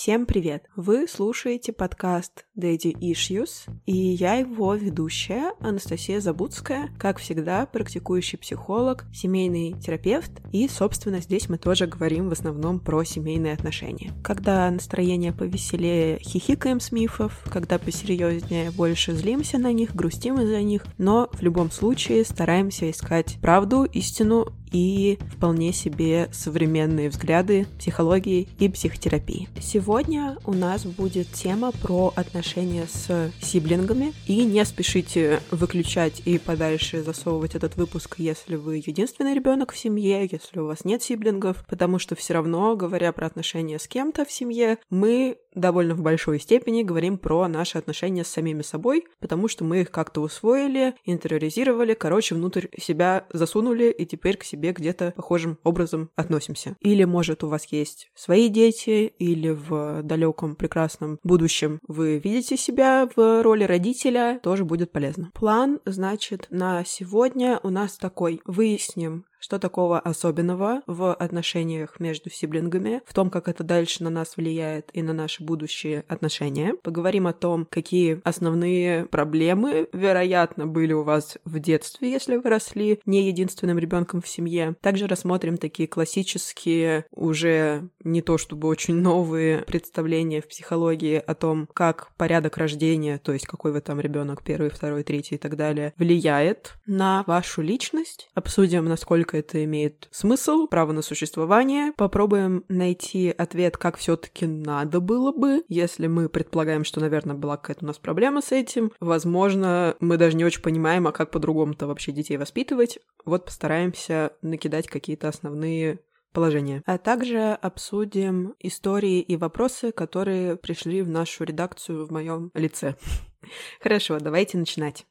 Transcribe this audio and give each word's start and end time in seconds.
Всем 0.00 0.26
привет! 0.26 0.62
Вы 0.76 1.08
слушаете 1.08 1.72
подкаст 1.72 2.44
Daddy 2.56 2.92
Issues, 3.00 3.68
и 3.84 3.96
я 3.96 4.34
его 4.34 4.72
ведущая 4.76 5.54
Анастасия 5.58 6.20
Забудская, 6.20 6.90
как 7.00 7.18
всегда, 7.18 7.66
практикующий 7.66 8.38
психолог, 8.38 9.06
семейный 9.12 9.72
терапевт, 9.72 10.30
и, 10.52 10.68
собственно, 10.68 11.20
здесь 11.20 11.48
мы 11.48 11.58
тоже 11.58 11.88
говорим 11.88 12.28
в 12.28 12.32
основном 12.32 12.78
про 12.78 13.02
семейные 13.02 13.54
отношения. 13.54 14.12
Когда 14.22 14.70
настроение 14.70 15.32
повеселее, 15.32 16.20
хихикаем 16.20 16.78
с 16.78 16.92
мифов, 16.92 17.44
когда 17.50 17.80
посерьезнее, 17.80 18.70
больше 18.70 19.14
злимся 19.14 19.58
на 19.58 19.72
них, 19.72 19.96
грустим 19.96 20.40
из-за 20.40 20.62
них, 20.62 20.86
но 20.98 21.28
в 21.32 21.42
любом 21.42 21.72
случае 21.72 22.24
стараемся 22.24 22.88
искать 22.88 23.38
правду, 23.42 23.82
истину 23.82 24.46
и 24.72 25.18
вполне 25.36 25.72
себе 25.72 26.28
современные 26.32 27.08
взгляды 27.08 27.66
психологии 27.78 28.48
и 28.58 28.68
психотерапии. 28.68 29.48
Сегодня 29.60 30.36
у 30.44 30.52
нас 30.52 30.84
будет 30.84 31.30
тема 31.32 31.72
про 31.72 32.12
отношения 32.16 32.86
с 32.86 33.30
сиблингами. 33.40 34.12
И 34.26 34.44
не 34.44 34.64
спешите 34.64 35.40
выключать 35.50 36.22
и 36.24 36.38
подальше 36.38 37.02
засовывать 37.02 37.54
этот 37.54 37.76
выпуск, 37.76 38.16
если 38.18 38.56
вы 38.56 38.76
единственный 38.76 39.34
ребенок 39.34 39.72
в 39.72 39.78
семье, 39.78 40.28
если 40.30 40.60
у 40.60 40.66
вас 40.66 40.84
нет 40.84 41.02
сиблингов, 41.02 41.64
потому 41.68 41.98
что 41.98 42.14
все 42.14 42.34
равно, 42.34 42.76
говоря 42.76 43.12
про 43.12 43.26
отношения 43.26 43.78
с 43.78 43.86
кем-то 43.86 44.24
в 44.24 44.32
семье, 44.32 44.78
мы 44.90 45.38
довольно 45.58 45.94
в 45.94 46.02
большой 46.02 46.40
степени 46.40 46.82
говорим 46.82 47.18
про 47.18 47.46
наши 47.48 47.78
отношения 47.78 48.24
с 48.24 48.28
самими 48.28 48.62
собой, 48.62 49.04
потому 49.20 49.48
что 49.48 49.64
мы 49.64 49.80
их 49.82 49.90
как-то 49.90 50.20
усвоили, 50.20 50.94
интериоризировали, 51.04 51.94
короче, 51.94 52.34
внутрь 52.34 52.66
себя 52.78 53.26
засунули 53.32 53.90
и 53.90 54.06
теперь 54.06 54.36
к 54.36 54.44
себе 54.44 54.72
где-то 54.72 55.12
похожим 55.16 55.58
образом 55.64 56.10
относимся. 56.16 56.76
Или, 56.80 57.04
может, 57.04 57.44
у 57.44 57.48
вас 57.48 57.66
есть 57.72 58.10
свои 58.14 58.48
дети, 58.48 59.12
или 59.18 59.50
в 59.50 60.02
далеком 60.02 60.56
прекрасном 60.56 61.18
будущем 61.22 61.80
вы 61.86 62.18
видите 62.18 62.56
себя 62.56 63.08
в 63.16 63.42
роли 63.42 63.64
родителя, 63.64 64.40
тоже 64.42 64.64
будет 64.64 64.92
полезно. 64.92 65.30
План, 65.34 65.80
значит, 65.84 66.46
на 66.50 66.84
сегодня 66.84 67.60
у 67.62 67.70
нас 67.70 67.96
такой. 67.96 68.40
Выясним, 68.44 69.24
что 69.38 69.58
такого 69.58 69.98
особенного 70.00 70.82
в 70.86 71.14
отношениях 71.14 72.00
между 72.00 72.30
сиблингами, 72.30 73.02
в 73.06 73.14
том, 73.14 73.30
как 73.30 73.48
это 73.48 73.64
дальше 73.64 74.02
на 74.04 74.10
нас 74.10 74.36
влияет 74.36 74.90
и 74.92 75.02
на 75.02 75.12
наши 75.12 75.42
будущие 75.42 76.04
отношения. 76.08 76.74
Поговорим 76.82 77.26
о 77.26 77.32
том, 77.32 77.66
какие 77.70 78.20
основные 78.24 79.06
проблемы, 79.06 79.88
вероятно, 79.92 80.66
были 80.66 80.92
у 80.92 81.02
вас 81.02 81.38
в 81.44 81.58
детстве, 81.58 82.10
если 82.10 82.36
вы 82.36 82.48
росли 82.48 83.00
не 83.06 83.26
единственным 83.26 83.78
ребенком 83.78 84.20
в 84.20 84.28
семье. 84.28 84.76
Также 84.80 85.06
рассмотрим 85.06 85.56
такие 85.56 85.88
классические, 85.88 87.06
уже 87.10 87.88
не 88.04 88.22
то 88.22 88.38
чтобы 88.38 88.68
очень 88.68 88.94
новые 88.94 89.58
представления 89.58 90.40
в 90.40 90.48
психологии 90.48 91.22
о 91.24 91.34
том, 91.34 91.68
как 91.72 92.12
порядок 92.16 92.56
рождения, 92.56 93.18
то 93.18 93.32
есть 93.32 93.46
какой 93.46 93.72
вы 93.72 93.80
там 93.80 94.00
ребенок, 94.00 94.42
первый, 94.42 94.70
второй, 94.70 95.02
третий 95.02 95.36
и 95.36 95.38
так 95.38 95.56
далее, 95.56 95.92
влияет 95.96 96.74
на 96.86 97.24
вашу 97.26 97.62
личность. 97.62 98.28
Обсудим, 98.34 98.84
насколько 98.84 99.27
насколько 99.28 99.36
это 99.36 99.64
имеет 99.64 100.08
смысл, 100.10 100.66
право 100.66 100.92
на 100.92 101.02
существование. 101.02 101.92
Попробуем 101.96 102.64
найти 102.68 103.30
ответ, 103.30 103.76
как 103.76 103.96
все-таки 103.98 104.46
надо 104.46 105.00
было 105.00 105.32
бы, 105.32 105.64
если 105.68 106.06
мы 106.06 106.28
предполагаем, 106.28 106.84
что, 106.84 107.00
наверное, 107.00 107.36
была 107.36 107.56
какая-то 107.56 107.84
у 107.84 107.88
нас 107.88 107.98
проблема 107.98 108.40
с 108.40 108.52
этим. 108.52 108.92
Возможно, 109.00 109.96
мы 110.00 110.16
даже 110.16 110.36
не 110.36 110.44
очень 110.44 110.62
понимаем, 110.62 111.06
а 111.06 111.12
как 111.12 111.30
по-другому-то 111.30 111.86
вообще 111.86 112.12
детей 112.12 112.36
воспитывать. 112.36 112.98
Вот 113.24 113.44
постараемся 113.44 114.32
накидать 114.42 114.88
какие-то 114.88 115.28
основные 115.28 115.98
положения. 116.32 116.82
А 116.86 116.98
также 116.98 117.52
обсудим 117.52 118.54
истории 118.60 119.20
и 119.20 119.36
вопросы, 119.36 119.92
которые 119.92 120.56
пришли 120.56 121.02
в 121.02 121.08
нашу 121.08 121.44
редакцию 121.44 122.06
в 122.06 122.10
моем 122.10 122.50
лице. 122.54 122.96
Хорошо, 123.80 124.18
давайте 124.20 124.58
начинать. 124.58 125.06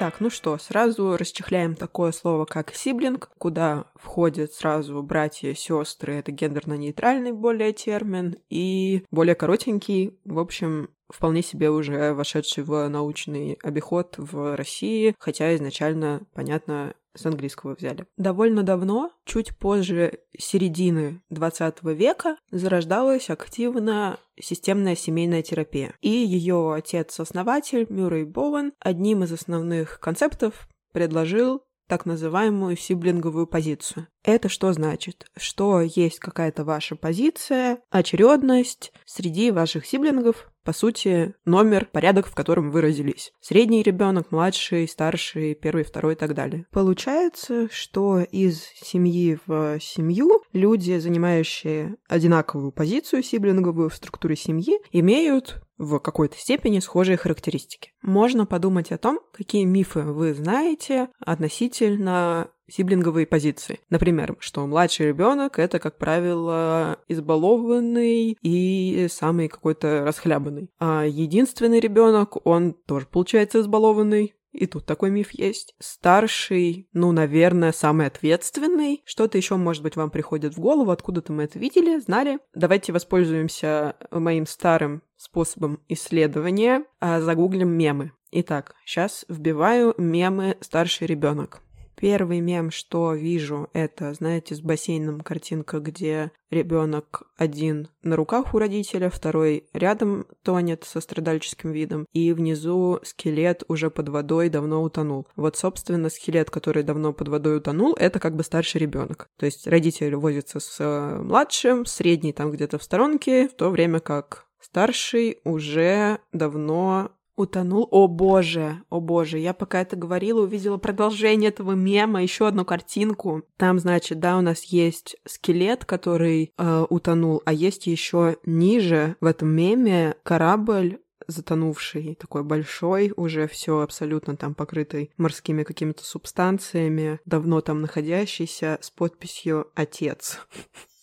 Так, 0.00 0.18
ну 0.18 0.30
что, 0.30 0.56
сразу 0.56 1.18
расчехляем 1.18 1.74
такое 1.74 2.12
слово, 2.12 2.46
как 2.46 2.74
сиблинг, 2.74 3.30
куда 3.36 3.84
входят 3.96 4.54
сразу 4.54 5.02
братья, 5.02 5.52
сестры, 5.52 6.14
это 6.14 6.32
гендерно-нейтральный 6.32 7.32
более 7.32 7.74
термин, 7.74 8.36
и 8.48 9.04
более 9.10 9.34
коротенький, 9.34 10.18
в 10.24 10.38
общем, 10.38 10.88
вполне 11.10 11.42
себе 11.42 11.68
уже 11.68 12.14
вошедший 12.14 12.64
в 12.64 12.88
научный 12.88 13.58
обиход 13.62 14.14
в 14.16 14.56
России, 14.56 15.14
хотя 15.18 15.54
изначально, 15.54 16.22
понятно, 16.32 16.94
с 17.14 17.26
английского 17.26 17.74
взяли. 17.74 18.06
Довольно 18.16 18.62
давно, 18.62 19.12
чуть 19.24 19.56
позже 19.56 20.20
середины 20.38 21.22
20 21.30 21.82
века, 21.82 22.36
зарождалась 22.50 23.30
активно 23.30 24.18
системная 24.38 24.96
семейная 24.96 25.42
терапия. 25.42 25.94
И 26.00 26.10
ее 26.10 26.74
отец-основатель 26.74 27.86
Мюррей 27.88 28.24
Боуэн 28.24 28.72
одним 28.78 29.24
из 29.24 29.32
основных 29.32 30.00
концептов 30.00 30.68
предложил 30.92 31.62
так 31.90 32.06
называемую 32.06 32.76
сиблинговую 32.76 33.48
позицию. 33.48 34.06
Это 34.22 34.48
что 34.48 34.72
значит? 34.72 35.26
Что 35.36 35.80
есть 35.80 36.20
какая-то 36.20 36.64
ваша 36.64 36.94
позиция, 36.94 37.80
очередность 37.90 38.92
среди 39.04 39.50
ваших 39.50 39.84
сиблингов, 39.84 40.49
по 40.64 40.72
сути, 40.72 41.34
номер, 41.44 41.88
порядок, 41.90 42.26
в 42.26 42.34
котором 42.34 42.70
вы 42.70 42.80
родились. 42.80 43.32
Средний 43.40 43.82
ребенок, 43.82 44.30
младший, 44.30 44.88
старший, 44.88 45.54
первый, 45.54 45.84
второй 45.84 46.14
и 46.14 46.16
так 46.16 46.34
далее. 46.34 46.66
Получается, 46.70 47.68
что 47.70 48.20
из 48.20 48.62
семьи 48.82 49.38
в 49.46 49.78
семью 49.80 50.42
люди, 50.52 50.98
занимающие 50.98 51.96
одинаковую 52.08 52.72
позицию 52.72 53.22
сиблинговую 53.22 53.88
в 53.88 53.94
структуре 53.94 54.36
семьи, 54.36 54.78
имеют 54.92 55.62
в 55.80 55.98
какой-то 55.98 56.36
степени 56.36 56.78
схожие 56.78 57.16
характеристики. 57.16 57.92
Можно 58.02 58.44
подумать 58.44 58.92
о 58.92 58.98
том, 58.98 59.18
какие 59.32 59.64
мифы 59.64 60.00
вы 60.00 60.34
знаете 60.34 61.08
относительно 61.20 62.50
сиблинговые 62.68 63.26
позиции. 63.26 63.80
Например, 63.88 64.36
что 64.40 64.66
младший 64.66 65.08
ребенок 65.08 65.58
это, 65.58 65.78
как 65.78 65.96
правило, 65.96 66.98
избалованный 67.08 68.36
и 68.42 69.06
самый 69.10 69.48
какой-то 69.48 70.04
расхлябанный. 70.04 70.70
А 70.78 71.04
единственный 71.04 71.80
ребенок, 71.80 72.46
он 72.46 72.74
тоже 72.74 73.06
получается 73.06 73.60
избалованный, 73.60 74.34
и 74.52 74.66
тут 74.66 74.86
такой 74.86 75.10
миф 75.10 75.30
есть. 75.32 75.74
Старший, 75.78 76.88
ну, 76.92 77.12
наверное, 77.12 77.72
самый 77.72 78.06
ответственный. 78.06 79.02
Что-то 79.04 79.38
еще, 79.38 79.56
может 79.56 79.82
быть, 79.82 79.96
вам 79.96 80.10
приходит 80.10 80.54
в 80.54 80.60
голову, 80.60 80.90
откуда-то 80.90 81.32
мы 81.32 81.44
это 81.44 81.58
видели, 81.58 81.98
знали. 81.98 82.38
Давайте 82.54 82.92
воспользуемся 82.92 83.96
моим 84.10 84.46
старым 84.46 85.02
способом 85.16 85.80
исследования, 85.88 86.84
а 86.98 87.20
загуглим 87.20 87.70
мемы. 87.70 88.12
Итак, 88.32 88.74
сейчас 88.84 89.24
вбиваю 89.28 89.94
мемы 89.98 90.56
старший 90.60 91.06
ребенок. 91.06 91.62
Первый 92.00 92.40
мем, 92.40 92.70
что 92.70 93.12
вижу, 93.12 93.68
это, 93.74 94.14
знаете, 94.14 94.54
с 94.54 94.62
бассейном 94.62 95.20
картинка, 95.20 95.80
где 95.80 96.32
ребенок 96.50 97.24
один 97.36 97.88
на 98.02 98.16
руках 98.16 98.54
у 98.54 98.58
родителя, 98.58 99.10
второй 99.10 99.68
рядом 99.74 100.26
тонет 100.42 100.84
со 100.84 101.02
страдальческим 101.02 101.72
видом, 101.72 102.06
и 102.12 102.32
внизу 102.32 103.00
скелет 103.02 103.64
уже 103.68 103.90
под 103.90 104.08
водой 104.08 104.48
давно 104.48 104.82
утонул. 104.82 105.28
Вот, 105.36 105.58
собственно, 105.58 106.08
скелет, 106.08 106.50
который 106.50 106.84
давно 106.84 107.12
под 107.12 107.28
водой 107.28 107.58
утонул, 107.58 107.94
это 107.98 108.18
как 108.18 108.34
бы 108.34 108.44
старший 108.44 108.80
ребенок. 108.80 109.28
То 109.38 109.44
есть 109.44 109.66
родитель 109.66 110.16
возится 110.16 110.58
с 110.58 110.76
э, 110.80 111.22
младшим, 111.22 111.84
средний 111.84 112.32
там 112.32 112.50
где-то 112.50 112.78
в 112.78 112.82
сторонке, 112.82 113.46
в 113.46 113.54
то 113.54 113.68
время 113.68 114.00
как 114.00 114.46
старший 114.58 115.40
уже 115.44 116.20
давно 116.32 117.12
утонул. 117.40 117.88
О 117.90 118.06
боже, 118.06 118.82
о 118.90 119.00
боже, 119.00 119.38
я 119.38 119.52
пока 119.52 119.80
это 119.80 119.96
говорила, 119.96 120.42
увидела 120.42 120.76
продолжение 120.76 121.48
этого 121.48 121.72
мема, 121.72 122.22
еще 122.22 122.46
одну 122.46 122.64
картинку. 122.64 123.42
Там, 123.56 123.78
значит, 123.78 124.20
да, 124.20 124.38
у 124.38 124.40
нас 124.40 124.64
есть 124.64 125.16
скелет, 125.26 125.84
который 125.84 126.52
э, 126.56 126.86
утонул, 126.88 127.42
а 127.44 127.52
есть 127.52 127.86
еще 127.86 128.36
ниже 128.44 129.16
в 129.20 129.26
этом 129.26 129.48
меме 129.48 130.14
корабль 130.22 130.98
затонувший, 131.26 132.16
такой 132.16 132.42
большой, 132.42 133.12
уже 133.16 133.46
все 133.46 133.80
абсолютно 133.80 134.36
там 134.36 134.54
покрытый 134.54 135.12
морскими 135.16 135.62
какими-то 135.62 136.04
субстанциями, 136.04 137.20
давно 137.24 137.60
там 137.60 137.80
находящийся, 137.80 138.78
с 138.80 138.90
подписью 138.90 139.68
«Отец». 139.74 140.38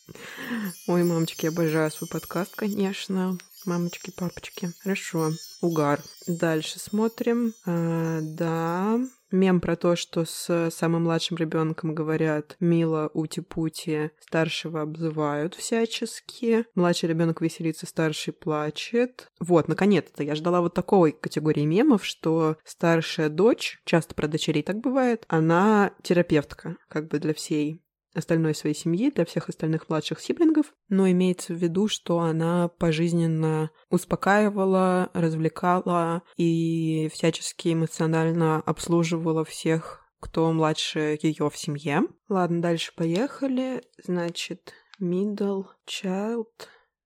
Ой, 0.88 1.04
мамочки, 1.04 1.46
я 1.46 1.52
обожаю 1.52 1.92
свой 1.92 2.10
подкаст, 2.10 2.56
конечно. 2.56 3.38
Мамочки, 3.66 4.12
папочки. 4.16 4.72
Хорошо. 4.84 5.32
Угар. 5.62 6.02
Дальше 6.28 6.80
смотрим. 6.80 7.54
А, 7.66 8.20
да. 8.22 9.00
Мем 9.32 9.60
про 9.60 9.76
то, 9.76 9.96
что 9.98 10.24
с 10.24 10.70
самым 10.72 11.04
младшим 11.04 11.36
ребенком 11.36 11.94
говорят 11.94 12.56
мило 12.62 13.12
ути-пути, 13.14 14.12
старшего 14.22 14.82
обзывают 14.82 15.56
всячески. 15.56 16.66
Младший 16.76 17.10
ребенок 17.10 17.42
веселится, 17.42 17.86
старший 17.88 18.32
плачет. 18.32 19.30
Вот, 19.40 19.68
наконец-то, 19.68 20.24
я 20.24 20.36
ждала 20.36 20.62
вот 20.62 20.74
такой 20.74 21.12
категории 21.12 21.66
мемов, 21.66 22.06
что 22.06 22.56
старшая 22.64 23.28
дочь, 23.28 23.82
часто 23.84 24.16
про 24.16 24.28
дочерей 24.28 24.64
так 24.64 24.78
бывает, 24.78 25.26
она 25.28 25.92
терапевтка, 26.04 26.78
как 26.88 27.10
бы 27.10 27.20
для 27.20 27.34
всей 27.34 27.82
остальной 28.18 28.56
своей 28.56 28.76
семьи, 28.76 29.12
для 29.12 29.26
всех 29.26 29.50
остальных 29.50 29.90
младших 29.90 30.20
сиблингов, 30.20 30.74
но 30.90 31.10
имеется 31.10 31.54
в 31.54 31.58
виду, 31.58 31.88
что 31.88 32.20
она 32.20 32.68
пожизненно 32.68 33.72
успокаивала, 33.90 35.10
развлекала 35.14 36.24
и 36.36 37.10
всячески 37.14 37.74
эмоционально 37.74 38.58
обслуживала 38.62 39.46
всех 39.46 40.04
кто 40.20 40.52
младше 40.52 41.18
ее 41.22 41.50
в 41.50 41.56
семье. 41.58 42.02
Ладно, 42.28 42.62
дальше 42.62 42.92
поехали. 42.96 43.84
Значит, 44.04 44.74
middle 45.00 45.66
child 45.88 46.48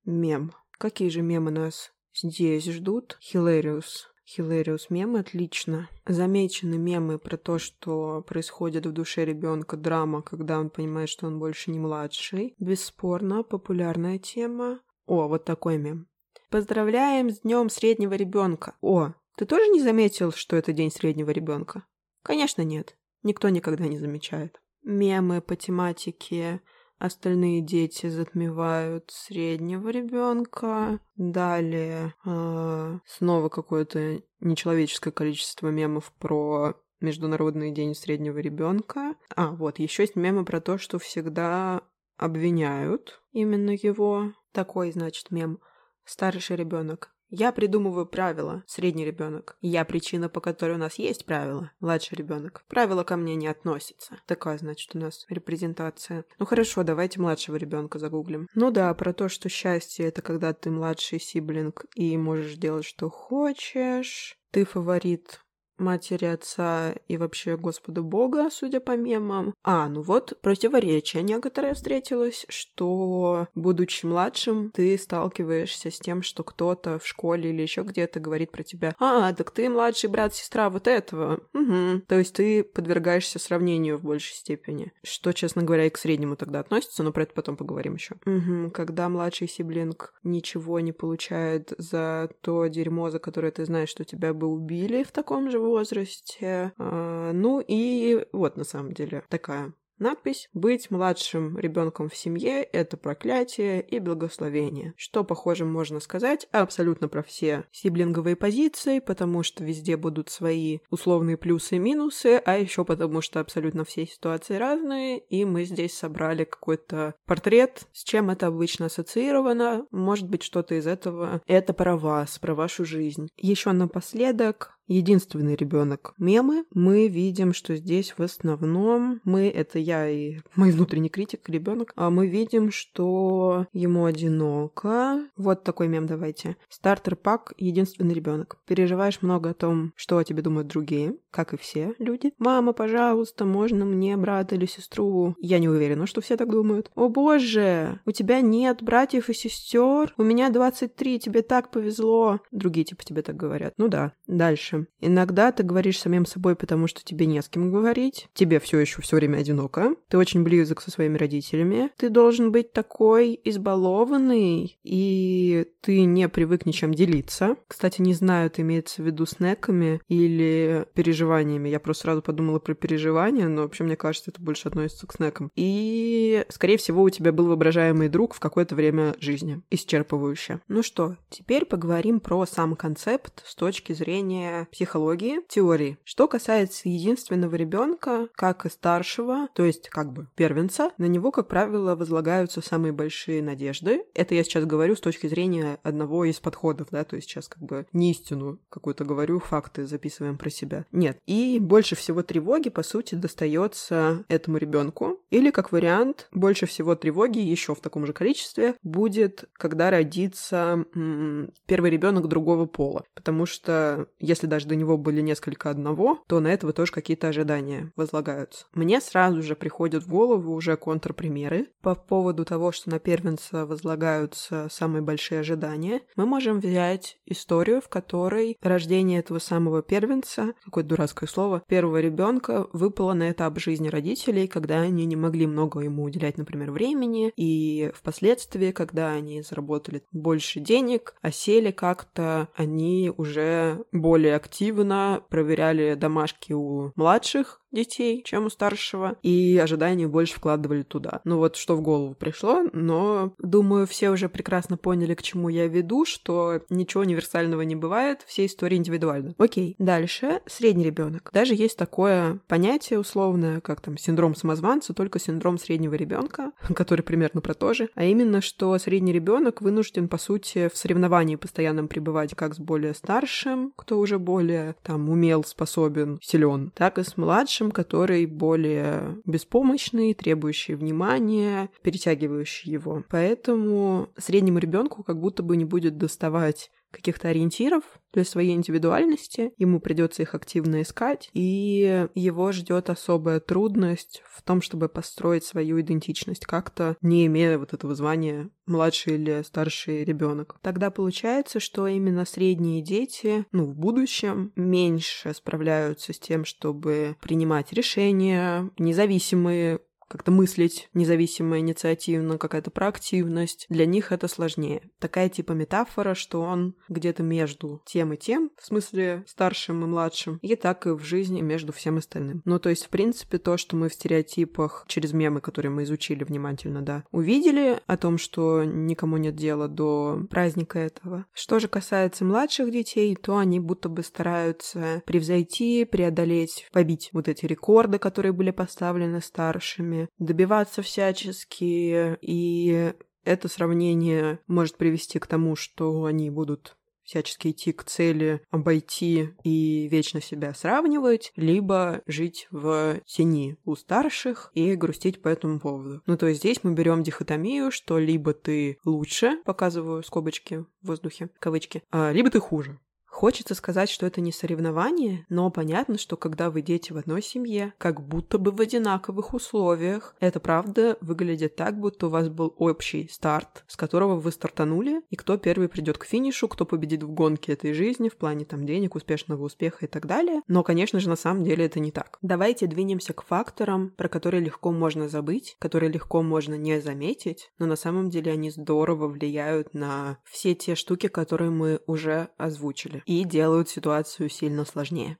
мем. 0.05 0.53
Какие 0.77 1.09
же 1.09 1.21
мемы 1.21 1.51
нас 1.51 1.91
здесь 2.13 2.65
ждут? 2.65 3.19
Hilarious. 3.21 4.07
Hilarious 4.37 4.87
мемы, 4.89 5.19
отлично. 5.19 5.89
Замечены 6.05 6.77
мемы 6.77 7.19
про 7.19 7.37
то, 7.37 7.59
что 7.59 8.23
происходит 8.27 8.85
в 8.85 8.91
душе 8.91 9.25
ребенка 9.25 9.75
драма, 9.75 10.21
когда 10.21 10.59
он 10.59 10.69
понимает, 10.69 11.09
что 11.09 11.27
он 11.27 11.39
больше 11.39 11.71
не 11.71 11.79
младший. 11.79 12.55
Бесспорно, 12.59 13.43
популярная 13.43 14.19
тема. 14.19 14.79
О, 15.05 15.27
вот 15.27 15.43
такой 15.43 15.77
мем. 15.77 16.07
Поздравляем 16.49 17.29
с 17.29 17.41
днем 17.41 17.69
среднего 17.69 18.13
ребенка. 18.13 18.75
О, 18.81 19.13
ты 19.37 19.45
тоже 19.45 19.67
не 19.67 19.81
заметил, 19.81 20.31
что 20.31 20.55
это 20.55 20.71
день 20.71 20.91
среднего 20.91 21.31
ребенка? 21.31 21.85
Конечно, 22.23 22.61
нет. 22.61 22.95
Никто 23.23 23.49
никогда 23.49 23.87
не 23.87 23.97
замечает. 23.97 24.61
Мемы 24.83 25.41
по 25.41 25.55
тематике 25.55 26.61
Остальные 27.01 27.61
дети 27.61 28.05
затмевают 28.05 29.09
среднего 29.09 29.89
ребенка. 29.89 30.99
Далее 31.15 32.13
э, 32.23 32.99
снова 33.07 33.49
какое-то 33.49 34.21
нечеловеческое 34.39 35.11
количество 35.11 35.69
мемов 35.69 36.13
про 36.19 36.75
Международный 36.99 37.71
день 37.71 37.95
среднего 37.95 38.37
ребенка. 38.37 39.15
А, 39.35 39.49
вот, 39.49 39.79
еще 39.79 40.03
есть 40.03 40.15
мемы 40.15 40.45
про 40.45 40.61
то, 40.61 40.77
что 40.77 40.99
всегда 40.99 41.81
обвиняют 42.17 43.23
именно 43.31 43.71
его. 43.71 44.33
Такой, 44.51 44.91
значит, 44.91 45.31
мем. 45.31 45.57
Старший 46.05 46.55
ребенок 46.55 47.15
я 47.31 47.51
придумываю 47.51 48.05
правила, 48.05 48.63
средний 48.67 49.05
ребенок. 49.05 49.57
Я 49.61 49.85
причина, 49.85 50.29
по 50.29 50.41
которой 50.41 50.75
у 50.75 50.77
нас 50.77 50.99
есть 50.99 51.25
правила, 51.25 51.71
младший 51.79 52.17
ребенок. 52.17 52.63
Правила 52.67 53.03
ко 53.03 53.15
мне 53.15 53.35
не 53.35 53.47
относятся. 53.47 54.19
Такая, 54.27 54.57
значит, 54.57 54.93
у 54.95 54.99
нас 54.99 55.25
репрезентация. 55.29 56.25
Ну 56.37 56.45
хорошо, 56.45 56.83
давайте 56.83 57.19
младшего 57.19 57.55
ребенка 57.55 57.99
загуглим. 57.99 58.47
Ну 58.53 58.69
да, 58.69 58.93
про 58.93 59.13
то, 59.13 59.29
что 59.29 59.49
счастье 59.49 60.05
это 60.05 60.21
когда 60.21 60.53
ты 60.53 60.69
младший 60.69 61.19
сиблинг 61.19 61.85
и 61.95 62.17
можешь 62.17 62.55
делать, 62.55 62.85
что 62.85 63.09
хочешь. 63.09 64.37
Ты 64.51 64.65
фаворит 64.65 65.39
матери, 65.81 66.25
отца 66.25 66.93
и 67.07 67.17
вообще 67.17 67.57
Господа 67.57 68.01
Бога, 68.01 68.49
судя 68.51 68.79
по 68.79 68.95
мемам. 68.95 69.53
А, 69.63 69.89
ну 69.89 70.01
вот, 70.01 70.39
противоречие 70.41 71.23
некоторое 71.23 71.73
встретилось, 71.73 72.45
что, 72.49 73.47
будучи 73.55 74.05
младшим, 74.05 74.71
ты 74.71 74.97
сталкиваешься 74.97 75.91
с 75.91 75.99
тем, 75.99 76.21
что 76.21 76.43
кто-то 76.43 76.99
в 76.99 77.07
школе 77.07 77.49
или 77.49 77.61
еще 77.61 77.81
где-то 77.81 78.19
говорит 78.19 78.51
про 78.51 78.63
тебя, 78.63 78.95
а, 78.99 79.33
так 79.33 79.51
ты 79.51 79.69
младший 79.69 80.09
брат, 80.09 80.33
сестра 80.33 80.69
вот 80.69 80.87
этого. 80.87 81.41
Угу. 81.53 82.01
То 82.07 82.17
есть 82.17 82.35
ты 82.35 82.63
подвергаешься 82.63 83.39
сравнению 83.39 83.97
в 83.97 84.03
большей 84.03 84.35
степени. 84.35 84.93
Что, 85.03 85.33
честно 85.33 85.63
говоря, 85.63 85.85
и 85.85 85.89
к 85.89 85.97
среднему 85.97 86.35
тогда 86.35 86.59
относится, 86.59 87.03
но 87.03 87.11
про 87.11 87.23
это 87.23 87.33
потом 87.33 87.57
поговорим 87.57 87.95
еще. 87.95 88.15
Угу. 88.25 88.71
Когда 88.71 89.09
младший 89.09 89.47
сиблинг 89.47 90.13
ничего 90.23 90.79
не 90.79 90.91
получает 90.91 91.73
за 91.77 92.29
то 92.41 92.67
дерьмо, 92.67 93.09
за 93.09 93.19
которое 93.19 93.51
ты 93.51 93.65
знаешь, 93.65 93.89
что 93.89 94.03
тебя 94.03 94.33
бы 94.33 94.47
убили 94.47 95.03
в 95.03 95.11
таком 95.11 95.49
же 95.49 95.59
возрасте. 95.71 96.73
А, 96.77 97.31
ну 97.33 97.63
и 97.65 98.25
вот 98.31 98.57
на 98.57 98.63
самом 98.63 98.93
деле 98.93 99.23
такая 99.29 99.73
Надпись 100.01 100.49
«Быть 100.51 100.89
младшим 100.89 101.59
ребенком 101.59 102.09
в 102.09 102.15
семье– 102.15 102.63
это 102.73 102.97
проклятие 102.97 103.83
и 103.83 103.99
благословение», 103.99 104.95
что, 104.97 105.23
похоже, 105.23 105.63
можно 105.63 105.99
сказать 105.99 106.47
абсолютно 106.51 107.07
про 107.07 107.21
все 107.21 107.65
сиблинговые 107.71 108.35
позиции, 108.35 108.97
потому 108.97 109.43
что 109.43 109.63
везде 109.63 109.97
будут 109.97 110.31
свои 110.31 110.79
условные 110.89 111.37
плюсы 111.37 111.75
и 111.75 111.79
минусы, 111.79 112.41
а 112.43 112.57
еще 112.57 112.83
потому 112.83 113.21
что 113.21 113.41
абсолютно 113.41 113.85
все 113.85 114.07
ситуации 114.07 114.55
разные, 114.55 115.19
и 115.19 115.45
мы 115.45 115.65
здесь 115.65 115.93
собрали 115.93 116.45
какой-то 116.45 117.13
портрет, 117.27 117.87
с 117.93 118.03
чем 118.03 118.31
это 118.31 118.47
обычно 118.47 118.87
ассоциировано, 118.87 119.85
может 119.91 120.27
быть, 120.27 120.41
что-то 120.41 120.73
из 120.73 120.87
этого– 120.87 121.43
это 121.45 121.75
про 121.75 121.95
вас, 121.95 122.39
про 122.39 122.55
вашу 122.55 122.85
жизнь. 122.85 123.29
Еще 123.37 123.71
напоследок 123.71 124.79
единственный 124.91 125.55
ребенок 125.55 126.13
мемы, 126.17 126.65
мы 126.73 127.07
видим, 127.07 127.53
что 127.53 127.75
здесь 127.75 128.13
в 128.17 128.21
основном 128.21 129.21
мы, 129.23 129.49
это 129.49 129.79
я 129.79 130.07
и 130.09 130.39
мой 130.55 130.71
внутренний 130.71 131.09
критик, 131.09 131.47
ребенок, 131.49 131.93
а 131.95 132.09
мы 132.09 132.27
видим, 132.27 132.71
что 132.71 133.67
ему 133.73 134.05
одиноко. 134.05 135.21
Вот 135.37 135.63
такой 135.63 135.87
мем 135.87 136.05
давайте. 136.05 136.57
Стартер 136.69 137.15
пак 137.15 137.53
единственный 137.57 138.13
ребенок. 138.13 138.57
Переживаешь 138.67 139.21
много 139.21 139.51
о 139.51 139.53
том, 139.53 139.93
что 139.95 140.17
о 140.17 140.23
тебе 140.23 140.41
думают 140.41 140.67
другие, 140.67 141.15
как 141.31 141.53
и 141.53 141.57
все 141.57 141.93
люди. 141.97 142.33
Мама, 142.37 142.73
пожалуйста, 142.73 143.45
можно 143.45 143.85
мне 143.85 144.17
брата 144.17 144.55
или 144.55 144.65
сестру? 144.65 145.35
Я 145.39 145.59
не 145.59 145.69
уверена, 145.69 146.05
что 146.05 146.21
все 146.21 146.37
так 146.37 146.49
думают. 146.49 146.91
О 146.95 147.09
боже, 147.09 147.99
у 148.05 148.11
тебя 148.11 148.41
нет 148.41 148.81
братьев 148.81 149.29
и 149.29 149.33
сестер? 149.33 150.13
У 150.17 150.23
меня 150.23 150.49
23, 150.49 151.19
тебе 151.19 151.41
так 151.41 151.71
повезло. 151.71 152.39
Другие 152.51 152.85
типа 152.85 153.03
тебе 153.03 153.21
так 153.21 153.37
говорят. 153.37 153.73
Ну 153.77 153.87
да. 153.87 154.13
Дальше. 154.27 154.80
Иногда 154.99 155.51
ты 155.51 155.63
говоришь 155.63 155.99
самим 155.99 156.25
собой, 156.25 156.55
потому 156.55 156.87
что 156.87 157.03
тебе 157.03 157.25
не 157.25 157.41
с 157.41 157.49
кем 157.49 157.71
говорить. 157.71 158.27
Тебе 158.33 158.59
все 158.59 158.79
еще 158.79 159.01
все 159.01 159.17
время 159.17 159.37
одиноко. 159.37 159.95
Ты 160.09 160.17
очень 160.17 160.43
близок 160.43 160.81
со 160.81 160.91
своими 160.91 161.17
родителями. 161.17 161.89
Ты 161.97 162.09
должен 162.09 162.51
быть 162.51 162.73
такой 162.73 163.39
избалованный, 163.43 164.79
и 164.83 165.65
ты 165.81 166.03
не 166.03 166.27
привык 166.29 166.65
ничем 166.65 166.93
делиться. 166.93 167.55
Кстати, 167.67 168.01
не 168.01 168.13
знаю, 168.13 168.47
это 168.47 168.61
имеется 168.61 169.01
в 169.01 169.05
виду 169.05 169.25
снеками 169.25 170.01
или 170.07 170.85
переживаниями. 170.93 171.69
Я 171.69 171.79
просто 171.79 172.03
сразу 172.03 172.21
подумала 172.21 172.59
про 172.59 172.73
переживания, 172.73 173.47
но 173.47 173.63
вообще 173.63 173.83
мне 173.83 173.95
кажется, 173.95 174.31
это 174.31 174.41
больше 174.41 174.67
относится 174.67 175.07
к 175.07 175.13
снекам. 175.13 175.51
И, 175.55 176.45
скорее 176.49 176.77
всего, 176.77 177.03
у 177.03 177.09
тебя 177.09 177.31
был 177.31 177.47
воображаемый 177.47 178.09
друг 178.09 178.33
в 178.33 178.39
какое-то 178.39 178.75
время 178.75 179.15
жизни. 179.19 179.61
Исчерпывающе. 179.69 180.61
Ну 180.67 180.83
что, 180.83 181.17
теперь 181.29 181.65
поговорим 181.65 182.19
про 182.19 182.45
сам 182.45 182.75
концепт 182.75 183.43
с 183.45 183.55
точки 183.55 183.93
зрения 183.93 184.67
психологии, 184.71 185.41
теории. 185.47 185.97
Что 186.03 186.27
касается 186.27 186.89
единственного 186.89 187.55
ребенка, 187.55 188.27
как 188.35 188.65
и 188.65 188.69
старшего, 188.69 189.47
то 189.53 189.65
есть 189.65 189.89
как 189.89 190.11
бы 190.11 190.27
первенца, 190.35 190.91
на 190.97 191.05
него, 191.05 191.31
как 191.31 191.47
правило, 191.47 191.95
возлагаются 191.95 192.61
самые 192.61 192.93
большие 192.93 193.41
надежды. 193.41 194.03
Это 194.13 194.35
я 194.35 194.43
сейчас 194.43 194.65
говорю 194.65 194.95
с 194.95 195.01
точки 195.01 195.27
зрения 195.27 195.79
одного 195.83 196.25
из 196.25 196.39
подходов, 196.39 196.87
да, 196.91 197.03
то 197.03 197.15
есть 197.15 197.29
сейчас 197.29 197.47
как 197.47 197.63
бы 197.63 197.85
не 197.93 198.11
истину 198.11 198.59
какую-то 198.69 199.05
говорю, 199.05 199.39
факты 199.39 199.85
записываем 199.85 200.37
про 200.37 200.49
себя. 200.49 200.85
Нет. 200.91 201.17
И 201.25 201.59
больше 201.59 201.95
всего 201.95 202.23
тревоги, 202.23 202.69
по 202.69 202.83
сути, 202.83 203.15
достается 203.15 204.23
этому 204.27 204.57
ребенку. 204.57 205.19
Или, 205.29 205.51
как 205.51 205.71
вариант, 205.71 206.27
больше 206.31 206.65
всего 206.65 206.95
тревоги 206.95 207.39
еще 207.39 207.75
в 207.75 207.81
таком 207.81 208.05
же 208.05 208.13
количестве 208.13 208.75
будет, 208.83 209.45
когда 209.53 209.89
родится 209.89 210.85
м- 210.95 211.51
первый 211.65 211.91
ребенок 211.91 212.27
другого 212.27 212.65
пола. 212.65 213.03
Потому 213.13 213.45
что 213.45 214.07
если 214.19 214.47
даже 214.51 214.67
до 214.67 214.75
него 214.75 214.97
были 214.97 215.21
несколько 215.21 215.69
одного, 215.69 216.19
то 216.27 216.41
на 216.41 216.49
этого 216.49 216.73
тоже 216.73 216.91
какие-то 216.91 217.29
ожидания 217.29 217.91
возлагаются. 217.95 218.65
Мне 218.73 218.99
сразу 218.99 219.41
же 219.41 219.55
приходят 219.55 220.03
в 220.03 220.09
голову 220.09 220.53
уже 220.53 220.75
контрпримеры 220.75 221.69
по 221.81 221.95
поводу 221.95 222.43
того, 222.43 222.73
что 222.73 222.89
на 222.89 222.99
первенца 222.99 223.65
возлагаются 223.65 224.67
самые 224.69 225.01
большие 225.01 225.39
ожидания. 225.39 226.01
Мы 226.17 226.25
можем 226.25 226.59
взять 226.59 227.17
историю, 227.25 227.81
в 227.81 227.87
которой 227.87 228.57
рождение 228.61 229.19
этого 229.19 229.39
самого 229.39 229.81
первенца, 229.81 230.53
какое 230.65 230.83
дурацкое 230.83 231.29
слово, 231.29 231.63
первого 231.67 232.01
ребенка 232.01 232.67
выпало 232.73 233.13
на 233.13 233.31
этап 233.31 233.57
жизни 233.57 233.87
родителей, 233.87 234.47
когда 234.47 234.81
они 234.81 235.05
не 235.05 235.15
могли 235.15 235.47
много 235.47 235.79
ему 235.79 236.03
уделять, 236.03 236.37
например, 236.37 236.71
времени, 236.71 237.31
и 237.37 237.89
впоследствии, 237.95 238.71
когда 238.71 239.11
они 239.11 239.43
заработали 239.43 240.03
больше 240.11 240.59
денег, 240.59 241.15
осели 241.21 241.71
как-то, 241.71 242.49
они 242.53 243.13
уже 243.15 243.85
более 243.93 244.35
активно 244.41 245.21
проверяли 245.29 245.93
домашки 245.93 246.53
у 246.53 246.91
младших, 246.95 247.60
детей, 247.71 248.21
чем 248.23 248.45
у 248.45 248.49
старшего, 248.49 249.17
и 249.23 249.59
ожидания 249.61 250.07
больше 250.07 250.35
вкладывали 250.35 250.83
туда. 250.83 251.21
Ну 251.23 251.37
вот 251.37 251.55
что 251.55 251.75
в 251.75 251.81
голову 251.81 252.13
пришло, 252.13 252.63
но 252.73 253.33
думаю, 253.37 253.87
все 253.87 254.09
уже 254.09 254.29
прекрасно 254.29 254.77
поняли, 254.77 255.13
к 255.15 255.21
чему 255.21 255.49
я 255.49 255.67
веду, 255.67 256.05
что 256.05 256.61
ничего 256.69 257.01
универсального 257.01 257.61
не 257.61 257.75
бывает, 257.75 258.21
все 258.25 258.45
истории 258.45 258.77
индивидуальны. 258.77 259.35
Окей, 259.37 259.75
дальше 259.79 260.41
средний 260.47 260.85
ребенок. 260.85 261.29
Даже 261.33 261.55
есть 261.55 261.77
такое 261.77 262.39
понятие 262.47 262.99
условное, 262.99 263.61
как 263.61 263.81
там 263.81 263.97
синдром 263.97 264.35
самозванца, 264.35 264.93
только 264.93 265.19
синдром 265.19 265.57
среднего 265.57 265.93
ребенка, 265.95 266.51
который 266.75 267.01
примерно 267.01 267.41
про 267.41 267.53
то 267.53 267.73
же, 267.73 267.89
а 267.95 268.03
именно, 268.03 268.41
что 268.41 268.77
средний 268.77 269.13
ребенок 269.13 269.61
вынужден, 269.61 270.07
по 270.07 270.17
сути, 270.17 270.69
в 270.73 270.77
соревновании 270.77 271.35
постоянном 271.35 271.87
пребывать 271.87 272.35
как 272.35 272.55
с 272.55 272.59
более 272.59 272.93
старшим, 272.93 273.73
кто 273.75 273.99
уже 273.99 274.19
более 274.19 274.75
там 274.83 275.09
умел, 275.09 275.43
способен, 275.43 276.19
силен, 276.21 276.71
так 276.75 276.97
и 276.97 277.03
с 277.03 277.17
младшим, 277.17 277.60
младшим, 277.61 277.71
который 277.71 278.25
более 278.25 279.19
беспомощный, 279.25 280.13
требующий 280.13 280.75
внимания, 280.75 281.69
перетягивающий 281.83 282.71
его. 282.71 283.03
Поэтому 283.09 284.09
среднему 284.17 284.59
ребенку 284.59 285.03
как 285.03 285.19
будто 285.19 285.43
бы 285.43 285.57
не 285.57 285.65
будет 285.65 285.97
доставать 285.97 286.71
каких-то 286.91 287.29
ориентиров 287.29 287.83
для 288.13 288.25
своей 288.25 288.53
индивидуальности, 288.53 289.53
ему 289.57 289.79
придется 289.79 290.21
их 290.21 290.35
активно 290.35 290.81
искать, 290.81 291.29
и 291.33 292.07
его 292.13 292.51
ждет 292.51 292.89
особая 292.89 293.39
трудность 293.39 294.21
в 294.29 294.41
том, 294.41 294.61
чтобы 294.61 294.89
построить 294.89 295.45
свою 295.45 295.79
идентичность 295.79 296.45
как-то, 296.45 296.97
не 297.01 297.25
имея 297.25 297.57
вот 297.57 297.73
этого 297.73 297.95
звания 297.95 298.49
младший 298.65 299.15
или 299.15 299.41
старший 299.43 300.03
ребенок. 300.03 300.57
Тогда 300.61 300.91
получается, 300.91 301.59
что 301.59 301.87
именно 301.87 302.25
средние 302.25 302.81
дети, 302.81 303.45
ну, 303.51 303.65
в 303.65 303.75
будущем 303.75 304.51
меньше 304.55 305.33
справляются 305.33 306.13
с 306.13 306.19
тем, 306.19 306.45
чтобы 306.45 307.15
принимать 307.21 307.73
решения, 307.73 308.69
независимые 308.77 309.81
как-то 310.11 310.31
мыслить 310.31 310.89
независимо, 310.93 311.59
инициативно, 311.59 312.37
какая-то 312.37 312.69
проактивность. 312.69 313.65
Для 313.69 313.85
них 313.85 314.11
это 314.11 314.27
сложнее. 314.27 314.81
Такая 314.99 315.29
типа 315.29 315.53
метафора, 315.53 316.15
что 316.15 316.41
он 316.41 316.75
где-то 316.89 317.23
между 317.23 317.81
тем 317.85 318.11
и 318.11 318.17
тем, 318.17 318.51
в 318.57 318.65
смысле 318.65 319.23
старшим 319.25 319.83
и 319.83 319.87
младшим, 319.87 320.37
и 320.41 320.55
так 320.55 320.85
и 320.85 320.91
в 320.91 321.03
жизни 321.03 321.41
между 321.41 321.71
всем 321.71 321.97
остальным. 321.97 322.41
Ну, 322.43 322.59
то 322.59 322.69
есть, 322.69 322.85
в 322.85 322.89
принципе, 322.89 323.37
то, 323.37 323.55
что 323.55 323.77
мы 323.77 323.87
в 323.87 323.93
стереотипах 323.93 324.83
через 324.87 325.13
мемы, 325.13 325.39
которые 325.39 325.71
мы 325.71 325.83
изучили 325.83 326.25
внимательно, 326.25 326.81
да, 326.81 327.05
увидели 327.11 327.79
о 327.87 327.95
том, 327.95 328.17
что 328.17 328.65
никому 328.65 329.15
нет 329.15 329.35
дела 329.35 329.69
до 329.69 330.25
праздника 330.29 330.79
этого. 330.79 331.25
Что 331.33 331.59
же 331.59 331.69
касается 331.69 332.25
младших 332.25 332.69
детей, 332.69 333.15
то 333.15 333.37
они 333.37 333.61
будто 333.61 333.87
бы 333.87 334.03
стараются 334.03 335.01
превзойти, 335.05 335.85
преодолеть, 335.85 336.67
побить 336.73 337.09
вот 337.13 337.29
эти 337.29 337.45
рекорды, 337.45 337.97
которые 337.97 338.33
были 338.33 338.51
поставлены 338.51 339.21
старшими, 339.21 340.00
добиваться 340.19 340.81
всячески, 340.81 342.17
и 342.21 342.93
это 343.23 343.47
сравнение 343.47 344.39
может 344.47 344.77
привести 344.77 345.19
к 345.19 345.27
тому, 345.27 345.55
что 345.55 346.05
они 346.05 346.29
будут 346.29 346.75
всячески 347.03 347.49
идти 347.49 347.73
к 347.73 347.83
цели, 347.83 348.41
обойти 348.51 349.29
и 349.43 349.87
вечно 349.89 350.21
себя 350.21 350.53
сравнивать, 350.53 351.33
либо 351.35 352.01
жить 352.07 352.47
в 352.51 353.01
тени 353.05 353.57
у 353.65 353.75
старших 353.75 354.51
и 354.53 354.75
грустить 354.75 355.21
по 355.21 355.27
этому 355.27 355.59
поводу. 355.59 356.01
Ну, 356.05 356.17
то 356.17 356.27
есть 356.27 356.39
здесь 356.39 356.63
мы 356.63 356.73
берем 356.73 357.03
дихотомию, 357.03 357.71
что 357.71 357.99
либо 357.99 358.33
ты 358.33 358.77
лучше, 358.85 359.41
показываю 359.43 360.03
скобочки 360.03 360.65
в 360.81 360.87
воздухе, 360.87 361.29
кавычки, 361.39 361.83
а, 361.91 362.11
либо 362.11 362.29
ты 362.29 362.39
хуже. 362.39 362.79
Хочется 363.11 363.55
сказать, 363.55 363.89
что 363.89 364.05
это 364.07 364.21
не 364.21 364.31
соревнование, 364.31 365.25
но 365.27 365.51
понятно, 365.51 365.97
что 365.97 366.15
когда 366.15 366.49
вы 366.49 366.61
дети 366.61 366.93
в 366.93 366.97
одной 366.97 367.21
семье, 367.21 367.73
как 367.77 368.01
будто 368.01 368.37
бы 368.37 368.51
в 368.51 368.61
одинаковых 368.61 369.33
условиях, 369.33 370.15
это 370.21 370.39
правда 370.39 370.97
выглядит 371.01 371.57
так, 371.57 371.77
будто 371.77 372.07
у 372.07 372.09
вас 372.09 372.29
был 372.29 372.55
общий 372.57 373.09
старт, 373.11 373.65
с 373.67 373.75
которого 373.75 374.15
вы 374.15 374.31
стартанули, 374.31 375.01
и 375.09 375.17
кто 375.17 375.37
первый 375.37 375.67
придет 375.67 375.97
к 375.97 376.05
финишу, 376.05 376.47
кто 376.47 376.65
победит 376.65 377.03
в 377.03 377.11
гонке 377.11 377.51
этой 377.51 377.73
жизни 377.73 378.07
в 378.07 378.15
плане 378.15 378.45
там 378.45 378.65
денег, 378.65 378.95
успешного 378.95 379.43
успеха 379.43 379.85
и 379.85 379.89
так 379.89 380.07
далее. 380.07 380.41
Но, 380.47 380.63
конечно 380.63 380.99
же, 381.01 381.09
на 381.09 381.17
самом 381.17 381.43
деле 381.43 381.65
это 381.65 381.81
не 381.81 381.91
так. 381.91 382.17
Давайте 382.21 382.65
двинемся 382.65 383.11
к 383.13 383.23
факторам, 383.23 383.91
про 383.97 384.07
которые 384.07 384.41
легко 384.41 384.71
можно 384.71 385.09
забыть, 385.09 385.57
которые 385.59 385.91
легко 385.91 386.23
можно 386.23 386.55
не 386.55 386.79
заметить, 386.79 387.51
но 387.59 387.65
на 387.65 387.75
самом 387.75 388.09
деле 388.09 388.31
они 388.31 388.49
здорово 388.51 389.07
влияют 389.09 389.73
на 389.73 390.17
все 390.23 390.55
те 390.55 390.75
штуки, 390.75 391.07
которые 391.07 391.51
мы 391.51 391.81
уже 391.85 392.29
озвучили 392.37 393.00
и 393.05 393.23
делают 393.23 393.69
ситуацию 393.69 394.29
сильно 394.29 394.65
сложнее. 394.65 395.17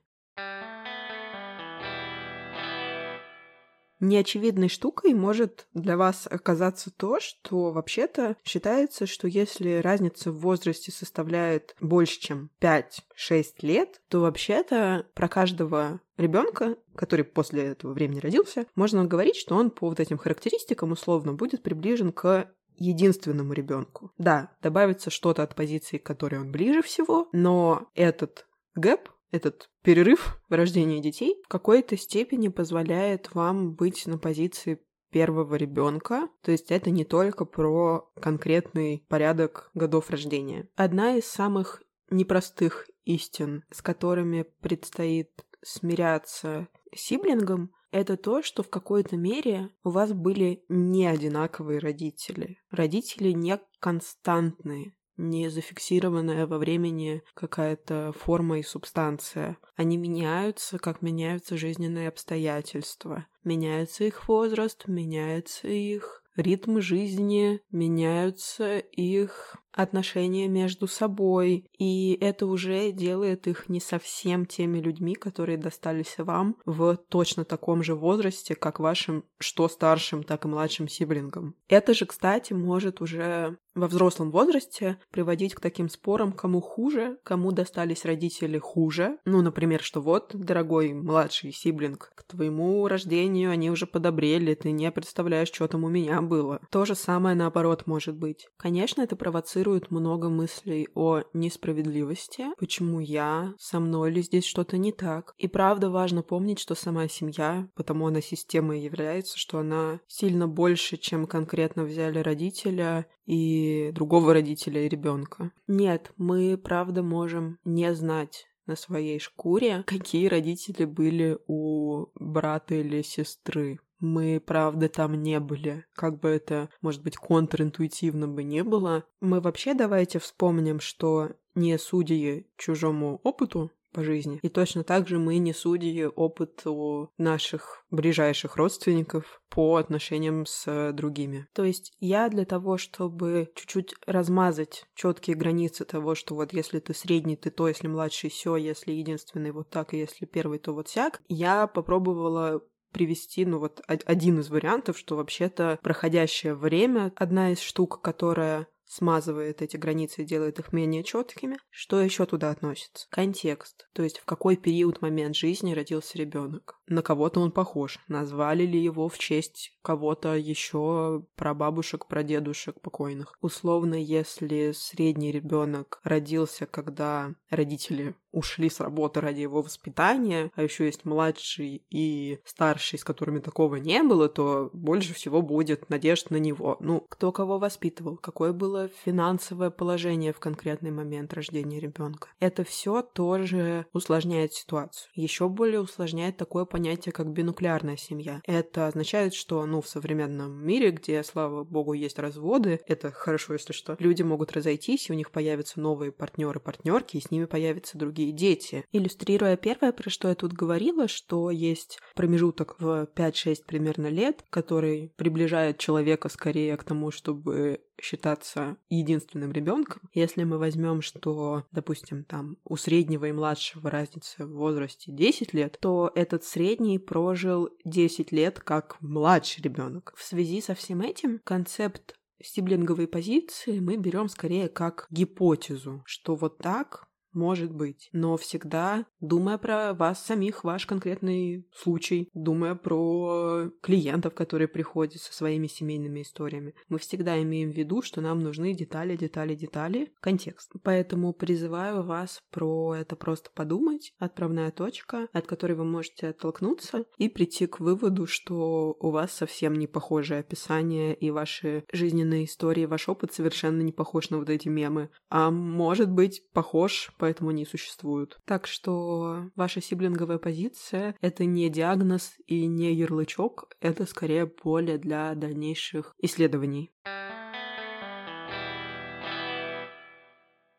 Неочевидной 4.02 4.68
штукой 4.68 5.14
может 5.14 5.68
для 5.74 5.96
вас 5.96 6.26
оказаться 6.28 6.90
то, 6.90 7.20
что 7.20 7.70
вообще-то 7.70 8.36
считается, 8.42 9.06
что 9.06 9.28
если 9.28 9.74
разница 9.76 10.32
в 10.32 10.40
возрасте 10.40 10.90
составляет 10.90 11.76
больше, 11.80 12.18
чем 12.18 12.50
5-6 12.60 13.44
лет, 13.60 14.02
то 14.08 14.18
вообще-то 14.22 15.06
про 15.14 15.28
каждого 15.28 16.00
ребенка, 16.16 16.76
который 16.96 17.24
после 17.24 17.62
этого 17.62 17.92
времени 17.92 18.18
родился, 18.18 18.66
можно 18.74 19.04
говорить, 19.04 19.36
что 19.36 19.54
он 19.54 19.70
по 19.70 19.88
вот 19.88 20.00
этим 20.00 20.18
характеристикам 20.18 20.90
условно 20.90 21.34
будет 21.34 21.62
приближен 21.62 22.10
к 22.10 22.50
единственному 22.82 23.52
ребенку. 23.52 24.12
Да, 24.18 24.50
добавится 24.62 25.10
что-то 25.10 25.42
от 25.42 25.54
позиции, 25.54 25.98
к 25.98 26.06
которой 26.06 26.40
он 26.40 26.50
ближе 26.50 26.82
всего, 26.82 27.28
но 27.32 27.88
этот 27.94 28.46
гэп, 28.74 29.08
этот 29.30 29.70
перерыв 29.82 30.40
в 30.48 30.54
рождении 30.54 31.00
детей 31.00 31.40
в 31.44 31.48
какой-то 31.48 31.96
степени 31.96 32.48
позволяет 32.48 33.34
вам 33.34 33.74
быть 33.74 34.06
на 34.06 34.18
позиции 34.18 34.80
первого 35.10 35.54
ребенка. 35.54 36.28
То 36.42 36.50
есть 36.50 36.70
это 36.70 36.90
не 36.90 37.04
только 37.04 37.44
про 37.44 38.10
конкретный 38.20 39.04
порядок 39.08 39.70
годов 39.74 40.10
рождения. 40.10 40.68
Одна 40.74 41.16
из 41.16 41.26
самых 41.26 41.82
непростых 42.10 42.88
истин, 43.04 43.64
с 43.70 43.82
которыми 43.82 44.46
предстоит 44.60 45.30
смиряться 45.62 46.68
сиблингам, 46.94 47.72
это 47.92 48.16
то, 48.16 48.42
что 48.42 48.62
в 48.62 48.70
какой-то 48.70 49.16
мере 49.16 49.70
у 49.84 49.90
вас 49.90 50.12
были 50.12 50.64
не 50.68 51.06
одинаковые 51.06 51.78
родители. 51.78 52.58
Родители 52.70 53.32
не 53.32 53.60
константные, 53.78 54.94
не 55.16 55.48
зафиксированная 55.50 56.46
во 56.46 56.58
времени 56.58 57.22
какая-то 57.34 58.12
форма 58.18 58.58
и 58.58 58.62
субстанция. 58.62 59.58
Они 59.76 59.98
меняются, 59.98 60.78
как 60.78 61.02
меняются 61.02 61.56
жизненные 61.56 62.08
обстоятельства. 62.08 63.26
Меняется 63.44 64.04
их 64.04 64.26
возраст, 64.26 64.88
меняется 64.88 65.68
их 65.68 66.21
ритм 66.36 66.80
жизни, 66.80 67.60
меняются 67.70 68.78
их 68.78 69.56
отношения 69.72 70.48
между 70.48 70.86
собой, 70.86 71.66
и 71.78 72.18
это 72.20 72.46
уже 72.46 72.92
делает 72.92 73.46
их 73.46 73.68
не 73.68 73.80
совсем 73.80 74.44
теми 74.46 74.78
людьми, 74.78 75.14
которые 75.14 75.58
достались 75.58 76.16
вам 76.18 76.56
в 76.66 76.96
точно 77.08 77.44
таком 77.44 77.82
же 77.82 77.94
возрасте, 77.94 78.54
как 78.54 78.80
вашим 78.80 79.24
что 79.38 79.68
старшим, 79.68 80.22
так 80.22 80.44
и 80.44 80.48
младшим 80.48 80.88
сиблингам. 80.88 81.54
Это 81.68 81.94
же, 81.94 82.06
кстати, 82.06 82.52
может 82.52 83.00
уже 83.00 83.56
во 83.74 83.88
взрослом 83.88 84.30
возрасте 84.30 84.98
приводить 85.10 85.54
к 85.54 85.60
таким 85.60 85.88
спорам, 85.88 86.32
кому 86.32 86.60
хуже, 86.60 87.18
кому 87.22 87.52
достались 87.52 88.04
родители 88.04 88.58
хуже. 88.58 89.18
Ну, 89.24 89.42
например, 89.42 89.82
что 89.82 90.00
вот, 90.00 90.30
дорогой 90.34 90.92
младший 90.92 91.52
сиблинг, 91.52 92.12
к 92.14 92.24
твоему 92.24 92.86
рождению 92.88 93.50
они 93.50 93.70
уже 93.70 93.86
подобрели, 93.86 94.54
ты 94.54 94.70
не 94.70 94.90
представляешь, 94.90 95.48
что 95.48 95.68
там 95.68 95.84
у 95.84 95.88
меня 95.88 96.20
было. 96.20 96.60
То 96.70 96.84
же 96.84 96.94
самое 96.94 97.34
наоборот 97.34 97.86
может 97.86 98.16
быть. 98.16 98.48
Конечно, 98.56 99.02
это 99.02 99.16
провоцирует 99.16 99.90
много 99.90 100.28
мыслей 100.28 100.88
о 100.94 101.22
несправедливости, 101.32 102.46
почему 102.58 103.00
я, 103.00 103.54
со 103.58 103.80
мной 103.80 104.10
ли 104.10 104.22
здесь 104.22 104.44
что-то 104.44 104.76
не 104.76 104.92
так. 104.92 105.34
И 105.38 105.48
правда 105.48 105.90
важно 105.90 106.22
помнить, 106.22 106.58
что 106.58 106.74
сама 106.74 107.08
семья, 107.08 107.68
потому 107.74 108.06
она 108.06 108.20
системой 108.20 108.80
является, 108.80 109.38
что 109.38 109.58
она 109.58 110.00
сильно 110.06 110.46
больше, 110.48 110.96
чем 110.96 111.26
конкретно 111.26 111.84
взяли 111.84 112.18
родителя 112.18 113.06
и 113.26 113.90
другого 113.92 114.32
родителя 114.32 114.84
и 114.84 114.88
ребенка. 114.88 115.52
Нет, 115.66 116.12
мы 116.16 116.56
правда 116.56 117.02
можем 117.02 117.58
не 117.64 117.94
знать 117.94 118.46
на 118.66 118.76
своей 118.76 119.18
шкуре, 119.18 119.82
какие 119.86 120.28
родители 120.28 120.84
были 120.84 121.38
у 121.46 122.06
брата 122.14 122.74
или 122.76 123.02
сестры 123.02 123.78
мы, 124.02 124.42
правда, 124.44 124.88
там 124.88 125.14
не 125.14 125.38
были. 125.38 125.86
Как 125.94 126.18
бы 126.18 126.28
это, 126.28 126.68
может 126.80 127.04
быть, 127.04 127.16
контринтуитивно 127.16 128.26
бы 128.26 128.42
не 128.42 128.64
было. 128.64 129.04
Мы 129.20 129.40
вообще 129.40 129.74
давайте 129.74 130.18
вспомним, 130.18 130.80
что 130.80 131.30
не 131.54 131.78
судьи 131.78 132.48
чужому 132.56 133.20
опыту 133.22 133.70
по 133.92 134.02
жизни. 134.02 134.38
И 134.42 134.48
точно 134.48 134.84
так 134.84 135.08
же 135.08 135.18
мы 135.18 135.38
не 135.38 135.52
судьи 135.52 136.04
опыту 136.04 137.10
наших 137.18 137.84
ближайших 137.90 138.56
родственников 138.56 139.40
по 139.48 139.76
отношениям 139.76 140.46
с 140.46 140.92
другими. 140.92 141.46
То 141.52 141.64
есть 141.64 141.92
я 142.00 142.28
для 142.28 142.44
того, 142.44 142.78
чтобы 142.78 143.50
чуть-чуть 143.54 143.94
размазать 144.06 144.86
четкие 144.94 145.36
границы 145.36 145.84
того, 145.84 146.14
что 146.14 146.34
вот 146.34 146.52
если 146.52 146.78
ты 146.80 146.94
средний, 146.94 147.36
ты 147.36 147.50
то, 147.50 147.68
если 147.68 147.88
младший, 147.88 148.30
все, 148.30 148.56
если 148.56 148.92
единственный 148.92 149.50
вот 149.52 149.70
так, 149.70 149.92
и 149.94 149.98
если 149.98 150.24
первый, 150.24 150.58
то 150.58 150.72
вот 150.72 150.88
сяк, 150.88 151.20
я 151.28 151.66
попробовала 151.66 152.62
привести, 152.92 153.44
ну 153.44 153.58
вот 153.58 153.80
один 153.86 154.40
из 154.40 154.50
вариантов, 154.50 154.98
что 154.98 155.16
вообще-то 155.16 155.78
проходящее 155.82 156.54
время 156.54 157.12
одна 157.16 157.52
из 157.52 157.60
штук, 157.60 158.00
которая 158.02 158.68
смазывает 158.92 159.62
эти 159.62 159.78
границы 159.78 160.22
и 160.22 160.26
делает 160.26 160.58
их 160.58 160.72
менее 160.72 161.02
четкими. 161.02 161.56
Что 161.70 162.00
еще 162.00 162.26
туда 162.26 162.50
относится? 162.50 163.06
Контекст, 163.10 163.88
то 163.94 164.02
есть 164.02 164.18
в 164.18 164.26
какой 164.26 164.56
период, 164.56 165.00
момент 165.00 165.34
жизни 165.34 165.72
родился 165.72 166.18
ребенок. 166.18 166.78
На 166.92 167.02
кого-то 167.02 167.40
он 167.40 167.50
похож, 167.50 167.98
назвали 168.08 168.64
ли 168.64 168.80
его 168.80 169.08
в 169.08 169.18
честь 169.18 169.72
кого-то 169.82 170.34
еще 170.34 171.24
про 171.36 171.54
бабушек, 171.54 172.06
про 172.06 172.22
дедушек 172.22 172.80
покойных. 172.80 173.36
Условно, 173.40 173.94
если 173.94 174.72
средний 174.72 175.32
ребенок 175.32 176.00
родился, 176.04 176.66
когда 176.66 177.34
родители 177.50 178.14
ушли 178.32 178.70
с 178.70 178.80
работы 178.80 179.20
ради 179.20 179.40
его 179.40 179.62
воспитания, 179.62 180.50
а 180.54 180.62
еще 180.62 180.86
есть 180.86 181.04
младший 181.04 181.84
и 181.90 182.40
старший, 182.44 182.98
с 182.98 183.04
которыми 183.04 183.40
такого 183.40 183.76
не 183.76 184.02
было, 184.02 184.28
то 184.28 184.70
больше 184.72 185.14
всего 185.14 185.42
будет 185.42 185.90
надежд 185.90 186.30
на 186.30 186.36
него. 186.36 186.76
Ну, 186.80 187.04
кто 187.08 187.30
кого 187.30 187.58
воспитывал, 187.58 188.16
какое 188.16 188.52
было 188.52 188.88
финансовое 189.04 189.70
положение 189.70 190.32
в 190.32 190.40
конкретный 190.40 190.90
момент 190.90 191.34
рождения 191.34 191.78
ребенка. 191.78 192.28
Это 192.40 192.64
все 192.64 193.02
тоже 193.02 193.86
усложняет 193.92 194.54
ситуацию. 194.54 195.10
Еще 195.14 195.48
более 195.48 195.80
усложняет 195.80 196.36
такое 196.36 196.64
понятие, 196.64 196.81
как 197.12 197.30
бинуклеарная 197.30 197.96
семья. 197.96 198.40
Это 198.46 198.86
означает, 198.86 199.34
что, 199.34 199.64
ну, 199.66 199.80
в 199.80 199.88
современном 199.88 200.64
мире, 200.64 200.90
где, 200.90 201.22
слава 201.22 201.64
богу, 201.64 201.92
есть 201.92 202.18
разводы, 202.18 202.80
это 202.86 203.10
хорошо, 203.10 203.54
если 203.54 203.72
что, 203.72 203.96
люди 203.98 204.22
могут 204.22 204.52
разойтись, 204.52 205.08
и 205.08 205.12
у 205.12 205.16
них 205.16 205.30
появятся 205.30 205.80
новые 205.80 206.12
партнеры, 206.12 206.60
партнерки, 206.60 207.16
и 207.16 207.20
с 207.20 207.30
ними 207.30 207.44
появятся 207.44 207.98
другие 207.98 208.32
дети. 208.32 208.84
Иллюстрируя 208.92 209.56
первое, 209.56 209.92
про 209.92 210.10
что 210.10 210.28
я 210.28 210.34
тут 210.34 210.52
говорила, 210.52 211.08
что 211.08 211.50
есть 211.50 211.98
промежуток 212.14 212.76
в 212.78 213.08
5-6 213.14 213.64
примерно 213.66 214.08
лет, 214.08 214.44
который 214.50 215.12
приближает 215.16 215.78
человека 215.78 216.28
скорее 216.28 216.76
к 216.76 216.84
тому, 216.84 217.10
чтобы 217.10 217.80
считаться 218.02 218.76
единственным 218.90 219.52
ребенком. 219.52 220.02
Если 220.12 220.44
мы 220.44 220.58
возьмем, 220.58 221.00
что, 221.00 221.64
допустим, 221.72 222.24
там 222.24 222.56
у 222.64 222.76
среднего 222.76 223.26
и 223.26 223.32
младшего 223.32 223.90
разница 223.90 224.46
в 224.46 224.52
возрасте 224.52 225.12
10 225.12 225.54
лет, 225.54 225.78
то 225.80 226.10
этот 226.14 226.44
средний 226.44 226.98
прожил 226.98 227.70
10 227.84 228.32
лет 228.32 228.60
как 228.60 229.00
младший 229.00 229.62
ребенок. 229.62 230.12
В 230.16 230.22
связи 230.22 230.60
со 230.60 230.74
всем 230.74 231.00
этим 231.00 231.40
концепт 231.44 232.16
сиблинговой 232.42 233.06
позиции 233.06 233.78
мы 233.78 233.96
берем 233.96 234.28
скорее 234.28 234.68
как 234.68 235.06
гипотезу, 235.10 236.02
что 236.04 236.34
вот 236.34 236.58
так 236.58 237.06
может 237.32 237.72
быть. 237.72 238.08
Но 238.12 238.36
всегда 238.36 239.06
думая 239.20 239.58
про 239.58 239.94
вас 239.94 240.24
самих, 240.24 240.64
ваш 240.64 240.86
конкретный 240.86 241.66
случай, 241.74 242.28
думая 242.34 242.74
про 242.74 243.70
клиентов, 243.80 244.34
которые 244.34 244.68
приходят 244.68 245.20
со 245.20 245.32
своими 245.32 245.66
семейными 245.66 246.22
историями, 246.22 246.74
мы 246.88 246.98
всегда 246.98 247.40
имеем 247.42 247.70
в 247.70 247.76
виду, 247.76 248.02
что 248.02 248.20
нам 248.20 248.40
нужны 248.40 248.74
детали, 248.74 249.16
детали, 249.16 249.54
детали, 249.54 250.12
контекст. 250.20 250.72
Поэтому 250.82 251.32
призываю 251.32 252.02
вас 252.02 252.40
про 252.50 252.94
это 252.94 253.16
просто 253.16 253.50
подумать, 253.54 254.12
отправная 254.18 254.70
точка, 254.70 255.28
от 255.32 255.46
которой 255.46 255.74
вы 255.74 255.84
можете 255.84 256.28
оттолкнуться 256.28 257.04
и 257.18 257.28
прийти 257.28 257.66
к 257.66 257.80
выводу, 257.80 258.26
что 258.26 258.96
у 258.98 259.10
вас 259.10 259.32
совсем 259.32 259.74
не 259.74 259.86
похожее 259.86 260.40
описание 260.40 261.14
и 261.14 261.30
ваши 261.30 261.84
жизненные 261.92 262.44
истории, 262.44 262.86
ваш 262.86 263.08
опыт 263.08 263.32
совершенно 263.32 263.82
не 263.82 263.92
похож 263.92 264.30
на 264.30 264.38
вот 264.38 264.50
эти 264.50 264.68
мемы, 264.68 265.10
а 265.28 265.50
может 265.50 266.10
быть 266.10 266.42
похож 266.52 267.12
поэтому 267.22 267.50
они 267.50 267.64
существуют. 267.64 268.40
Так 268.46 268.66
что 268.66 269.48
ваша 269.54 269.80
сиблинговая 269.80 270.38
позиция— 270.38 271.14
это 271.20 271.44
не 271.44 271.68
диагноз 271.68 272.34
и 272.48 272.66
не 272.66 272.92
ярлычок, 272.92 273.68
это 273.80 274.06
скорее 274.06 274.48
поле 274.48 274.98
для 274.98 275.32
дальнейших 275.36 276.16
исследований. 276.18 276.90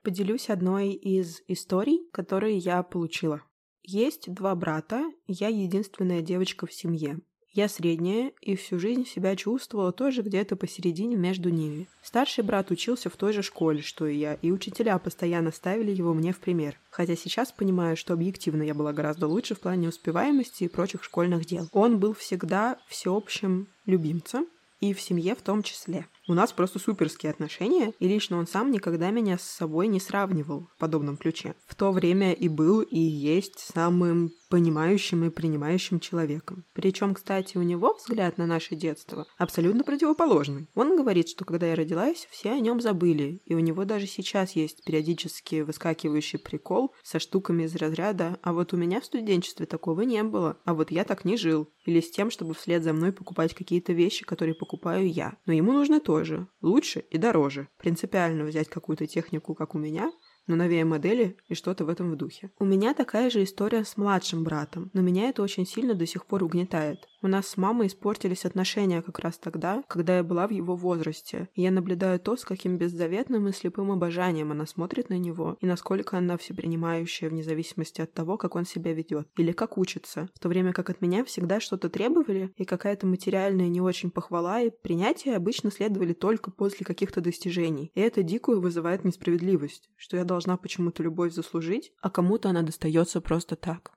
Поделюсь 0.04 0.50
одной 0.50 0.90
из 0.90 1.42
историй, 1.48 2.10
которые 2.12 2.58
я 2.58 2.84
получила. 2.84 3.42
Есть 3.82 4.34
два 4.34 4.54
брата, 4.54 5.10
я 5.26 5.48
единственная 5.48 6.22
девочка 6.22 6.68
в 6.68 6.74
семье. 6.74 7.22
Я 7.53 7.69
средняя 7.69 8.31
и 8.41 8.55
всю 8.55 8.79
жизнь 8.79 9.05
себя 9.05 9.36
чувствовала 9.36 9.91
тоже 9.91 10.24
где-то 10.24 10.55
посередине 10.55 11.15
между 11.15 11.50
ними. 11.50 11.88
Старший 12.01 12.43
брат 12.43 12.72
учился 12.72 13.12
в 13.12 13.15
той 13.15 13.31
же 13.31 13.43
школе, 13.43 13.83
что 13.83 14.07
и 14.07 14.17
я, 14.17 14.33
и 14.41 14.51
учителя 14.51 14.98
постоянно 14.98 15.51
ставили 15.51 15.91
его 15.91 16.15
мне 16.15 16.33
в 16.33 16.39
пример. 16.39 16.79
Хотя 16.89 17.15
сейчас 17.15 17.51
понимаю, 17.51 17.95
что 17.95 18.13
объективно 18.13 18.63
я 18.63 18.74
была 18.74 18.91
гораздо 18.91 19.27
лучше 19.27 19.53
в 19.53 19.60
плане 19.60 19.89
успеваемости 19.89 20.63
и 20.63 20.67
прочих 20.67 21.03
школьных 21.03 21.45
дел. 21.45 21.69
Он 21.74 22.00
был 22.00 22.15
всегда 22.15 22.79
всеобщим 22.88 23.67
любимцем, 23.86 24.48
и 24.83 24.93
в 24.93 25.00
семье 25.00 25.33
в 25.33 25.41
том 25.41 25.63
числе. 25.63 26.07
У 26.27 26.33
нас 26.33 26.51
просто 26.51 26.77
суперские 26.77 27.29
отношения, 27.29 27.93
и 28.00 28.07
лично 28.07 28.38
он 28.38 28.48
сам 28.48 28.69
никогда 28.69 29.12
меня 29.12 29.38
с 29.38 29.43
собой 29.43 29.88
не 29.88 30.01
сравнивал 30.01 30.67
в 30.75 30.77
подобном 30.77 31.15
ключе. 31.15 31.55
В 31.68 31.75
то 31.75 31.94
время 31.94 32.33
и 32.33 32.50
был, 32.50 32.81
и 32.81 33.00
есть 33.00 33.59
самым 33.59 34.31
понимающим 34.53 35.25
и 35.25 35.31
принимающим 35.31 36.00
человеком. 36.00 36.63
Причем, 36.74 37.16
кстати, 37.16 37.57
у 37.57 37.63
него 37.63 37.96
взгляд 37.96 38.37
на 38.37 38.46
наше 38.46 38.75
детство 38.75 39.25
абсолютно 39.39 39.83
противоположный. 39.83 40.68
Он 40.75 40.96
говорит, 40.96 41.27
что 41.27 41.44
когда 41.44 41.66
я 41.66 41.75
родилась, 41.75 42.27
все 42.29 42.51
о 42.51 42.59
нем 42.59 42.79
забыли, 42.79 43.42
и 43.46 43.55
у 43.55 43.59
него 43.59 43.83
даже 43.83 44.05
сейчас 44.05 44.51
есть 44.51 44.83
периодически 44.83 45.61
выскакивающий 45.61 46.37
прикол 46.37 46.94
со 47.01 47.18
штуками 47.18 47.63
из 47.63 47.75
разряда 47.75 48.37
«А 48.44 48.53
вот 48.53 48.74
у 48.74 48.77
меня 48.77 49.01
в 49.01 49.05
студенчестве 49.05 49.66
такого 49.66 50.01
не 50.01 50.22
было, 50.22 50.59
а 50.66 50.75
вот 50.75 50.92
я 50.92 51.03
так 51.03 51.25
не 51.25 51.35
жил». 51.35 51.68
Или 51.85 52.00
с 52.00 52.11
тем, 52.11 52.29
чтобы 52.29 52.53
вслед 52.53 52.83
за 52.83 52.94
мной 52.94 53.11
покупать 53.11 53.55
какие-то 53.55 53.92
вещи, 53.94 54.24
которые 54.24 54.53
покупаю 54.53 55.11
я. 55.11 55.35
Но 55.48 55.53
ему 55.53 55.74
нужно 55.74 56.00
тоже, 56.00 56.48
лучше 56.61 57.00
и 57.09 57.18
дороже. 57.18 57.70
Принципиально 57.79 58.46
взять 58.46 58.70
какую-то 58.70 59.07
технику, 59.07 59.55
как 59.55 59.74
у 59.74 59.79
меня, 59.79 60.11
но 60.48 60.56
новее 60.56 60.86
модели 60.86 61.38
и 61.48 61.56
что-то 61.56 61.86
в 61.86 61.90
этом 61.90 62.16
духе. 62.18 62.51
У 62.60 62.66
меня 62.66 62.94
такая 62.94 63.29
же 63.29 63.44
история 63.44 63.86
с 63.86 63.98
младшим 63.98 64.44
братом, 64.44 64.90
но 64.94 65.01
меня 65.01 65.29
это 65.29 65.42
очень 65.42 65.66
сильно 65.66 65.94
до 65.94 66.06
сих 66.06 66.25
пор 66.25 66.44
угнетает. 66.44 67.08
У 67.22 67.27
нас 67.27 67.48
с 67.48 67.56
мамой 67.56 67.88
испортились 67.88 68.44
отношения 68.44 69.01
как 69.01 69.20
раз 69.20 69.38
тогда, 69.38 69.82
когда 69.88 70.18
я 70.18 70.24
была 70.24 70.46
в 70.46 70.51
его 70.51 70.75
возрасте. 70.75 71.48
И 71.53 71.62
я 71.62 71.72
наблюдаю 71.72 72.20
то, 72.20 72.36
с 72.36 72.44
каким 72.44 72.77
беззаветным 72.77 73.48
и 73.48 73.53
слепым 73.53 73.94
обожанием 73.94 74.51
она 74.51 74.66
смотрит 74.66 75.10
на 75.10 75.18
него, 75.18 75.56
и 75.62 75.66
насколько 75.66 76.18
она 76.18 76.38
всепринимающая 76.38 77.29
вне 77.29 77.42
зависимости 77.42 78.01
от 78.01 78.12
того, 78.12 78.38
как 78.38 78.56
он 78.58 78.66
себя 78.66 78.94
ведет, 78.94 79.29
или 79.38 79.53
как 79.53 79.77
учится, 79.77 80.27
в 80.36 80.40
то 80.40 80.50
время 80.50 80.74
как 80.74 80.90
от 80.90 81.00
меня 81.00 81.24
всегда 81.24 81.62
что-то 81.62 81.90
требовали, 81.90 82.51
и 82.58 82.66
какая-то 82.66 83.08
материальная 83.08 83.70
не 83.70 83.79
очень 83.79 84.12
похвала 84.12 84.60
и 84.60 84.70
принятие 84.70 85.38
обычно 85.38 85.72
следовали 85.72 86.12
только 86.12 86.51
после 86.51 86.86
каких-то 86.86 87.22
достижений. 87.22 87.90
И 87.96 88.01
это 88.01 88.22
дикую 88.22 88.60
вызывает 88.60 89.06
несправедливость, 89.06 89.90
что 89.96 90.18
я 90.18 90.25
должна 90.33 90.57
почему-то 90.57 91.03
любовь 91.03 91.31
заслужить, 91.31 91.93
а 92.01 92.09
кому-то 92.09 92.50
она 92.50 92.63
достается 92.63 93.22
просто 93.22 93.55
так. 93.55 93.91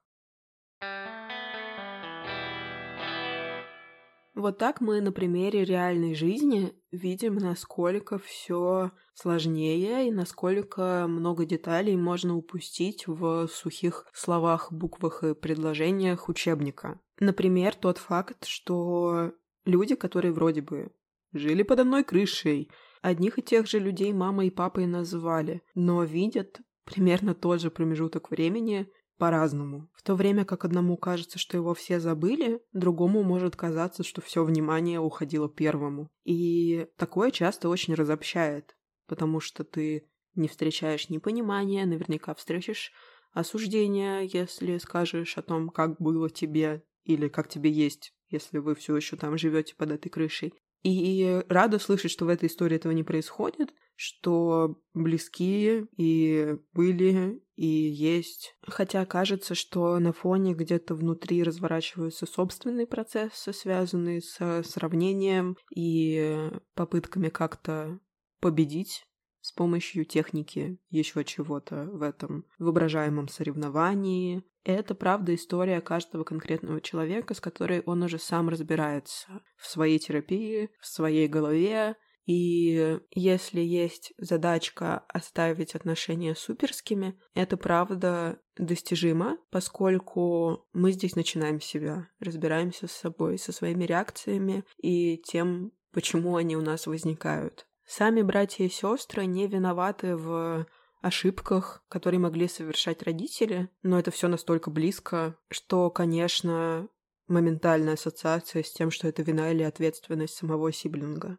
Вот 4.35 4.59
так 4.59 4.83
мы 4.83 5.01
на 5.01 5.12
примере 5.12 5.64
реальной 5.64 6.14
жизни 6.14 6.75
видим, 6.92 7.37
насколько 7.37 8.18
все 8.18 8.90
сложнее 9.14 10.09
и 10.09 10.11
насколько 10.11 11.07
много 11.09 11.46
деталей 11.46 11.96
можно 11.96 12.37
упустить 12.37 13.07
в 13.07 13.49
сухих 13.49 14.07
словах, 14.12 14.70
буквах 14.70 15.25
и 15.25 15.35
предложениях 15.35 16.29
учебника. 16.29 17.01
Например, 17.18 17.75
тот 17.75 17.96
факт, 17.96 18.44
что 18.44 19.33
люди, 19.64 19.94
которые 19.94 20.33
вроде 20.33 20.61
бы 20.61 20.92
жили 21.33 21.62
под 21.62 21.81
одной 21.81 22.05
крышей, 22.05 22.70
одних 23.07 23.38
и 23.38 23.42
тех 23.42 23.69
же 23.69 23.79
людей 23.79 24.12
мамой 24.12 24.49
и 24.49 24.51
папой 24.51 24.87
называли, 24.87 25.62
но 25.77 26.03
видят 26.03 26.61
примерно 26.85 27.35
тот 27.35 27.61
же 27.61 27.71
промежуток 27.71 28.31
времени 28.31 28.88
по-разному. 29.16 29.88
В 29.95 30.03
то 30.03 30.16
время 30.16 30.45
как 30.45 30.64
одному 30.64 30.97
кажется, 30.97 31.38
что 31.38 31.57
его 31.57 31.73
все 31.73 32.01
забыли, 32.01 32.61
другому 32.73 33.23
может 33.23 33.55
казаться, 33.55 34.03
что 34.03 34.21
все 34.21 34.45
внимание 34.45 34.99
уходило 34.99 35.49
первому. 35.49 36.11
И 36.25 36.88
такое 36.97 37.31
часто 37.31 37.69
очень 37.69 37.95
разобщает, 37.95 38.77
потому 39.07 39.38
что 39.38 39.62
ты 39.62 40.09
не 40.35 40.49
встречаешь 40.49 41.09
непонимания, 41.09 41.87
наверняка 41.87 42.35
встретишь 42.35 42.90
осуждение, 43.33 44.27
если 44.27 44.79
скажешь 44.79 45.38
о 45.38 45.42
том, 45.42 45.69
как 45.69 46.01
было 46.01 46.29
тебе 46.29 46.83
или 47.05 47.29
как 47.29 47.49
тебе 47.49 47.71
есть, 47.71 48.12
если 48.31 48.59
вы 48.59 48.75
все 48.75 48.97
еще 48.97 49.16
там 49.16 49.38
живете 49.38 49.77
под 49.77 49.92
этой 49.92 50.09
крышей. 50.09 50.55
И 50.88 51.42
рада 51.49 51.81
слышать, 51.81 52.12
что 52.12 52.27
в 52.27 52.29
этой 52.29 52.46
истории 52.46 52.77
этого 52.77 52.92
не 52.92 53.03
происходит, 53.03 53.75
что 53.96 54.81
близкие 54.94 55.88
и 55.96 56.57
были, 56.72 57.42
и 57.57 57.66
есть. 57.66 58.55
Хотя 58.62 59.05
кажется, 59.05 59.57
что 59.57 59.99
на 59.99 60.12
фоне 60.12 60.55
где-то 60.55 60.94
внутри 60.94 61.42
разворачиваются 61.42 62.25
собственные 62.27 62.87
процессы, 62.87 63.53
связанные 63.53 64.20
с 64.20 64.62
сравнением 64.62 65.57
и 65.75 66.53
попытками 66.75 67.31
как-то 67.31 67.99
победить 68.38 69.09
с 69.40 69.51
помощью 69.51 70.05
техники 70.05 70.79
еще 70.90 71.25
чего-то 71.25 71.87
в 71.87 72.03
этом 72.03 72.44
воображаемом 72.61 73.27
соревновании. 73.27 74.44
Это 74.69 74.97
правда 74.97 75.33
история 75.33 75.81
каждого 75.81 76.25
конкретного 76.25 76.81
человека, 76.81 77.35
с 77.35 77.41
которой 77.41 77.83
он 77.83 78.03
уже 78.03 78.19
сам 78.19 78.49
разбирается 78.49 79.41
в 79.57 79.69
своей 79.69 80.01
терапии, 80.01 80.71
в 80.81 80.87
своей 80.89 81.29
голове, 81.29 81.95
И 82.27 82.99
если 83.13 83.61
есть 83.61 84.13
задачка 84.19 85.05
оставить 85.09 85.77
отношения 85.77 86.35
суперскими, 86.35 87.17
это 87.35 87.57
правда 87.57 88.41
достижимо, 88.59 89.39
поскольку 89.51 90.67
мы 90.73 90.91
здесь 90.91 91.15
начинаем 91.15 91.61
себя, 91.61 92.09
разбираемся 92.19 92.89
с 92.89 92.93
собой, 92.93 93.39
со 93.39 93.53
своими 93.53 93.85
реакциями 93.85 94.65
и 94.79 95.19
тем, 95.19 95.71
почему 95.93 96.37
они 96.37 96.57
у 96.57 96.63
нас 96.63 96.89
возникают. 96.89 97.67
Сами 97.87 98.23
братья 98.23 98.65
и 98.65 98.69
сестры 98.69 99.27
не 99.27 99.47
виноваты 99.47 100.17
в 100.17 100.67
ошибках, 101.01 101.85
которые 101.89 102.21
могли 102.21 102.49
совершать 102.49 103.03
родители, 103.03 103.69
но 103.83 103.99
это 103.99 104.11
все 104.11 104.29
настолько 104.29 104.71
близко, 104.71 105.37
что, 105.49 105.91
конечно, 105.91 106.89
моментальная 107.29 107.95
ассоциация 107.95 108.63
с 108.63 108.73
тем, 108.73 108.91
что 108.91 109.09
это 109.09 109.23
вина 109.23 109.51
или 109.51 109.63
ответственность 109.63 110.35
самого 110.35 110.73
сиблинга. 110.73 111.39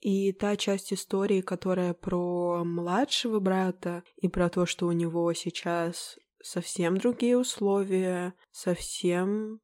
И 0.00 0.32
та 0.32 0.56
часть 0.56 0.92
истории, 0.92 1.40
которая 1.40 1.92
про 1.92 2.62
младшего 2.64 3.40
брата 3.40 4.04
и 4.16 4.28
про 4.28 4.48
то, 4.48 4.64
что 4.64 4.86
у 4.86 4.92
него 4.92 5.32
сейчас 5.32 6.18
совсем 6.42 6.98
другие 6.98 7.36
условия, 7.36 8.34
совсем 8.52 9.60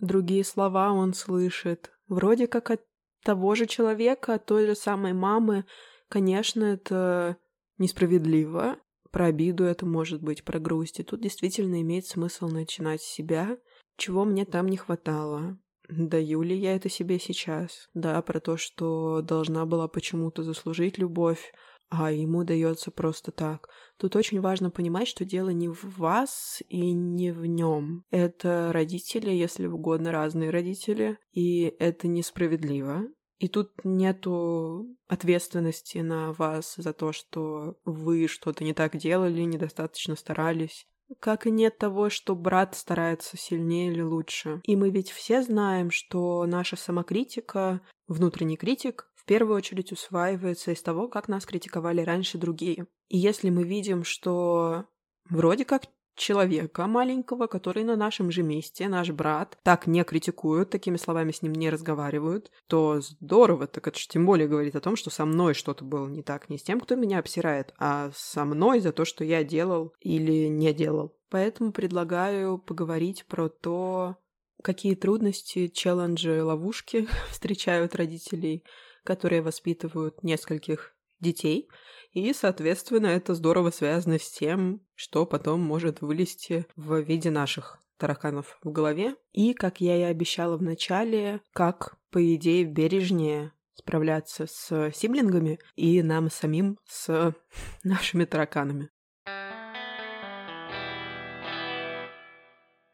другие 0.00 0.44
слова 0.44 0.92
он 0.92 1.14
слышит. 1.14 1.92
Вроде 2.08 2.48
как 2.48 2.70
от 2.70 2.82
того 3.22 3.54
же 3.54 3.66
человека, 3.66 4.34
от 4.34 4.46
той 4.46 4.66
же 4.66 4.74
самой 4.74 5.12
мамы. 5.12 5.66
Конечно, 6.08 6.64
это 6.64 7.36
несправедливо. 7.80 8.76
Про 9.10 9.26
обиду 9.26 9.64
это 9.64 9.86
может 9.86 10.22
быть, 10.22 10.44
про 10.44 10.60
грусть. 10.60 11.00
И 11.00 11.02
тут 11.02 11.20
действительно 11.20 11.80
имеет 11.80 12.06
смысл 12.06 12.48
начинать 12.48 13.02
с 13.02 13.12
себя, 13.12 13.58
чего 13.96 14.24
мне 14.24 14.44
там 14.44 14.68
не 14.68 14.76
хватало. 14.76 15.58
Даю 15.88 16.42
ли 16.42 16.56
я 16.56 16.76
это 16.76 16.88
себе 16.88 17.18
сейчас? 17.18 17.88
Да, 17.94 18.22
про 18.22 18.38
то, 18.38 18.56
что 18.56 19.22
должна 19.22 19.66
была 19.66 19.88
почему-то 19.88 20.44
заслужить 20.44 20.98
любовь, 20.98 21.52
а 21.90 22.12
ему 22.12 22.44
дается 22.44 22.92
просто 22.92 23.32
так. 23.32 23.68
Тут 23.98 24.14
очень 24.14 24.40
важно 24.40 24.70
понимать, 24.70 25.08
что 25.08 25.24
дело 25.24 25.48
не 25.48 25.68
в 25.68 25.82
вас 25.98 26.62
и 26.68 26.92
не 26.92 27.32
в 27.32 27.44
нем. 27.46 28.04
Это 28.10 28.70
родители, 28.72 29.30
если 29.30 29.66
угодно, 29.66 30.12
разные 30.12 30.50
родители, 30.50 31.18
и 31.32 31.74
это 31.80 32.06
несправедливо. 32.06 33.08
И 33.40 33.48
тут 33.48 33.72
нету 33.84 34.86
ответственности 35.08 35.98
на 35.98 36.34
вас 36.34 36.74
за 36.76 36.92
то, 36.92 37.12
что 37.12 37.78
вы 37.86 38.28
что-то 38.28 38.64
не 38.64 38.74
так 38.74 38.98
делали, 38.98 39.40
недостаточно 39.40 40.14
старались. 40.14 40.86
Как 41.18 41.46
и 41.46 41.50
нет 41.50 41.78
того, 41.78 42.10
что 42.10 42.36
брат 42.36 42.76
старается 42.76 43.38
сильнее 43.38 43.90
или 43.90 44.02
лучше. 44.02 44.60
И 44.64 44.76
мы 44.76 44.90
ведь 44.90 45.10
все 45.10 45.42
знаем, 45.42 45.90
что 45.90 46.44
наша 46.46 46.76
самокритика, 46.76 47.80
внутренний 48.06 48.58
критик, 48.58 49.10
в 49.14 49.24
первую 49.24 49.56
очередь 49.56 49.90
усваивается 49.90 50.72
из 50.72 50.82
того, 50.82 51.08
как 51.08 51.26
нас 51.26 51.46
критиковали 51.46 52.02
раньше 52.02 52.36
другие. 52.36 52.86
И 53.08 53.16
если 53.16 53.48
мы 53.48 53.64
видим, 53.64 54.04
что 54.04 54.84
вроде 55.30 55.64
как 55.64 55.84
человека 56.20 56.86
маленького, 56.86 57.46
который 57.46 57.82
на 57.82 57.96
нашем 57.96 58.30
же 58.30 58.42
месте, 58.42 58.88
наш 58.88 59.10
брат, 59.10 59.58
так 59.62 59.86
не 59.86 60.04
критикуют, 60.04 60.70
такими 60.70 60.96
словами 60.96 61.32
с 61.32 61.42
ним 61.42 61.54
не 61.54 61.70
разговаривают, 61.70 62.50
то 62.68 63.00
здорово, 63.00 63.66
так 63.66 63.88
это 63.88 63.98
же 63.98 64.06
тем 64.06 64.26
более 64.26 64.46
говорит 64.46 64.76
о 64.76 64.80
том, 64.80 64.96
что 64.96 65.10
со 65.10 65.24
мной 65.24 65.54
что-то 65.54 65.84
было 65.84 66.06
не 66.06 66.22
так, 66.22 66.50
не 66.50 66.58
с 66.58 66.62
тем, 66.62 66.78
кто 66.78 66.94
меня 66.94 67.18
обсирает, 67.18 67.74
а 67.78 68.10
со 68.14 68.44
мной 68.44 68.80
за 68.80 68.92
то, 68.92 69.04
что 69.04 69.24
я 69.24 69.42
делал 69.42 69.94
или 70.00 70.48
не 70.48 70.72
делал. 70.74 71.16
Поэтому 71.30 71.72
предлагаю 71.72 72.58
поговорить 72.58 73.24
про 73.26 73.48
то, 73.48 74.16
какие 74.62 74.94
трудности, 74.94 75.68
челленджи, 75.68 76.42
ловушки 76.42 77.08
встречают 77.30 77.94
родителей, 77.94 78.64
которые 79.04 79.40
воспитывают 79.40 80.22
нескольких 80.22 80.94
детей– 81.20 81.68
и, 82.12 82.32
соответственно, 82.32 83.06
это 83.06 83.34
здорово 83.34 83.70
связано 83.70 84.18
с 84.18 84.28
тем, 84.30 84.80
что 84.96 85.26
потом 85.26 85.60
может 85.60 86.00
вылезти 86.00 86.66
в 86.74 87.00
виде 87.00 87.30
наших 87.30 87.78
тараканов 87.98 88.58
в 88.64 88.70
голове. 88.72 89.14
И, 89.32 89.54
как 89.54 89.80
я 89.80 89.96
и 89.96 90.02
обещала 90.02 90.56
в 90.56 90.62
начале, 90.62 91.40
как, 91.52 91.96
по 92.10 92.34
идее, 92.34 92.64
бережнее 92.64 93.52
справляться 93.74 94.46
с 94.46 94.90
сиблингами 94.92 95.60
и 95.76 96.02
нам 96.02 96.30
самим 96.30 96.78
с 96.84 97.32
нашими 97.84 98.24
тараканами. 98.24 98.90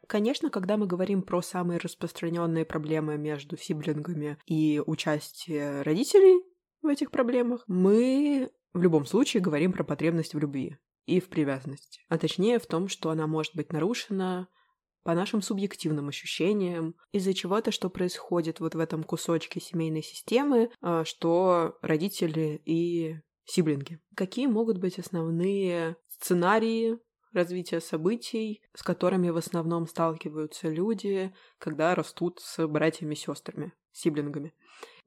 Конечно, 0.07 0.51
когда 0.51 0.77
мы 0.77 0.87
говорим 0.87 1.23
про 1.23 1.43
самые 1.43 1.79
распространенные 1.79 2.65
проблемы 2.65 3.17
между 3.17 3.57
сиблингами 3.57 4.39
и 4.47 4.81
участие 4.85 5.83
родителей 5.83 6.45
в 6.87 6.89
этих 6.89 7.11
проблемах, 7.11 7.65
мы 7.67 8.51
в 8.73 8.83
любом 8.83 9.07
случае 9.07 9.43
говорим 9.43 9.73
про 9.73 9.85
потребность 9.85 10.35
в 10.35 10.39
любви 10.39 10.79
и 11.07 11.21
в 11.21 11.29
привязанности. 11.29 12.01
А 12.09 12.19
точнее 12.19 12.59
в 12.59 12.67
том, 12.67 12.89
что 12.89 13.11
она 13.11 13.27
может 13.27 13.55
быть 13.55 13.73
нарушена 13.73 14.49
по 15.03 15.15
нашим 15.15 15.41
субъективным 15.41 16.09
ощущениям, 16.09 16.97
из-за 17.13 17.33
чего-то, 17.33 17.71
что 17.71 17.89
происходит 17.89 18.59
вот 18.59 18.75
в 18.75 18.81
этом 18.81 19.05
кусочке 19.05 19.61
семейной 19.61 20.03
системы, 20.03 20.71
а, 20.81 21.05
что 21.05 21.79
родители 21.81 22.61
и 22.65 23.21
сиблинги. 23.45 24.01
Какие 24.17 24.49
могут 24.49 24.79
быть 24.79 24.99
основные 24.99 25.97
сценарии 26.09 26.99
развития 27.37 27.81
событий, 27.81 28.63
с 28.75 28.83
которыми 28.83 29.31
в 29.31 29.37
основном 29.37 29.87
сталкиваются 29.87 30.69
люди, 30.69 31.33
когда 31.59 31.95
растут 31.95 32.41
с 32.41 32.67
братьями 32.67 33.15
и 33.15 33.17
сестрами, 33.17 33.73
сиблингами? 33.93 34.53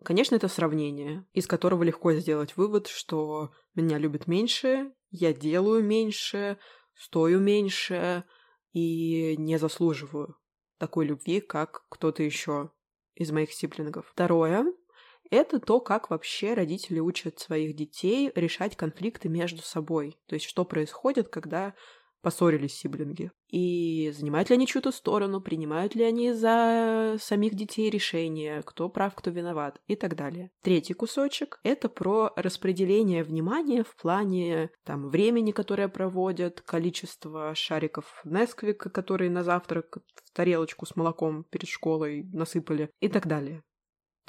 Конечно, 0.04 0.36
это 0.36 0.48
сравнение, 0.48 1.26
из 1.34 1.46
которого 1.46 1.84
легко 1.84 2.14
сделать 2.14 2.56
вывод, 2.56 2.88
что 2.88 3.52
меня 3.76 3.98
любят 3.98 4.28
меньше, 4.28 4.94
я 5.12 5.34
делаю 5.34 5.84
меньше, 5.84 6.58
стою 6.96 7.40
меньше 7.40 8.24
и 8.72 9.36
не 9.38 9.58
заслуживаю 9.58 10.38
такой 10.78 11.06
любви, 11.06 11.42
как 11.42 11.86
кто-то 11.90 12.24
еще 12.24 12.72
из 13.16 13.32
моих 13.32 13.52
сиблингов. 13.52 14.08
Второе— 14.08 14.66
это 15.30 15.60
то, 15.60 15.82
как 15.82 16.10
вообще 16.10 16.54
родители 16.54 17.00
учат 17.00 17.40
своих 17.40 17.76
детей 17.76 18.32
решать 18.36 18.78
конфликты 18.78 19.28
между 19.28 19.62
собой. 19.62 20.18
То 20.28 20.36
есть, 20.36 20.46
что 20.46 20.64
происходит, 20.66 21.28
когда 21.28 21.74
поссорились 22.22 22.76
сиблинги. 22.76 23.32
И 23.50 24.12
занимают 24.16 24.50
ли 24.50 24.56
они 24.56 24.68
чью-то 24.68 24.92
сторону, 24.92 25.42
принимают 25.42 25.96
ли 25.96 26.04
они 26.04 26.34
за 26.34 27.18
самих 27.20 27.56
детей 27.56 27.90
решения, 27.90 28.62
кто 28.64 28.90
прав, 28.90 29.16
кто 29.16 29.32
виноват 29.32 29.82
и 29.88 29.96
так 29.96 30.16
далее. 30.16 30.52
Третий 30.62 30.94
кусочек— 30.94 31.60
это 31.64 31.90
про 31.90 32.32
распределение 32.36 33.24
внимания 33.24 33.84
в 33.84 33.96
плане 33.96 34.70
там, 34.84 35.10
времени, 35.10 35.52
которое 35.52 35.88
проводят, 35.88 36.62
количество 36.62 37.56
шариков 37.56 38.22
Несквика, 38.24 38.90
которые 38.90 39.32
на 39.32 39.44
завтрак 39.44 39.98
в 40.16 40.32
тарелочку 40.34 40.86
с 40.86 40.96
молоком 40.96 41.44
перед 41.46 41.68
школой 41.68 42.24
насыпали 42.32 42.92
и 43.00 43.08
так 43.08 43.28
далее. 43.28 43.64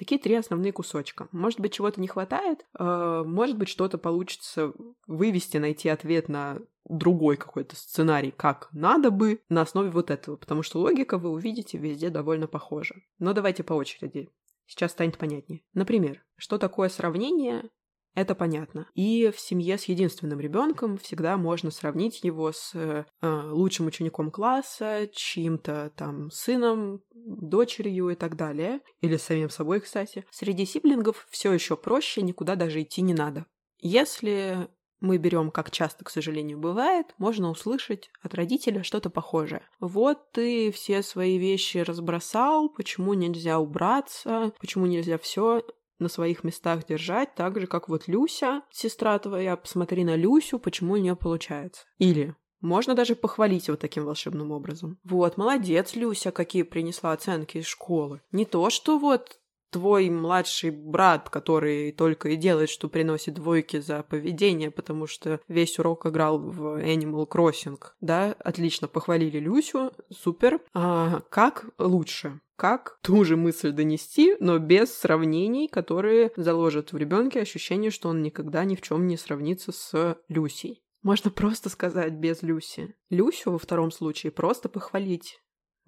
Такие 0.01 0.19
три 0.19 0.35
основные 0.35 0.73
кусочка. 0.73 1.29
Может 1.31 1.61
быть, 1.61 1.75
чего-то 1.75 2.01
не 2.01 2.09
хватает, 2.09 2.65
э, 2.79 3.23
может 3.27 3.59
быть, 3.59 3.69
что-то 3.69 3.99
получится 3.99 4.73
вывести, 5.07 5.59
найти 5.59 5.91
ответ 5.91 6.31
на 6.31 6.57
другой 6.89 7.37
какой-то 7.37 7.77
сценарий, 7.77 8.31
как 8.35 8.71
надо 8.73 9.11
бы, 9.11 9.43
на 9.51 9.61
основе 9.61 9.91
вот 9.91 10.11
этого, 10.11 10.37
потому 10.37 10.63
что 10.63 10.81
логика 10.81 11.19
вы 11.19 11.29
увидите 11.29 11.77
везде 11.77 12.09
довольно 12.09 12.47
похожа. 12.47 12.95
Но 13.19 13.35
давайте 13.35 13.63
по 13.63 13.75
очереди. 13.75 14.31
Сейчас 14.65 14.93
станет 14.93 15.19
понятнее. 15.19 15.61
Например, 15.75 16.25
что 16.39 16.57
такое 16.57 16.89
сравнение 16.89 17.69
это 18.15 18.35
понятно. 18.35 18.87
И 18.95 19.31
в 19.35 19.39
семье 19.39 19.79
с 19.79 19.85
единственным 19.85 20.41
ребенком 20.41 20.99
всегда 20.99 21.37
можно 21.37 21.71
сравнить 21.71 22.25
его 22.25 22.53
с 22.53 22.73
э, 22.75 23.05
лучшим 23.23 23.87
учеником 23.87 24.31
класса, 24.31 25.09
чьим-то 25.13 25.93
там 25.97 26.31
сыном, 26.31 27.03
дочерью 27.15 28.11
и 28.11 28.15
так 28.15 28.37
далее. 28.37 28.81
Или 29.01 29.17
самим 29.17 29.51
собой, 29.51 29.81
кстати. 29.81 30.25
Среди 30.31 30.67
сиблингов 30.67 31.27
все 31.31 31.53
еще 31.53 31.77
проще, 31.77 32.23
никуда 32.23 32.57
даже 32.57 32.83
идти 32.83 33.03
не 33.03 33.15
надо. 33.15 33.47
Если 33.79 34.69
мы 35.01 35.17
берем, 35.17 35.51
как 35.51 35.71
часто, 35.71 36.05
к 36.05 36.11
сожалению, 36.11 36.59
бывает, 36.59 37.07
можно 37.19 37.51
услышать 37.51 38.11
от 38.23 38.35
родителя 38.35 38.83
что-то 38.83 39.09
похожее. 39.09 39.63
Вот 39.81 40.31
ты 40.33 40.71
все 40.73 41.03
свои 41.03 41.39
вещи 41.39 41.79
разбросал, 41.79 42.69
почему 42.69 43.15
нельзя 43.15 43.59
убраться, 43.59 44.53
почему 44.61 44.87
нельзя 44.87 45.17
все 45.19 45.63
на 46.01 46.09
своих 46.09 46.45
местах 46.45 46.87
держать, 46.87 47.35
так 47.35 47.61
же, 47.61 47.67
как 47.67 47.89
вот 47.89 48.09
Люся, 48.09 48.63
сестра 48.71 49.19
твоя, 49.19 49.57
посмотри 49.57 50.05
на 50.05 50.17
Люсю, 50.17 50.59
почему 50.59 50.95
у 50.95 50.97
нее 50.97 51.17
получается. 51.17 51.85
Или 51.99 52.35
можно 52.61 52.95
даже 52.95 53.15
похвалить 53.15 53.69
вот 53.69 53.81
таким 53.81 54.05
волшебным 54.05 54.51
образом. 54.51 54.99
Вот, 55.05 55.37
молодец, 55.37 55.95
Люся, 55.95 56.31
какие 56.31 56.63
принесла 56.63 57.13
оценки 57.13 57.59
из 57.59 57.67
школы. 57.67 58.21
Не 58.33 58.45
то, 58.45 58.71
что 58.71 58.99
вот 58.99 59.39
твой 59.71 60.11
младший 60.11 60.71
брат, 60.71 61.29
который 61.31 61.93
только 61.93 62.31
и 62.31 62.37
делает, 62.37 62.71
что 62.71 62.89
приносит 62.89 63.35
двойки 63.35 63.81
за 63.81 64.03
поведение, 64.03 64.71
потому 64.71 65.07
что 65.07 65.41
весь 65.49 65.79
урок 65.79 66.07
играл 66.07 66.39
в 66.39 66.81
Animal 66.81 67.29
Crossing, 67.29 67.81
да, 68.01 68.35
отлично, 68.39 68.89
похвалили 68.89 69.39
Люсю, 69.39 69.93
супер. 70.11 70.61
А 70.75 71.21
как 71.31 71.67
лучше? 71.79 72.41
как 72.57 72.99
ту 73.01 73.25
же 73.25 73.39
мысль 73.39 73.73
донести, 73.73 74.37
но 74.39 74.59
без 74.59 74.93
сравнений, 74.93 75.67
которые 75.67 76.31
заложат 76.37 76.93
в 76.93 76.97
ребенке 76.99 77.41
ощущение, 77.41 77.91
что 77.91 78.11
он 78.11 78.21
никогда 78.21 78.67
ни 78.67 78.77
в 78.77 78.83
чем 78.83 79.07
не 79.07 79.17
сравнится 79.17 79.73
с 79.73 80.19
Люсей. 80.29 80.83
Можно 81.03 81.31
просто 81.31 81.71
сказать 81.71 82.13
без 82.13 82.43
Люси. 82.43 82.95
Люсю 83.09 83.53
во 83.53 83.59
втором 83.59 83.91
случае 83.91 84.31
просто 84.31 84.69
похвалить 84.69 85.41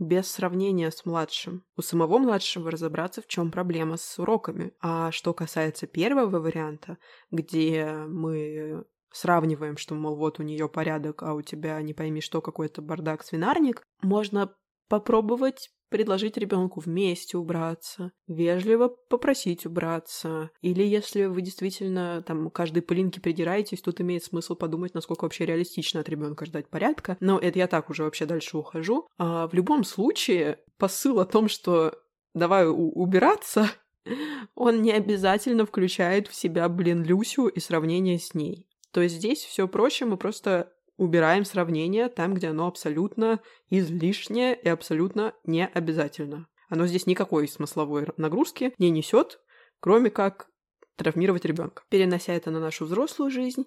без 0.03 0.31
сравнения 0.31 0.91
с 0.91 1.05
младшим. 1.05 1.65
У 1.77 1.83
самого 1.83 2.19
младшего 2.19 2.71
разобраться, 2.71 3.23
в 3.23 3.27
чем 3.27 3.51
проблема 3.51 3.97
с 3.97 4.19
уроками. 4.19 4.73
А 4.81 5.11
что 5.13 5.33
касается 5.33 5.87
первого 5.87 6.39
варианта, 6.39 6.99
где 7.31 7.87
мы 8.09 8.85
сравниваем, 9.13 9.77
что, 9.77 9.95
мол, 9.95 10.17
вот 10.17 10.41
у 10.41 10.43
нее 10.43 10.69
порядок, 10.69 11.23
а 11.23 11.35
у 11.35 11.43
тебя 11.43 11.81
не 11.83 11.95
пойми 11.95 12.21
что, 12.21 12.41
какой-то 12.41 12.83
бардак-свинарник, 12.83 13.83
можно 14.03 14.55
попробовать 14.93 15.71
предложить 15.89 16.37
ребенку 16.37 16.81
вместе 16.81 17.39
убраться, 17.39 18.13
вежливо 18.27 18.89
попросить 18.89 19.65
убраться. 19.65 20.51
Или 20.61 20.83
если 20.83 21.25
вы 21.25 21.41
действительно 21.41 22.23
там 22.27 22.51
каждой 22.51 22.83
пылинке 22.83 23.19
придираетесь, 23.19 23.81
тут 23.81 24.03
имеет 24.03 24.23
смысл 24.23 24.55
подумать, 24.55 24.93
насколько 24.93 25.25
вообще 25.25 25.47
реалистично 25.47 26.01
от 26.01 26.11
ребенка 26.11 26.45
ждать 26.45 26.69
порядка. 26.69 27.17
Но 27.21 27.39
это 27.39 27.59
я 27.59 27.69
так 27.69 27.89
уже 27.89 28.05
вообще 28.05 28.27
дальше 28.27 28.59
ухожу. 28.59 29.09
А 29.17 29.49
в 29.49 29.55
любом 29.55 29.85
случае, 29.85 30.59
посыл 30.77 31.21
о 31.21 31.25
том, 31.25 31.49
что 31.49 31.99
давай 32.35 32.69
убираться, 32.69 33.71
он 34.55 34.83
не 34.83 34.93
обязательно 34.93 35.65
включает 35.65 36.29
в 36.29 36.35
себя, 36.35 36.69
блин, 36.69 37.03
Люсю 37.03 37.47
и 37.47 37.61
сравнение 37.61 38.19
с 38.19 38.35
ней. 38.35 38.69
То 38.91 39.01
есть 39.01 39.15
здесь 39.15 39.43
все 39.43 39.67
проще, 39.67 40.05
мы 40.05 40.19
просто 40.19 40.71
убираем 40.97 41.45
сравнение 41.45 42.09
там, 42.09 42.35
где 42.35 42.49
оно 42.49 42.67
абсолютно 42.67 43.41
излишнее 43.71 44.55
и 44.55 44.69
абсолютно 44.69 45.35
не 45.45 45.67
обязательно. 45.67 46.47
Оно 46.69 46.87
здесь 46.87 47.07
никакой 47.07 47.49
смысловой 47.49 48.09
нагрузки 48.17 48.75
не 48.79 48.91
несет, 48.91 49.41
кроме 49.81 50.11
как 50.11 50.49
травмировать 50.97 51.45
ребенка. 51.45 51.83
Перенося 51.89 52.33
это 52.33 52.51
на 52.51 52.61
нашу 52.61 52.85
взрослую 52.85 53.31
жизнь, 53.31 53.67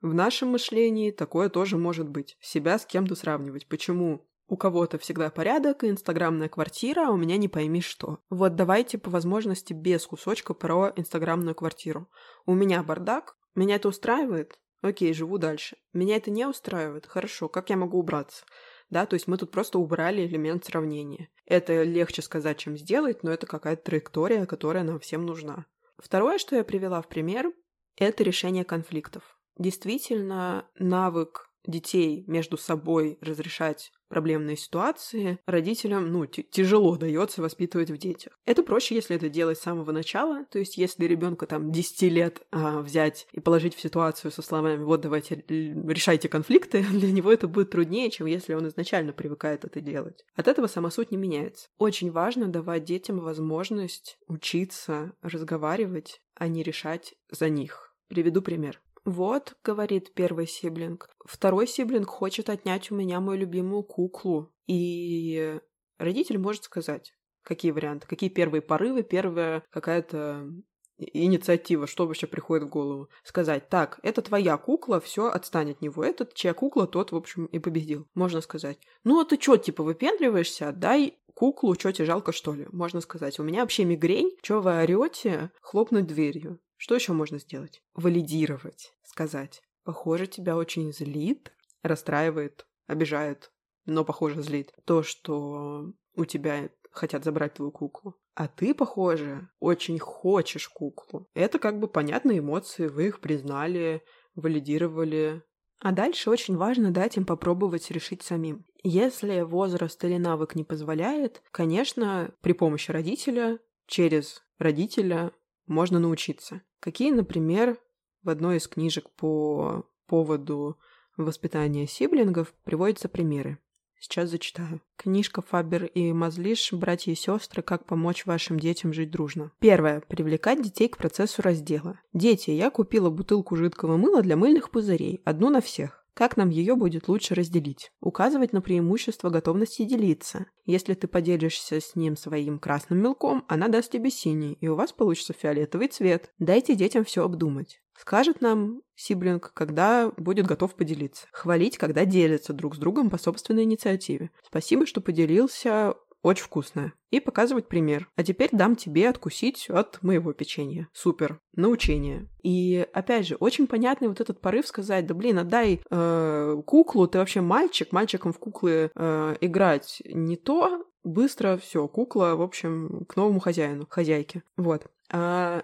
в 0.00 0.14
нашем 0.14 0.50
мышлении 0.50 1.10
такое 1.10 1.48
тоже 1.48 1.76
может 1.76 2.08
быть. 2.08 2.36
Себя 2.40 2.78
с 2.78 2.86
кем-то 2.86 3.16
сравнивать. 3.16 3.66
Почему 3.66 4.28
у 4.46 4.56
кого-то 4.56 4.96
всегда 4.98 5.28
порядок 5.28 5.82
и 5.82 5.90
инстаграмная 5.90 6.48
квартира, 6.48 7.08
а 7.08 7.10
у 7.10 7.16
меня 7.16 7.36
не 7.36 7.48
пойми 7.48 7.80
что. 7.80 8.20
Вот 8.30 8.54
давайте 8.54 8.96
по 8.96 9.10
возможности 9.10 9.72
без 9.72 10.06
кусочка 10.06 10.54
про 10.54 10.92
инстаграмную 10.94 11.54
квартиру. 11.54 12.08
У 12.46 12.54
меня 12.54 12.82
бардак, 12.84 13.36
меня 13.56 13.74
это 13.74 13.88
устраивает? 13.88 14.58
Окей, 14.80 15.12
живу 15.12 15.38
дальше. 15.38 15.76
Меня 15.92 16.16
это 16.16 16.30
не 16.30 16.46
устраивает. 16.46 17.06
Хорошо, 17.06 17.48
как 17.48 17.70
я 17.70 17.76
могу 17.76 17.98
убраться? 17.98 18.44
Да, 18.90 19.06
то 19.06 19.14
есть 19.14 19.26
мы 19.26 19.36
тут 19.36 19.50
просто 19.50 19.78
убрали 19.78 20.26
элемент 20.26 20.64
сравнения. 20.64 21.28
Это 21.44 21.82
легче 21.82 22.22
сказать, 22.22 22.58
чем 22.58 22.76
сделать, 22.76 23.22
но 23.22 23.30
это 23.30 23.46
какая-то 23.46 23.82
траектория, 23.82 24.46
которая 24.46 24.84
нам 24.84 24.98
всем 25.00 25.26
нужна. 25.26 25.66
Второе, 25.98 26.38
что 26.38 26.56
я 26.56 26.64
привела 26.64 27.02
в 27.02 27.08
пример, 27.08 27.52
это 27.96 28.22
решение 28.22 28.64
конфликтов. 28.64 29.38
Действительно, 29.56 30.68
навык 30.78 31.47
детей 31.66 32.24
между 32.26 32.56
собой 32.56 33.18
разрешать 33.20 33.92
проблемные 34.08 34.56
ситуации 34.56 35.38
родителям, 35.46 36.10
ну, 36.10 36.26
тяжело 36.26 36.96
дается 36.96 37.42
воспитывать 37.42 37.90
в 37.90 37.98
детях. 37.98 38.38
Это 38.44 38.62
проще, 38.62 38.94
если 38.94 39.16
это 39.16 39.28
делать 39.28 39.58
с 39.58 39.62
самого 39.62 39.92
начала, 39.92 40.44
то 40.46 40.58
есть 40.58 40.76
если 40.76 41.04
ребенка 41.04 41.46
там 41.46 41.70
10 41.70 42.02
лет 42.02 42.42
а, 42.50 42.80
взять 42.80 43.26
и 43.32 43.40
положить 43.40 43.74
в 43.74 43.80
ситуацию 43.80 44.30
со 44.30 44.42
словами 44.42 44.82
«вот 44.82 45.02
давайте 45.02 45.44
решайте 45.46 46.28
конфликты», 46.28 46.82
для 46.90 47.12
него 47.12 47.30
это 47.30 47.48
будет 47.48 47.70
труднее, 47.70 48.10
чем 48.10 48.26
если 48.26 48.54
он 48.54 48.66
изначально 48.68 49.12
привыкает 49.12 49.64
это 49.64 49.80
делать. 49.80 50.24
От 50.34 50.48
этого 50.48 50.66
сама 50.66 50.90
суть 50.90 51.10
не 51.10 51.16
меняется. 51.16 51.68
Очень 51.78 52.10
важно 52.10 52.48
давать 52.48 52.84
детям 52.84 53.20
возможность 53.20 54.18
учиться 54.26 55.12
разговаривать, 55.22 56.22
а 56.34 56.48
не 56.48 56.62
решать 56.62 57.14
за 57.30 57.48
них. 57.50 57.94
Приведу 58.08 58.40
пример. 58.40 58.80
«Вот»,— 59.08 59.56
говорит 59.64 60.12
первый 60.12 60.46
сиблинг,— 60.46 61.08
«второй 61.24 61.66
сиблинг 61.66 62.10
хочет 62.10 62.50
отнять 62.50 62.90
у 62.90 62.94
меня 62.94 63.20
мою 63.20 63.40
любимую 63.40 63.82
куклу». 63.82 64.52
И 64.66 65.58
родитель 65.96 66.36
может 66.36 66.64
сказать, 66.64 67.14
какие 67.42 67.70
варианты, 67.70 68.06
какие 68.06 68.28
первые 68.28 68.60
порывы, 68.60 69.02
первая 69.02 69.64
какая-то 69.70 70.50
инициатива, 70.98 71.86
что 71.86 72.06
вообще 72.06 72.26
приходит 72.26 72.66
в 72.66 72.68
голову. 72.68 73.08
Сказать, 73.22 73.70
так, 73.70 73.98
это 74.02 74.20
твоя 74.20 74.58
кукла, 74.58 75.00
все, 75.00 75.28
отстань 75.28 75.70
от 75.70 75.80
него. 75.80 76.04
Этот, 76.04 76.34
чья 76.34 76.52
кукла, 76.52 76.86
тот, 76.86 77.12
в 77.12 77.16
общем, 77.16 77.46
и 77.46 77.58
победил. 77.58 78.06
Можно 78.12 78.42
сказать. 78.42 78.78
Ну, 79.04 79.18
а 79.20 79.24
ты 79.24 79.40
что, 79.40 79.56
типа, 79.56 79.82
выпендриваешься? 79.82 80.72
Дай 80.72 81.16
куклу, 81.32 81.72
что 81.78 81.92
тебе 81.92 82.04
жалко, 82.04 82.32
что 82.32 82.52
ли? 82.52 82.66
Можно 82.72 83.00
сказать. 83.00 83.38
У 83.38 83.42
меня 83.42 83.62
вообще 83.62 83.86
мигрень, 83.86 84.36
что 84.42 84.60
вы 84.60 84.82
орете? 84.82 85.50
Хлопнуть 85.62 86.08
дверью. 86.08 86.60
Что 86.78 86.94
еще 86.94 87.12
можно 87.12 87.38
сделать? 87.38 87.82
Валидировать. 87.94 88.94
Сказать. 89.02 89.60
Похоже, 89.84 90.26
тебя 90.26 90.56
очень 90.56 90.92
злит, 90.92 91.52
расстраивает, 91.82 92.66
обижает, 92.86 93.52
но, 93.84 94.04
похоже, 94.04 94.42
злит. 94.42 94.72
То, 94.84 95.02
что 95.02 95.92
у 96.14 96.24
тебя 96.24 96.70
хотят 96.90 97.24
забрать 97.24 97.54
твою 97.54 97.72
куклу. 97.72 98.14
А 98.34 98.46
ты, 98.48 98.74
похоже, 98.74 99.48
очень 99.58 99.98
хочешь 99.98 100.68
куклу. 100.68 101.28
Это 101.34 101.58
как 101.58 101.78
бы 101.80 101.88
понятные 101.88 102.38
эмоции, 102.38 102.86
вы 102.86 103.08
их 103.08 103.20
признали, 103.20 104.02
валидировали. 104.36 105.42
А 105.80 105.92
дальше 105.92 106.30
очень 106.30 106.56
важно 106.56 106.92
дать 106.92 107.16
им 107.16 107.24
попробовать 107.24 107.90
решить 107.90 108.22
самим. 108.22 108.64
Если 108.84 109.40
возраст 109.40 110.02
или 110.04 110.16
навык 110.16 110.54
не 110.54 110.64
позволяет, 110.64 111.42
конечно, 111.50 112.32
при 112.40 112.52
помощи 112.52 112.90
родителя, 112.90 113.58
через 113.86 114.42
родителя 114.58 115.32
можно 115.68 115.98
научиться. 115.98 116.62
Какие, 116.80 117.12
например, 117.12 117.78
в 118.22 118.30
одной 118.30 118.56
из 118.56 118.66
книжек 118.66 119.08
по 119.10 119.84
поводу 120.06 120.78
воспитания 121.16 121.86
сиблингов 121.86 122.52
приводятся 122.64 123.08
примеры. 123.08 123.58
Сейчас 124.00 124.30
зачитаю. 124.30 124.80
Книжка 124.96 125.42
Фабер 125.42 125.86
и 125.86 126.12
Мазлиш 126.12 126.72
«Братья 126.72 127.10
и 127.10 127.16
сестры. 127.16 127.62
Как 127.62 127.84
помочь 127.84 128.26
вашим 128.26 128.60
детям 128.60 128.92
жить 128.92 129.10
дружно». 129.10 129.50
Первое. 129.58 130.00
Привлекать 130.02 130.62
детей 130.62 130.88
к 130.88 130.96
процессу 130.96 131.42
раздела. 131.42 132.00
Дети, 132.12 132.50
я 132.50 132.70
купила 132.70 133.10
бутылку 133.10 133.56
жидкого 133.56 133.96
мыла 133.96 134.22
для 134.22 134.36
мыльных 134.36 134.70
пузырей. 134.70 135.20
Одну 135.24 135.50
на 135.50 135.60
всех. 135.60 136.04
Как 136.18 136.36
нам 136.36 136.48
ее 136.48 136.74
будет 136.74 137.06
лучше 137.06 137.36
разделить? 137.36 137.92
Указывать 138.00 138.52
на 138.52 138.60
преимущество 138.60 139.30
готовности 139.30 139.84
делиться. 139.84 140.46
Если 140.64 140.94
ты 140.94 141.06
поделишься 141.06 141.80
с 141.80 141.94
ним 141.94 142.16
своим 142.16 142.58
красным 142.58 142.98
мелком, 142.98 143.44
она 143.46 143.68
даст 143.68 143.92
тебе 143.92 144.10
синий, 144.10 144.58
и 144.60 144.66
у 144.66 144.74
вас 144.74 144.92
получится 144.92 145.32
фиолетовый 145.32 145.86
цвет. 145.86 146.32
Дайте 146.40 146.74
детям 146.74 147.04
все 147.04 147.22
обдумать. 147.22 147.80
Скажет 147.96 148.40
нам 148.40 148.80
сиблинг, 148.96 149.52
когда 149.54 150.10
будет 150.16 150.48
готов 150.48 150.74
поделиться. 150.74 151.28
Хвалить, 151.30 151.78
когда 151.78 152.04
делятся 152.04 152.52
друг 152.52 152.74
с 152.74 152.78
другом 152.78 153.10
по 153.10 153.18
собственной 153.18 153.62
инициативе. 153.62 154.32
Спасибо, 154.44 154.86
что 154.86 155.00
поделился 155.00 155.94
очень 156.28 156.44
вкусная. 156.44 156.92
И 157.10 157.20
показывать 157.20 157.68
пример. 157.68 158.08
А 158.16 158.22
теперь 158.22 158.50
дам 158.52 158.76
тебе 158.76 159.08
откусить 159.08 159.68
от 159.70 160.02
моего 160.02 160.32
печенья. 160.32 160.88
Супер. 160.92 161.40
Научение. 161.54 162.28
И 162.42 162.86
опять 162.92 163.26
же, 163.26 163.36
очень 163.36 163.66
понятный 163.66 164.08
вот 164.08 164.20
этот 164.20 164.40
порыв 164.40 164.66
сказать, 164.66 165.06
да 165.06 165.14
блин, 165.14 165.38
отдай 165.38 165.80
э, 165.90 166.62
куклу, 166.66 167.08
ты 167.08 167.18
вообще 167.18 167.40
мальчик, 167.40 167.92
мальчиком 167.92 168.32
в 168.32 168.38
куклы 168.38 168.90
э, 168.94 169.36
играть 169.40 170.02
не 170.04 170.36
то, 170.36 170.84
быстро 171.04 171.56
все, 171.56 171.88
кукла, 171.88 172.34
в 172.36 172.42
общем, 172.42 173.04
к 173.08 173.16
новому 173.16 173.40
хозяину, 173.40 173.86
хозяйке. 173.88 174.42
Вот. 174.56 174.86
А, 175.10 175.62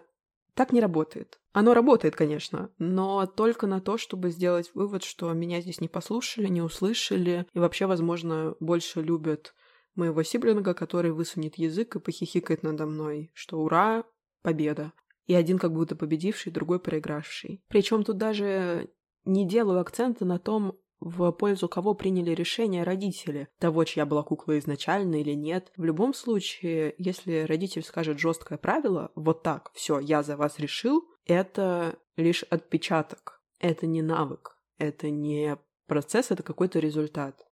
так 0.54 0.72
не 0.72 0.80
работает. 0.80 1.38
Оно 1.52 1.72
работает, 1.72 2.16
конечно, 2.16 2.70
но 2.78 3.26
только 3.26 3.68
на 3.68 3.80
то, 3.80 3.96
чтобы 3.96 4.30
сделать 4.30 4.72
вывод, 4.74 5.04
что 5.04 5.32
меня 5.32 5.60
здесь 5.60 5.80
не 5.80 5.86
послушали, 5.86 6.48
не 6.48 6.62
услышали, 6.62 7.46
и 7.52 7.58
вообще, 7.60 7.86
возможно, 7.86 8.56
больше 8.58 9.02
любят 9.02 9.54
моего 9.94 10.22
сиблинга, 10.22 10.74
который 10.74 11.12
высунет 11.12 11.56
язык 11.56 11.96
и 11.96 12.00
похихикает 12.00 12.62
надо 12.62 12.86
мной, 12.86 13.30
что 13.34 13.60
ура, 13.60 14.04
победа. 14.42 14.92
И 15.26 15.34
один 15.34 15.58
как 15.58 15.72
будто 15.72 15.96
победивший, 15.96 16.52
другой 16.52 16.80
проигравший. 16.80 17.62
Причем 17.68 18.04
тут 18.04 18.18
даже 18.18 18.90
не 19.24 19.48
делаю 19.48 19.80
акцента 19.80 20.24
на 20.24 20.38
том, 20.38 20.78
в 21.00 21.30
пользу 21.32 21.68
кого 21.68 21.94
приняли 21.94 22.30
решение 22.30 22.82
родители, 22.82 23.48
того, 23.58 23.84
чья 23.84 24.06
была 24.06 24.22
кукла 24.22 24.58
изначально 24.58 25.16
или 25.16 25.32
нет. 25.32 25.70
В 25.76 25.84
любом 25.84 26.14
случае, 26.14 26.94
если 26.98 27.44
родитель 27.46 27.82
скажет 27.82 28.18
жесткое 28.18 28.58
правило, 28.58 29.12
вот 29.14 29.42
так, 29.42 29.70
все, 29.74 29.98
я 29.98 30.22
за 30.22 30.36
вас 30.36 30.58
решил, 30.58 31.04
это 31.26 31.98
лишь 32.16 32.42
отпечаток, 32.44 33.42
это 33.60 33.86
не 33.86 34.02
навык, 34.02 34.58
это 34.78 35.10
не 35.10 35.58
процесс, 35.86 36.30
это 36.30 36.42
какой-то 36.42 36.78
результат. 36.78 37.46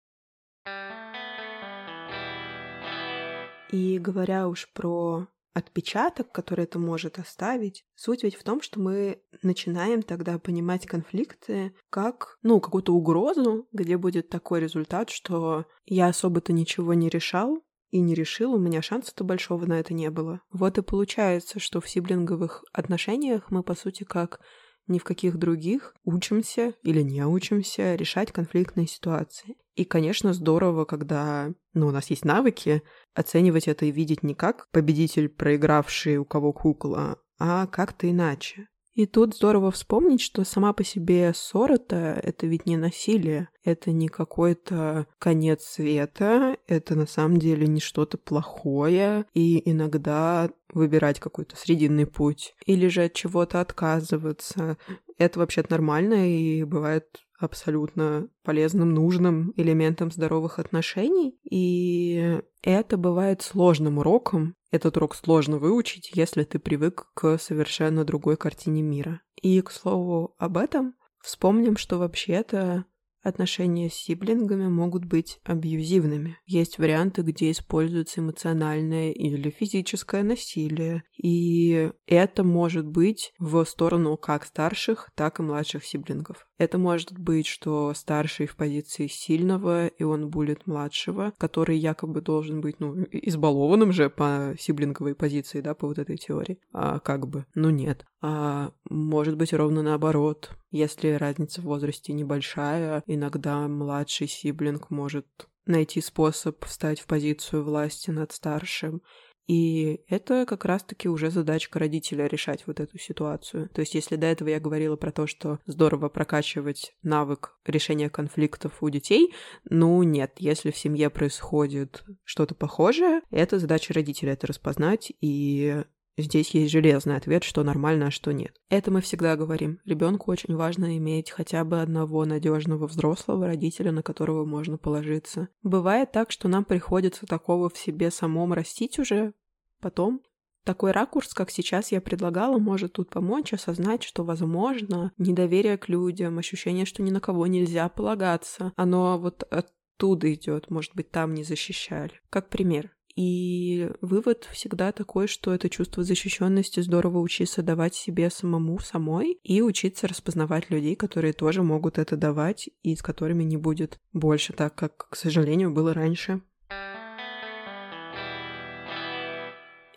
И 3.73 3.99
говоря 3.99 4.49
уж 4.49 4.71
про 4.73 5.27
отпечаток, 5.55 6.33
который 6.33 6.65
это 6.65 6.79
может 6.79 7.19
оставить. 7.19 7.85
Суть 7.95 8.23
ведь 8.23 8.37
в 8.37 8.45
том, 8.45 8.63
что 8.63 8.81
мы 8.81 9.21
начинаем 9.43 10.03
тогда 10.03 10.39
понимать 10.39 10.87
конфликты 10.87 11.75
как, 11.91 12.39
ну, 12.43 12.61
какую-то 12.61 12.95
угрозу, 12.95 13.67
где 13.73 13.97
будет 13.97 14.29
такой 14.29 14.61
результат, 14.61 15.11
что 15.11 15.67
я 15.85 16.07
особо-то 16.07 16.53
ничего 16.53 16.95
не 16.95 17.09
решал, 17.09 17.63
и 17.91 18.01
не 18.01 18.15
решил, 18.15 18.55
у 18.55 18.59
меня 18.59 18.81
шанса-то 18.81 19.23
большого 19.23 19.67
на 19.67 19.79
это 19.79 19.93
не 19.93 20.11
было. 20.11 20.41
Вот 20.51 20.79
и 20.79 20.83
получается, 20.83 21.61
что 21.61 21.81
в 21.81 21.89
сиблинговых 21.89 22.65
отношениях 22.73 23.51
мы, 23.51 23.63
по 23.63 23.75
сути, 23.75 24.05
как 24.05 24.41
ни 24.87 24.99
в 24.99 25.05
каких 25.05 25.37
других 25.37 25.95
учимся 26.03 26.75
или 26.83 27.03
не 27.03 27.25
учимся 27.25 27.95
решать 27.95 28.33
конфликтные 28.33 28.87
ситуации. 28.87 29.57
И, 29.75 29.85
конечно, 29.85 30.33
здорово, 30.33 30.85
когда 30.85 31.53
ну, 31.73 31.87
у 31.87 31.91
нас 31.91 32.11
есть 32.11 32.25
навыки, 32.25 32.83
оценивать 33.15 33.69
это 33.69 33.87
и 33.87 33.91
видеть 33.91 34.23
не 34.23 34.35
как 34.35 34.69
победитель, 34.71 35.29
проигравший 35.29 36.19
у 36.19 36.25
кого 36.25 36.53
кукла, 36.53 37.19
а 37.39 37.67
как-то 37.67 38.11
иначе. 38.11 38.69
И 38.95 39.07
тут 39.07 39.35
здорово 39.35 39.71
вспомнить, 39.71 40.21
что 40.21 40.45
сама 40.45 40.75
по 40.75 40.85
себе 40.85 41.33
ссора-то— 41.35 42.21
это 42.23 42.47
ведь 42.47 42.67
не 42.67 42.77
насилие, 42.77 43.49
это 43.65 43.91
не 43.91 44.09
какой-то 44.09 45.07
конец 45.19 45.63
света, 45.65 46.59
это 46.67 46.95
на 46.95 47.07
самом 47.07 47.39
деле 47.39 47.67
не 47.67 47.81
что-то 47.81 48.19
плохое, 48.19 49.25
и 49.33 49.71
иногда 49.71 50.51
выбирать 50.75 51.21
какой-то 51.21 51.57
срединный 51.57 52.07
путь 52.07 52.55
или 52.67 52.89
же 52.89 53.05
от 53.05 53.15
чего-то 53.15 53.63
отказываться. 53.63 54.77
Это 55.17 55.39
вообще 55.39 55.65
нормально 55.71 56.29
и 56.29 56.63
бывает 56.65 57.23
абсолютно 57.43 58.29
полезным, 58.43 58.91
нужным 58.95 59.53
элементом 59.57 60.11
здоровых 60.11 60.59
отношений. 60.59 61.39
И 61.49 62.41
это 62.63 62.97
бывает 62.97 63.43
сложным 63.43 63.99
уроком. 63.99 64.55
Этот 64.71 64.97
урок 64.97 65.15
сложно 65.15 65.59
выучить, 65.59 66.11
если 66.15 66.45
ты 66.45 66.59
привык 66.59 67.11
к 67.15 67.39
совершенно 67.39 68.05
другой 68.05 68.37
картине 68.37 68.83
мира. 68.83 69.21
И, 69.41 69.61
к 69.61 69.71
слову, 69.71 70.35
об 70.39 70.57
этом 70.57 70.95
вспомним, 71.21 71.77
что 71.77 71.99
вообще-то 71.99 72.85
Отношения 73.23 73.89
с 73.89 73.95
сиблингами 73.95 74.69
могут 74.69 75.05
быть 75.05 75.39
абьюзивными. 75.45 76.39
Есть 76.45 76.79
варианты, 76.79 77.23
где 77.23 77.51
используется 77.53 78.21
эмоциональное 78.21 79.13
или 79.13 79.51
физическое 79.51 80.23
насилие, 80.23 81.05
и 81.17 81.91
это 82.07 82.43
может 82.43 82.87
быть 82.87 83.33
в 83.39 83.65
сторону 83.65 84.17
как 84.17 84.45
старших, 84.45 85.11
так 85.15 85.39
и 85.39 85.43
младших 85.43 85.85
сиблингов. 85.85 86.49
Это 86.59 86.79
может 86.79 87.13
быть, 87.13 87.47
что 87.47 87.93
старший 87.95 88.47
в 88.47 88.57
позиции 88.57 89.07
сильного, 89.07 89.87
и 89.87 90.03
он 90.03 90.29
булит 90.29 90.67
младшего, 90.67 91.33
который 91.39 91.79
якобы 91.79 92.21
должен 92.21 92.61
быть, 92.61 92.81
ну, 92.81 93.05
избалованным 93.11 93.93
же 93.93 94.11
по 94.11 94.55
сиблинговой 94.59 95.15
позиции, 95.15 95.61
да, 95.61 95.75
по 95.75 95.87
вот 95.87 95.99
этой 95.99 96.17
теории. 96.17 96.59
А 96.73 96.99
как 97.01 97.29
бы, 97.29 97.47
ну 97.55 97.71
нет. 97.71 98.05
А 98.23 98.73
может 98.89 99.37
быть 99.37 99.53
ровно 99.53 99.83
наоборот. 99.83 100.51
Если 100.71 101.09
разница 101.09 101.61
в 101.61 101.65
возрасте 101.65 102.13
небольшая, 102.13 103.03
иногда 103.07 103.67
младший 103.67 104.29
сиблинг 104.29 104.91
может 104.91 105.27
найти 105.67 106.01
способ 106.01 106.65
встать 106.65 107.01
в 107.01 107.07
позицию 107.07 107.65
власти 107.65 108.11
над 108.11 108.33
старшим, 108.33 109.03
и 109.49 110.01
это 110.09 110.47
как 110.47 110.65
раз-таки 110.65 111.09
уже 111.09 111.31
задачка 111.31 111.81
родителя 111.81 112.27
решать 112.27 112.65
вот 112.67 112.79
эту 112.79 112.97
ситуацию. 112.99 113.69
То 113.71 113.81
есть 113.81 113.95
если 113.95 114.15
до 114.15 114.27
этого 114.27 114.49
я 114.49 114.61
говорила 114.61 114.97
про 114.97 115.11
то, 115.11 115.27
что 115.27 115.59
здорово 115.67 116.09
прокачивать 116.09 116.95
навык 117.03 117.59
решения 117.67 118.09
конфликтов 118.09 118.83
у 118.83 118.89
детей, 118.89 119.35
ну 119.69 120.03
нет, 120.05 120.35
если 120.39 120.71
в 120.71 120.77
семье 120.77 121.11
происходит 121.11 122.05
что-то 122.23 122.55
похожее, 122.55 123.23
это 123.31 123.59
задача 123.59 123.93
родителя 123.93 124.35
это 124.35 124.47
распознать 124.47 125.13
и 125.21 125.83
Здесь 126.19 126.51
есть 126.51 126.71
железный 126.71 127.17
ответ, 127.17 127.43
что 127.43 127.65
нормально, 127.65 128.09
а 128.09 128.11
что 128.11 128.33
нет. 128.33 128.55
Это 128.69 128.91
мы 128.91 129.01
всегда 129.01 129.37
говорим. 129.37 129.81
Ребенку 129.85 130.31
очень 130.31 130.55
важно 130.55 130.97
иметь 130.99 131.31
хотя 131.31 131.65
бы 131.65 131.81
одного 131.81 132.25
надежного 132.27 132.87
взрослого 132.87 133.47
родителя, 133.47 133.93
на 133.93 134.03
которого 134.03 134.45
можно 134.45 134.77
положиться. 134.77 135.49
Бывает 135.63 136.13
так, 136.13 136.31
что 136.31 136.49
нам 136.49 136.65
приходится 136.65 137.27
такого 137.27 137.71
в 137.71 137.79
себе 137.79 138.11
самом 138.11 138.53
растить 138.53 138.99
уже 138.99 139.33
потом. 139.81 140.21
Такой 140.65 140.93
ракурс, 140.93 141.35
как 141.35 141.51
сейчас 141.51 141.91
я 141.91 142.01
предлагала, 142.01 142.59
может 142.59 142.93
тут 142.93 143.11
помочь 143.11 143.53
осознать, 143.53 144.05
что, 144.05 144.23
возможно, 144.23 145.13
недоверие 145.19 145.77
к 145.77 145.89
людям, 145.89 146.39
ощущение, 146.39 146.87
что 146.87 147.03
ни 147.03 147.11
на 147.11 147.21
кого 147.21 147.49
нельзя 147.49 147.89
полагаться, 147.89 148.73
оно 148.77 149.19
вот 149.19 149.43
оттуда 149.43 150.33
идет, 150.33 150.71
может 150.71 150.95
быть, 150.95 151.11
там 151.11 151.35
не 151.35 151.43
защищали. 151.43 152.13
Как 152.31 152.49
пример. 152.49 152.95
И 153.15 153.91
вывод 154.01 154.49
всегда 154.53 154.93
такой, 154.93 155.27
что 155.27 155.53
это 155.53 155.69
чувство 155.69 156.03
защищенности 156.03 156.81
здорово 156.81 157.19
учиться 157.19 157.63
давать 157.63 157.95
себе 157.95 158.31
самому 158.31 158.79
самой 158.79 159.39
и 159.43 159.61
учиться 159.61 160.09
распознавать 160.09 160.71
людей, 160.71 160.97
которые 160.97 161.33
тоже 161.33 161.63
могут 161.63 161.99
это 161.99 162.17
давать 162.17 162.71
и 162.83 162.97
с 162.97 163.03
которыми 163.03 163.45
не 163.45 163.57
будет 163.57 164.01
больше 164.13 164.53
так, 164.53 164.75
как, 164.75 165.09
к 165.11 165.17
сожалению, 165.17 165.73
было 165.73 165.93
раньше. 165.93 166.43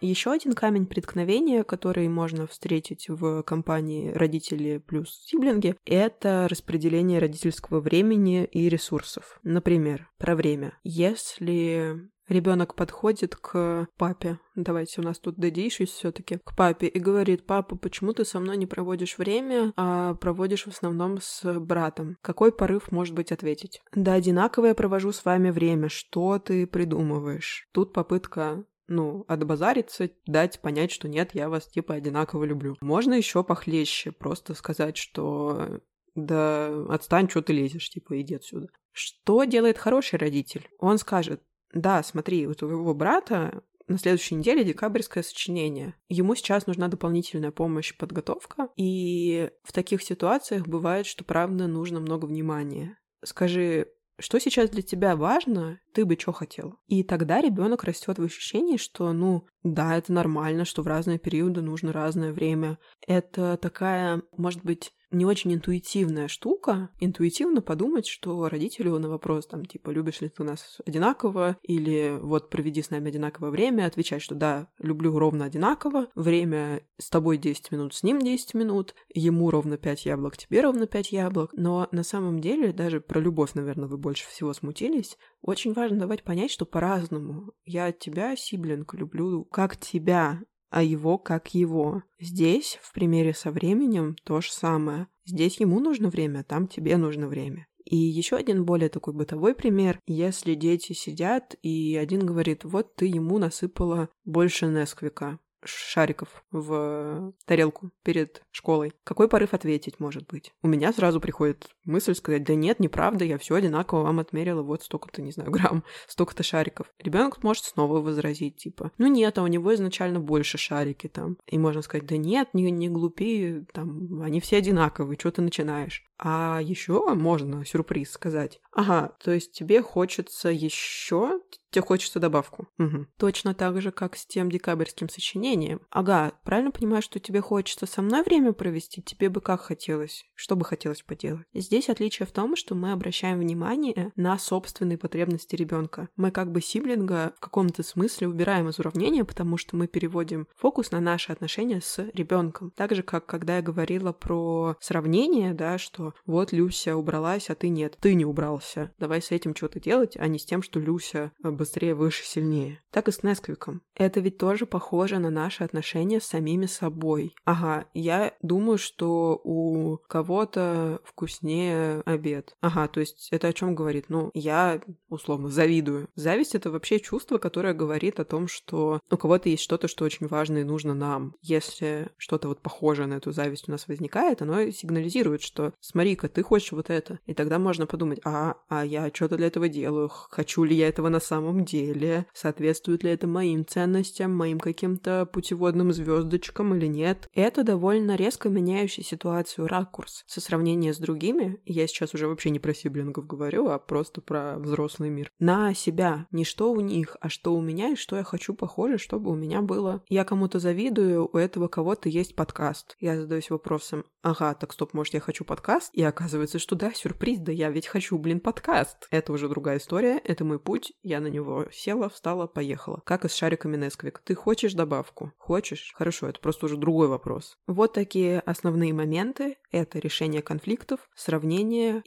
Еще 0.02 0.32
один 0.32 0.54
камень 0.54 0.86
преткновения, 0.86 1.64
который 1.64 2.08
можно 2.10 2.46
встретить 2.48 3.08
в 3.08 3.42
компании 3.44 4.12
родители 4.12 4.78
плюс 4.78 5.26
сиблинги, 5.26 5.76
это 5.86 6.48
распределение 6.50 7.20
родительского 7.20 7.80
времени 7.80 8.46
и 8.46 8.70
ресурсов. 8.70 9.40
Например, 9.42 10.10
про 10.18 10.36
время. 10.36 10.78
Если 10.84 12.10
ребенок 12.28 12.76
подходит 12.76 13.36
к 13.36 13.88
папе, 13.98 14.40
давайте 14.56 15.02
у 15.02 15.04
нас 15.04 15.20
тут 15.20 15.36
дадишь 15.38 15.78
все-таки, 15.78 16.40
к 16.44 16.56
папе 16.56 16.88
и 16.88 17.00
говорит, 17.00 17.46
папа, 17.46 17.76
почему 17.76 18.14
ты 18.14 18.26
со 18.26 18.40
мной 18.40 18.58
не 18.58 18.66
проводишь 18.66 19.18
время, 19.18 19.74
а 19.76 20.16
проводишь 20.16 20.66
в 20.66 20.70
основном 20.70 21.20
с 21.22 21.60
братом? 21.60 22.18
Какой 22.22 22.52
порыв 22.52 22.92
может 22.92 23.14
быть 23.14 23.32
ответить? 23.32 23.82
Да 23.94 24.14
одинаково 24.14 24.68
я 24.68 24.76
провожу 24.76 25.12
с 25.12 25.26
вами 25.26 25.50
время, 25.50 25.90
что 25.90 26.40
ты 26.40 26.68
придумываешь? 26.68 27.68
Тут 27.72 27.94
попытка 27.94 28.66
ну, 28.88 29.26
отбазариться, 29.28 30.10
дать 30.28 30.62
понять, 30.62 30.92
что 30.92 31.08
нет, 31.08 31.32
я 31.34 31.50
вас 31.50 31.68
типа 31.68 31.96
одинаково 31.96 32.44
люблю. 32.44 32.76
Можно 32.82 33.16
еще 33.16 33.44
похлеще, 33.44 34.12
просто 34.12 34.54
сказать, 34.54 34.98
что 34.98 35.82
да 36.14 36.86
отстань, 36.90 37.30
что 37.30 37.42
ты 37.42 37.54
лезешь, 37.54 37.90
типа 37.90 38.22
иди 38.22 38.36
отсюда. 38.36 38.68
Что 38.92 39.44
делает 39.44 39.78
хороший 39.78 40.18
родитель? 40.18 40.70
Он 40.80 40.98
скажет, 40.98 41.42
да, 41.76 42.02
смотри, 42.04 42.48
у 42.48 42.54
твоего 42.56 42.94
брата 42.94 43.62
на 43.88 44.00
следующей 44.00 44.36
неделе 44.36 44.64
декабрьское 44.64 45.22
сочинение. 45.22 45.94
Ему 46.10 46.34
сейчас 46.34 46.66
нужна 46.66 46.88
дополнительная 46.88 47.52
помощь, 47.52 47.96
подготовка. 47.96 48.70
И 48.78 49.52
в 49.64 49.74
таких 49.74 50.02
ситуациях 50.02 50.68
бывает, 50.68 51.06
что 51.06 51.24
правда 51.24 51.68
нужно 51.68 52.00
много 52.00 52.26
внимания. 52.26 52.98
Скажи, 53.24 53.90
что 54.18 54.40
сейчас 54.40 54.70
для 54.70 54.82
тебя 54.82 55.16
важно, 55.18 55.80
ты 55.92 56.06
бы 56.06 56.18
что 56.18 56.32
хотел. 56.32 56.80
И 56.88 57.04
тогда 57.04 57.42
ребенок 57.42 57.84
растет 57.84 58.18
в 58.18 58.24
ощущении, 58.24 58.78
что, 58.78 59.12
ну, 59.12 59.46
да, 59.66 59.98
это 59.98 60.14
нормально, 60.14 60.64
что 60.64 60.84
в 60.84 60.88
разные 60.88 61.18
периоды 61.18 61.62
нужно 61.62 61.92
разное 61.92 62.32
время. 62.32 62.78
Это 63.08 63.58
такая, 63.58 64.22
может 64.38 64.64
быть, 64.64 64.94
не 65.16 65.26
очень 65.26 65.54
интуитивная 65.54 66.28
штука. 66.28 66.90
Интуитивно 67.00 67.62
подумать, 67.62 68.06
что 68.06 68.48
родителю 68.48 69.00
на 69.00 69.10
вопрос, 69.10 69.48
там, 69.48 69.66
типа, 69.66 69.90
любишь 69.90 70.22
ли 70.22 70.30
ты 70.30 70.44
нас 70.44 70.80
одинаково, 70.86 71.58
или 71.64 72.18
вот 72.22 72.50
проведи 72.50 72.82
с 72.82 72.90
нами 72.90 73.10
одинаковое 73.10 73.50
время, 73.50 73.86
отвечать, 73.86 74.22
что 74.22 74.36
да, 74.36 74.68
люблю 74.78 75.18
ровно 75.18 75.46
одинаково, 75.46 76.08
время 76.16 76.82
с 76.98 77.10
тобой 77.10 77.38
10 77.38 77.72
минут, 77.72 77.94
с 77.94 78.04
ним 78.04 78.20
10 78.20 78.54
минут, 78.54 78.94
ему 79.14 79.50
ровно 79.50 79.78
5 79.78 80.06
яблок, 80.06 80.38
тебе 80.38 80.62
ровно 80.62 80.86
5 80.86 81.12
яблок. 81.12 81.52
Но 81.54 81.88
на 81.92 82.04
самом 82.04 82.40
деле, 82.40 82.72
даже 82.74 83.02
про 83.02 83.20
любовь, 83.20 83.54
наверное, 83.54 83.88
вы 83.88 83.98
больше 83.98 84.28
всего 84.28 84.54
смутились, 84.54 85.18
очень 85.42 85.74
важно 85.74 86.00
давать 86.00 86.24
понять, 86.24 86.52
что 86.52 86.66
по-разному. 86.66 87.54
Я 87.66 87.92
тебя, 87.92 88.36
сиблинг, 88.36 88.94
люблю 88.94 89.46
как 89.56 89.78
тебя, 89.78 90.42
а 90.70 90.84
его 90.84 91.18
как 91.18 91.54
его. 91.54 92.04
Здесь, 92.20 92.78
в 92.82 92.92
примере 92.92 93.34
со 93.34 93.52
временем, 93.52 94.18
то 94.26 94.42
же 94.42 94.52
самое. 94.52 95.08
Здесь 95.24 95.62
ему 95.62 95.80
нужно 95.80 96.10
время, 96.10 96.44
там 96.44 96.68
тебе 96.68 96.98
нужно 96.98 97.30
время. 97.30 97.66
И 97.86 97.96
еще 97.96 98.36
один 98.36 98.66
более 98.66 98.90
такой 98.90 99.14
бытовой 99.14 99.56
пример. 99.56 100.02
Если 100.08 100.56
дети 100.56 100.92
сидят, 100.92 101.56
и 101.62 101.96
один 101.96 102.26
говорит, 102.26 102.66
вот 102.66 102.98
ты 102.98 103.06
ему 103.06 103.38
насыпала 103.38 104.10
больше 104.26 104.66
Несквика 104.66 105.40
шариков 105.64 106.44
в 106.52 107.34
тарелку 107.46 107.92
перед 108.04 108.44
школой. 108.52 108.92
Какой 109.06 109.30
порыв 109.30 109.54
ответить 109.54 110.02
может 110.02 110.28
быть? 110.28 110.52
У 110.62 110.68
меня 110.68 110.92
сразу 110.92 111.22
приходит 111.22 111.70
мысль 111.86 112.16
сказать, 112.16 112.44
да 112.44 112.56
нет, 112.56 112.80
неправда, 112.80 113.26
я 113.26 113.38
все 113.38 113.56
одинаково 113.56 114.04
вам 114.04 114.20
отмерила, 114.20 114.62
вот 114.62 114.84
столько-то, 114.84 115.22
не 115.22 115.32
знаю, 115.32 115.52
грамм, 115.56 115.84
столько-то 116.08 116.44
шариков. 116.44 116.88
Ребенок 117.00 117.44
может 117.44 117.66
снова 117.66 118.02
возразить, 118.02 118.58
типа, 118.58 118.92
ну 118.98 119.08
нет, 119.08 119.38
а 119.38 119.44
у 119.44 119.48
него 119.48 119.74
изначально 119.74 120.20
больше 120.20 120.58
шарики 120.58 121.08
там. 121.08 121.38
И 121.48 121.58
можно 121.58 121.82
сказать, 121.82 122.06
да 122.08 122.18
нет, 122.18 122.50
не, 122.54 122.70
не 122.72 122.90
глупи, 122.90 123.64
там, 123.74 124.22
они 124.22 124.40
все 124.40 124.58
одинаковые, 124.58 125.18
что 125.20 125.32
ты 125.32 125.42
начинаешь? 125.42 126.04
А 126.18 126.62
еще 126.62 127.14
можно 127.14 127.66
сюрприз 127.66 128.12
сказать. 128.12 128.62
Ага, 128.72 129.12
то 129.22 129.32
есть 129.32 129.52
тебе 129.52 129.82
хочется 129.82 130.50
еще 130.50 131.42
тебе 131.76 131.86
хочется 131.86 132.20
добавку. 132.20 132.70
Угу. 132.80 133.08
Точно 133.18 133.54
так 133.54 133.82
же, 133.82 133.92
как 133.92 134.16
с 134.16 134.26
тем 134.26 134.50
декабрьским 134.50 135.10
сочинением. 135.10 135.82
Ага, 135.90 136.32
правильно 136.46 136.72
понимаю, 136.72 137.02
что 137.02 137.20
тебе 137.20 137.42
хочется 137.42 137.86
со 137.86 138.02
мной 138.02 138.24
время 138.24 138.54
провести? 138.54 139.02
Тебе 139.02 139.28
бы 139.28 139.42
как 139.42 139.62
хотелось? 139.62 140.26
Что 140.36 140.56
бы 140.56 140.64
хотелось 140.64 141.02
поделать? 141.02 141.46
Здесь 141.54 141.75
отличие 141.90 142.26
в 142.26 142.32
том, 142.32 142.56
что 142.56 142.76
мы 142.76 142.92
обращаем 142.92 143.40
внимание 143.40 144.12
на 144.16 144.38
собственные 144.38 144.98
потребности 144.98 145.56
ребенка. 145.56 146.10
Мы 146.16 146.32
как 146.32 146.52
бы 146.52 146.62
сиблинга 146.62 147.34
в 147.38 147.40
каком-то 147.40 147.84
смысле 147.84 148.28
убираем 148.28 148.70
из 148.70 148.80
уравнения, 148.80 149.26
потому 149.26 149.58
что 149.58 149.76
мы 149.76 149.88
переводим 149.88 150.48
фокус 150.56 150.92
на 150.92 151.00
наши 151.00 151.32
отношения 151.32 151.82
с 151.82 152.10
ребенком. 152.14 152.72
Так 152.76 152.96
же, 152.96 153.04
как 153.04 153.26
когда 153.26 153.58
я 153.58 153.62
говорила 153.62 154.12
про 154.14 154.78
сравнение, 154.80 155.54
да, 155.54 155.78
что 155.78 156.14
вот 156.26 156.52
Люся 156.52 156.96
убралась, 156.96 157.50
а 157.50 157.56
ты 157.56 157.70
нет. 157.70 157.98
Ты 158.00 158.16
не 158.16 158.26
убрался. 158.26 158.92
Давай 158.98 159.22
с 159.22 159.32
этим 159.32 159.56
что-то 159.56 159.80
делать, 159.80 160.16
а 160.18 160.28
не 160.28 160.40
с 160.40 160.46
тем, 160.46 160.62
что 160.62 160.80
Люся 160.80 161.32
бы 161.40 161.52
быстрее, 161.52 161.96
выше, 161.96 162.24
сильнее. 162.24 162.82
Так 162.92 163.08
и 163.08 163.12
с 163.12 163.24
Несквиком. 163.24 163.82
Это 163.96 164.20
ведь 164.20 164.38
тоже 164.38 164.66
похоже 164.66 165.20
на 165.20 165.30
наши 165.30 165.64
отношения 165.64 166.22
с 166.22 166.26
самими 166.26 166.66
собой. 166.66 167.36
Ага, 167.44 167.86
я 167.94 168.34
думаю, 168.42 168.78
что 168.78 169.42
у 169.44 169.98
кого-то 170.08 171.00
вкуснее 171.04 171.65
обед. 171.72 172.56
Ага, 172.62 172.88
то 172.88 173.00
есть 173.00 173.30
это 173.32 173.48
о 173.48 173.54
чем 173.54 173.76
говорит? 173.76 174.06
Ну, 174.10 174.32
я 174.34 174.82
условно 175.10 175.50
завидую. 175.50 176.10
Зависть 176.16 176.56
это 176.56 176.72
вообще 176.72 177.00
чувство, 177.00 177.38
которое 177.38 177.74
говорит 177.74 178.20
о 178.20 178.26
том, 178.26 178.48
что 178.48 179.00
у 179.10 179.18
кого-то 179.18 179.50
есть 179.50 179.64
что-то, 179.64 179.88
что 179.88 180.06
очень 180.06 180.28
важно 180.28 180.60
и 180.60 180.64
нужно 180.64 180.94
нам. 180.94 181.36
Если 181.42 182.10
что-то 182.18 182.48
вот 182.48 182.62
похожее 182.62 183.08
на 183.08 183.16
эту 183.16 183.32
зависть 183.32 183.68
у 183.68 183.72
нас 183.72 183.88
возникает, 183.88 184.42
оно 184.42 184.70
сигнализирует, 184.72 185.42
что 185.42 185.74
смотри-ка, 185.80 186.30
ты 186.30 186.44
хочешь 186.44 186.72
вот 186.72 186.90
это. 186.90 187.20
И 187.26 187.34
тогда 187.34 187.60
можно 187.60 187.86
подумать, 187.86 188.20
а, 188.24 188.56
а 188.70 188.86
я 188.86 189.10
что-то 189.14 189.38
для 189.38 189.48
этого 189.48 189.70
делаю, 189.70 190.10
хочу 190.10 190.64
ли 190.64 190.76
я 190.76 190.88
этого 190.88 191.10
на 191.10 191.20
самом 191.20 191.66
деле, 191.66 192.26
соответствует 192.34 193.04
ли 193.04 193.12
это 193.12 193.28
моим 193.28 193.66
ценностям, 193.66 194.36
моим 194.36 194.60
каким-то 194.60 195.26
путеводным 195.26 195.94
звездочкам 195.94 196.76
или 196.76 196.88
нет. 196.88 197.30
Это 197.34 197.64
довольно 197.64 198.16
резко 198.16 198.50
меняющий 198.50 199.04
ситуацию 199.04 199.68
ракурс. 199.68 200.24
Со 200.28 200.42
сравнения 200.42 200.94
с 200.94 200.98
другими, 200.98 201.55
я 201.66 201.88
сейчас 201.88 202.14
уже 202.14 202.28
вообще 202.28 202.50
не 202.50 202.60
про 202.60 202.74
сиблингов 202.74 203.28
говорю, 203.28 203.70
а 203.70 203.80
просто 203.80 204.22
про 204.22 204.58
взрослый 204.58 205.10
мир. 205.10 205.32
На 205.40 205.74
себя. 205.74 206.28
Не 206.32 206.44
что 206.44 206.72
у 206.72 206.80
них, 206.80 207.18
а 207.22 207.30
что 207.30 207.56
у 207.56 207.62
меня 207.62 207.90
и 207.90 207.96
что 207.96 208.16
я 208.16 208.24
хочу 208.24 208.54
похоже, 208.54 208.98
чтобы 208.98 209.32
у 209.32 209.36
меня 209.36 209.62
было. 209.62 210.04
Я 210.10 210.24
кому-то 210.24 210.60
завидую, 210.60 211.30
у 211.32 211.38
этого 211.38 211.68
кого-то 211.68 212.10
есть 212.10 212.36
подкаст. 212.36 212.96
Я 213.00 213.18
задаюсь 213.18 213.50
вопросом, 213.50 214.06
ага, 214.22 214.54
так 214.54 214.74
стоп, 214.74 214.94
может 214.94 215.14
я 215.14 215.20
хочу 215.20 215.46
подкаст? 215.46 215.90
И 215.94 216.04
оказывается, 216.04 216.60
что 216.60 216.76
да, 216.76 216.92
сюрприз, 216.92 217.40
да 217.40 217.52
я 217.52 217.70
ведь 217.70 217.88
хочу, 217.88 218.18
блин, 218.18 218.40
подкаст. 218.40 219.08
Это 219.12 219.32
уже 219.32 219.48
другая 219.48 219.78
история, 219.78 220.18
это 220.18 220.44
мой 220.44 220.60
путь, 220.60 220.94
я 221.04 221.20
на 221.20 221.28
него. 221.28 221.68
Села, 221.72 222.10
встала, 222.10 222.48
поехала. 222.48 223.02
Как 223.06 223.26
и 223.26 223.30
с 223.30 223.36
шариками 223.36 223.78
Несквик. 223.78 224.22
Ты 224.24 224.36
хочешь 224.36 224.74
добавку? 224.74 225.32
Хочешь? 225.38 225.94
Хорошо, 225.96 226.28
это 226.28 226.40
просто 226.40 226.66
уже 226.66 226.78
другой 226.78 227.08
вопрос. 227.08 227.58
Вот 227.68 227.94
такие 227.94 228.40
основные 228.40 228.94
моменты. 228.94 229.58
Это 229.72 230.00
решение 230.00 230.42
конфликтов, 230.42 231.00
сравнение 231.16 231.45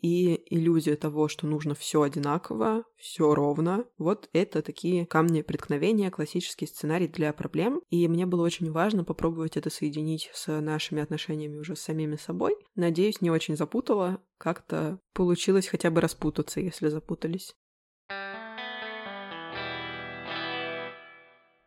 и 0.03 0.43
иллюзия 0.55 0.97
того, 0.97 1.29
что 1.29 1.47
нужно 1.47 1.75
все 1.75 2.03
одинаково, 2.03 2.85
все 2.97 3.35
ровно. 3.35 3.85
Вот 3.97 4.29
это 4.33 4.63
такие 4.63 5.07
камни 5.07 5.43
преткновения, 5.43 6.11
классический 6.11 6.67
сценарий 6.67 7.09
для 7.09 7.33
проблем. 7.33 7.81
И 7.91 8.07
мне 8.09 8.27
было 8.27 8.45
очень 8.45 8.71
важно 8.71 9.05
попробовать 9.05 9.57
это 9.57 9.71
соединить 9.71 10.31
с 10.35 10.61
нашими 10.61 11.03
отношениями 11.03 11.57
уже 11.57 11.77
с 11.77 11.81
самими 11.81 12.17
собой. 12.17 12.57
Надеюсь, 12.75 13.21
не 13.21 13.31
очень 13.31 13.57
запутала. 13.57 14.21
Как-то 14.39 15.01
получилось 15.15 15.69
хотя 15.69 15.91
бы 15.91 16.01
распутаться, 16.01 16.61
если 16.61 16.89
запутались. 16.89 17.55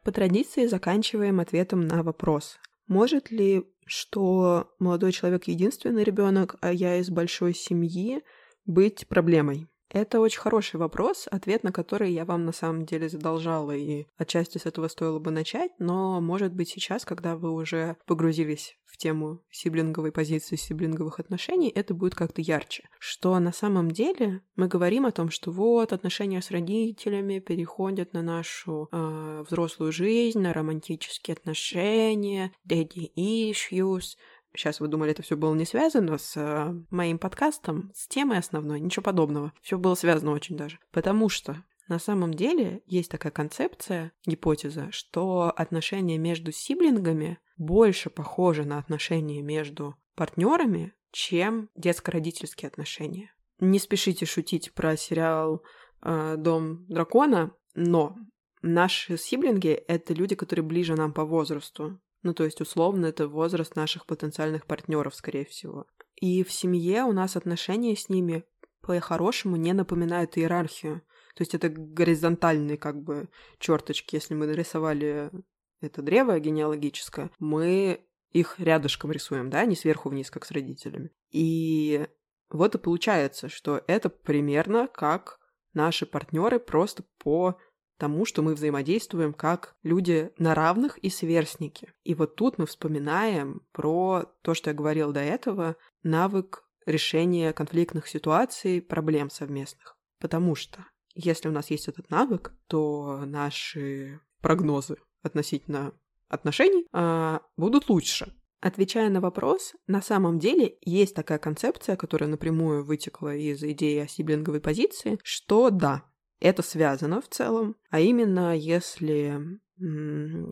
По 0.04 0.12
традиции 0.12 0.66
заканчиваем 0.66 1.40
ответом 1.40 1.82
на 1.82 2.02
вопрос. 2.02 2.58
Может 2.92 3.32
ли, 3.32 3.64
что 3.86 4.76
молодой 4.78 5.14
человек 5.14 5.46
единственный 5.48 6.04
ребенок, 6.04 6.58
а 6.60 6.74
я 6.74 6.98
из 6.98 7.10
большой 7.10 7.54
семьи, 7.54 8.22
быть 8.66 9.08
проблемой? 9.08 9.70
Это 9.94 10.22
очень 10.22 10.40
хороший 10.40 10.78
вопрос, 10.78 11.28
ответ 11.30 11.64
на 11.64 11.72
который 11.74 12.12
я 12.14 12.24
вам 12.24 12.46
на 12.46 12.54
самом 12.54 12.86
деле 12.86 13.10
задолжала, 13.10 13.72
и 13.72 14.06
отчасти 14.18 14.58
с 14.58 14.66
этого 14.66 14.88
стоило 14.88 15.20
бы 15.20 15.32
начать, 15.32 15.72
но, 15.80 16.22
может 16.22 16.54
быть, 16.54 16.70
сейчас, 16.70 17.04
когда 17.04 17.36
вы 17.36 17.52
уже 17.52 17.98
погрузились 18.06 18.78
в 18.86 18.98
тему 18.98 19.42
сиблинговой 19.52 20.12
позиции, 20.12 20.56
сиблинговых 20.56 21.20
отношений, 21.20 21.70
это 21.70 21.94
будет 21.94 22.16
как-то 22.16 22.42
ярче. 22.42 22.88
Что 23.00 23.38
на 23.40 23.52
самом 23.52 23.92
деле 23.92 24.42
мы 24.56 24.68
говорим 24.68 25.06
о 25.06 25.12
том, 25.12 25.30
что 25.30 25.52
вот 25.52 25.92
отношения 25.92 26.42
с 26.42 26.52
родителями 26.52 27.40
переходят 27.40 28.14
на 28.14 28.22
нашу 28.22 28.88
э, 28.92 29.44
взрослую 29.48 29.92
жизнь, 29.92 30.40
на 30.40 30.54
романтические 30.54 31.36
отношения, 31.36 32.54
daddy 32.68 33.12
issues, 33.18 34.16
Сейчас 34.56 34.80
вы 34.80 34.88
думали, 34.88 35.12
это 35.12 35.22
все 35.22 35.38
было 35.38 35.54
не 35.56 35.66
связано 35.66 36.18
с 36.18 36.36
э, 36.36 36.74
моим 36.90 37.18
подкастом, 37.18 37.92
с 37.96 38.08
темой 38.08 38.38
основной, 38.38 38.80
ничего 38.80 39.04
подобного. 39.04 39.54
Все 39.62 39.78
было 39.78 39.96
связано 39.96 40.32
очень 40.32 40.58
даже. 40.58 40.80
Потому 40.92 41.30
что 41.30 41.64
на 41.88 42.00
самом 42.00 42.34
деле 42.34 42.84
есть 42.86 43.12
такая 43.12 43.32
концепция, 43.32 44.12
гипотеза, 44.26 44.90
что 44.92 45.54
отношения 45.56 46.18
между 46.18 46.52
сиблингами 46.52 47.40
больше 47.58 48.10
похожи 48.10 48.64
на 48.66 48.78
отношения 48.78 49.42
между 49.42 49.96
партнерами, 50.16 50.94
чем 51.12 51.70
детско-родительские 51.76 52.68
отношения. 52.68 53.34
Не 53.60 53.78
спешите 53.80 54.26
шутить 54.26 54.74
про 54.74 54.98
сериал 54.98 55.64
э, 56.02 56.36
«Дом 56.38 56.86
дракона», 56.88 57.54
но 57.76 58.16
наши 58.62 59.18
сиблинги— 59.18 59.70
это 59.88 60.14
люди, 60.14 60.36
которые 60.36 60.66
ближе 60.66 60.96
нам 60.96 61.14
по 61.14 61.26
возрасту. 61.26 62.00
Ну, 62.24 62.34
то 62.34 62.44
есть, 62.44 62.62
условно, 62.62 63.08
это 63.08 63.28
возраст 63.28 63.76
наших 63.76 64.06
потенциальных 64.06 64.66
партнеров, 64.66 65.16
скорее 65.16 65.46
всего. 65.46 65.88
И 66.16 66.44
в 66.44 66.52
семье 66.52 67.04
у 67.04 67.14
нас 67.14 67.36
отношения 67.36 67.96
с 67.96 68.10
ними 68.10 68.44
по-хорошему 68.82 69.56
не 69.56 69.74
напоминают 69.74 70.38
иерархию. 70.38 71.02
То 71.36 71.42
есть 71.42 71.56
это 71.56 71.70
горизонтальные 71.70 72.78
как 72.78 73.02
бы 73.02 73.30
черточки. 73.60 74.16
Если 74.16 74.36
мы 74.36 74.48
нарисовали 74.48 75.32
это 75.80 76.02
древо 76.02 76.40
генеалогическое, 76.40 77.32
мы 77.40 78.06
их 78.32 78.60
рядышком 78.60 79.12
рисуем, 79.12 79.50
да, 79.50 79.66
не 79.66 79.76
сверху 79.76 80.10
вниз, 80.10 80.30
как 80.30 80.46
с 80.46 80.52
родителями. 80.52 81.12
И 81.32 82.08
вот 82.50 82.76
и 82.76 82.78
получается, 82.78 83.50
что 83.50 83.82
это 83.88 84.10
примерно 84.10 84.88
как 84.88 85.40
наши 85.74 86.06
партнеры 86.06 86.60
просто 86.60 87.04
по 87.18 87.58
тому, 88.02 88.26
что 88.26 88.42
мы 88.42 88.56
взаимодействуем 88.56 89.32
как 89.32 89.76
люди 89.84 90.32
на 90.40 90.56
равных 90.56 90.98
и 90.98 91.12
сверстники. 91.12 91.94
И 92.04 92.16
вот 92.16 92.36
тут 92.36 92.58
мы 92.58 92.66
вспоминаем 92.66 93.62
про 93.72 94.26
то, 94.42 94.56
что 94.56 94.72
я 94.72 94.76
говорил 94.76 95.12
до 95.12 95.20
этого, 95.20 95.76
навык 96.02 96.64
решения 96.88 97.54
конфликтных 97.54 98.08
ситуаций, 98.08 98.82
проблем 98.82 99.30
совместных. 99.30 100.00
Потому 100.20 100.56
что 100.56 100.84
если 101.14 101.48
у 101.48 101.52
нас 101.52 101.70
есть 101.70 101.88
этот 101.88 102.10
навык, 102.10 102.56
то 102.66 103.22
наши 103.28 104.20
прогнозы 104.42 104.98
относительно 105.22 105.94
отношений 106.28 106.88
а, 106.92 107.42
будут 107.56 107.88
лучше. 107.88 108.34
Отвечая 108.62 109.12
на 109.12 109.22
вопрос, 109.22 109.76
на 109.86 110.02
самом 110.02 110.40
деле 110.40 110.78
есть 110.82 111.14
такая 111.14 111.38
концепция, 111.38 111.96
которая 111.96 112.32
напрямую 112.32 112.84
вытекла 112.84 113.36
из 113.36 113.62
идеи 113.64 114.00
о 114.00 114.08
сиблинговой 114.08 114.60
позиции, 114.60 115.20
что 115.24 115.70
да, 115.70 116.04
это 116.42 116.62
связано 116.64 117.22
в 117.22 117.30
целом, 117.30 117.76
а 117.90 118.00
именно 118.00 118.56
если 118.56 119.40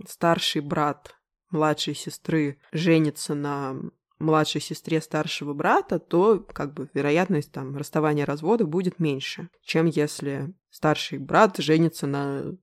старший 0.07 0.61
брат 0.61 1.15
младшей 1.51 1.95
сестры 1.95 2.59
женится 2.71 3.35
на 3.35 3.75
младшей 4.19 4.61
сестре 4.61 5.01
старшего 5.01 5.53
брата, 5.53 5.99
то 5.99 6.39
как 6.39 6.73
бы 6.73 6.89
вероятность 6.93 7.51
там 7.51 7.75
расставания 7.75 8.25
развода 8.25 8.65
будет 8.65 8.99
меньше, 8.99 9.49
чем 9.63 9.85
если 9.85 10.53
старший 10.69 11.19
брат 11.19 11.57
женится 11.57 12.05
на 12.05 12.57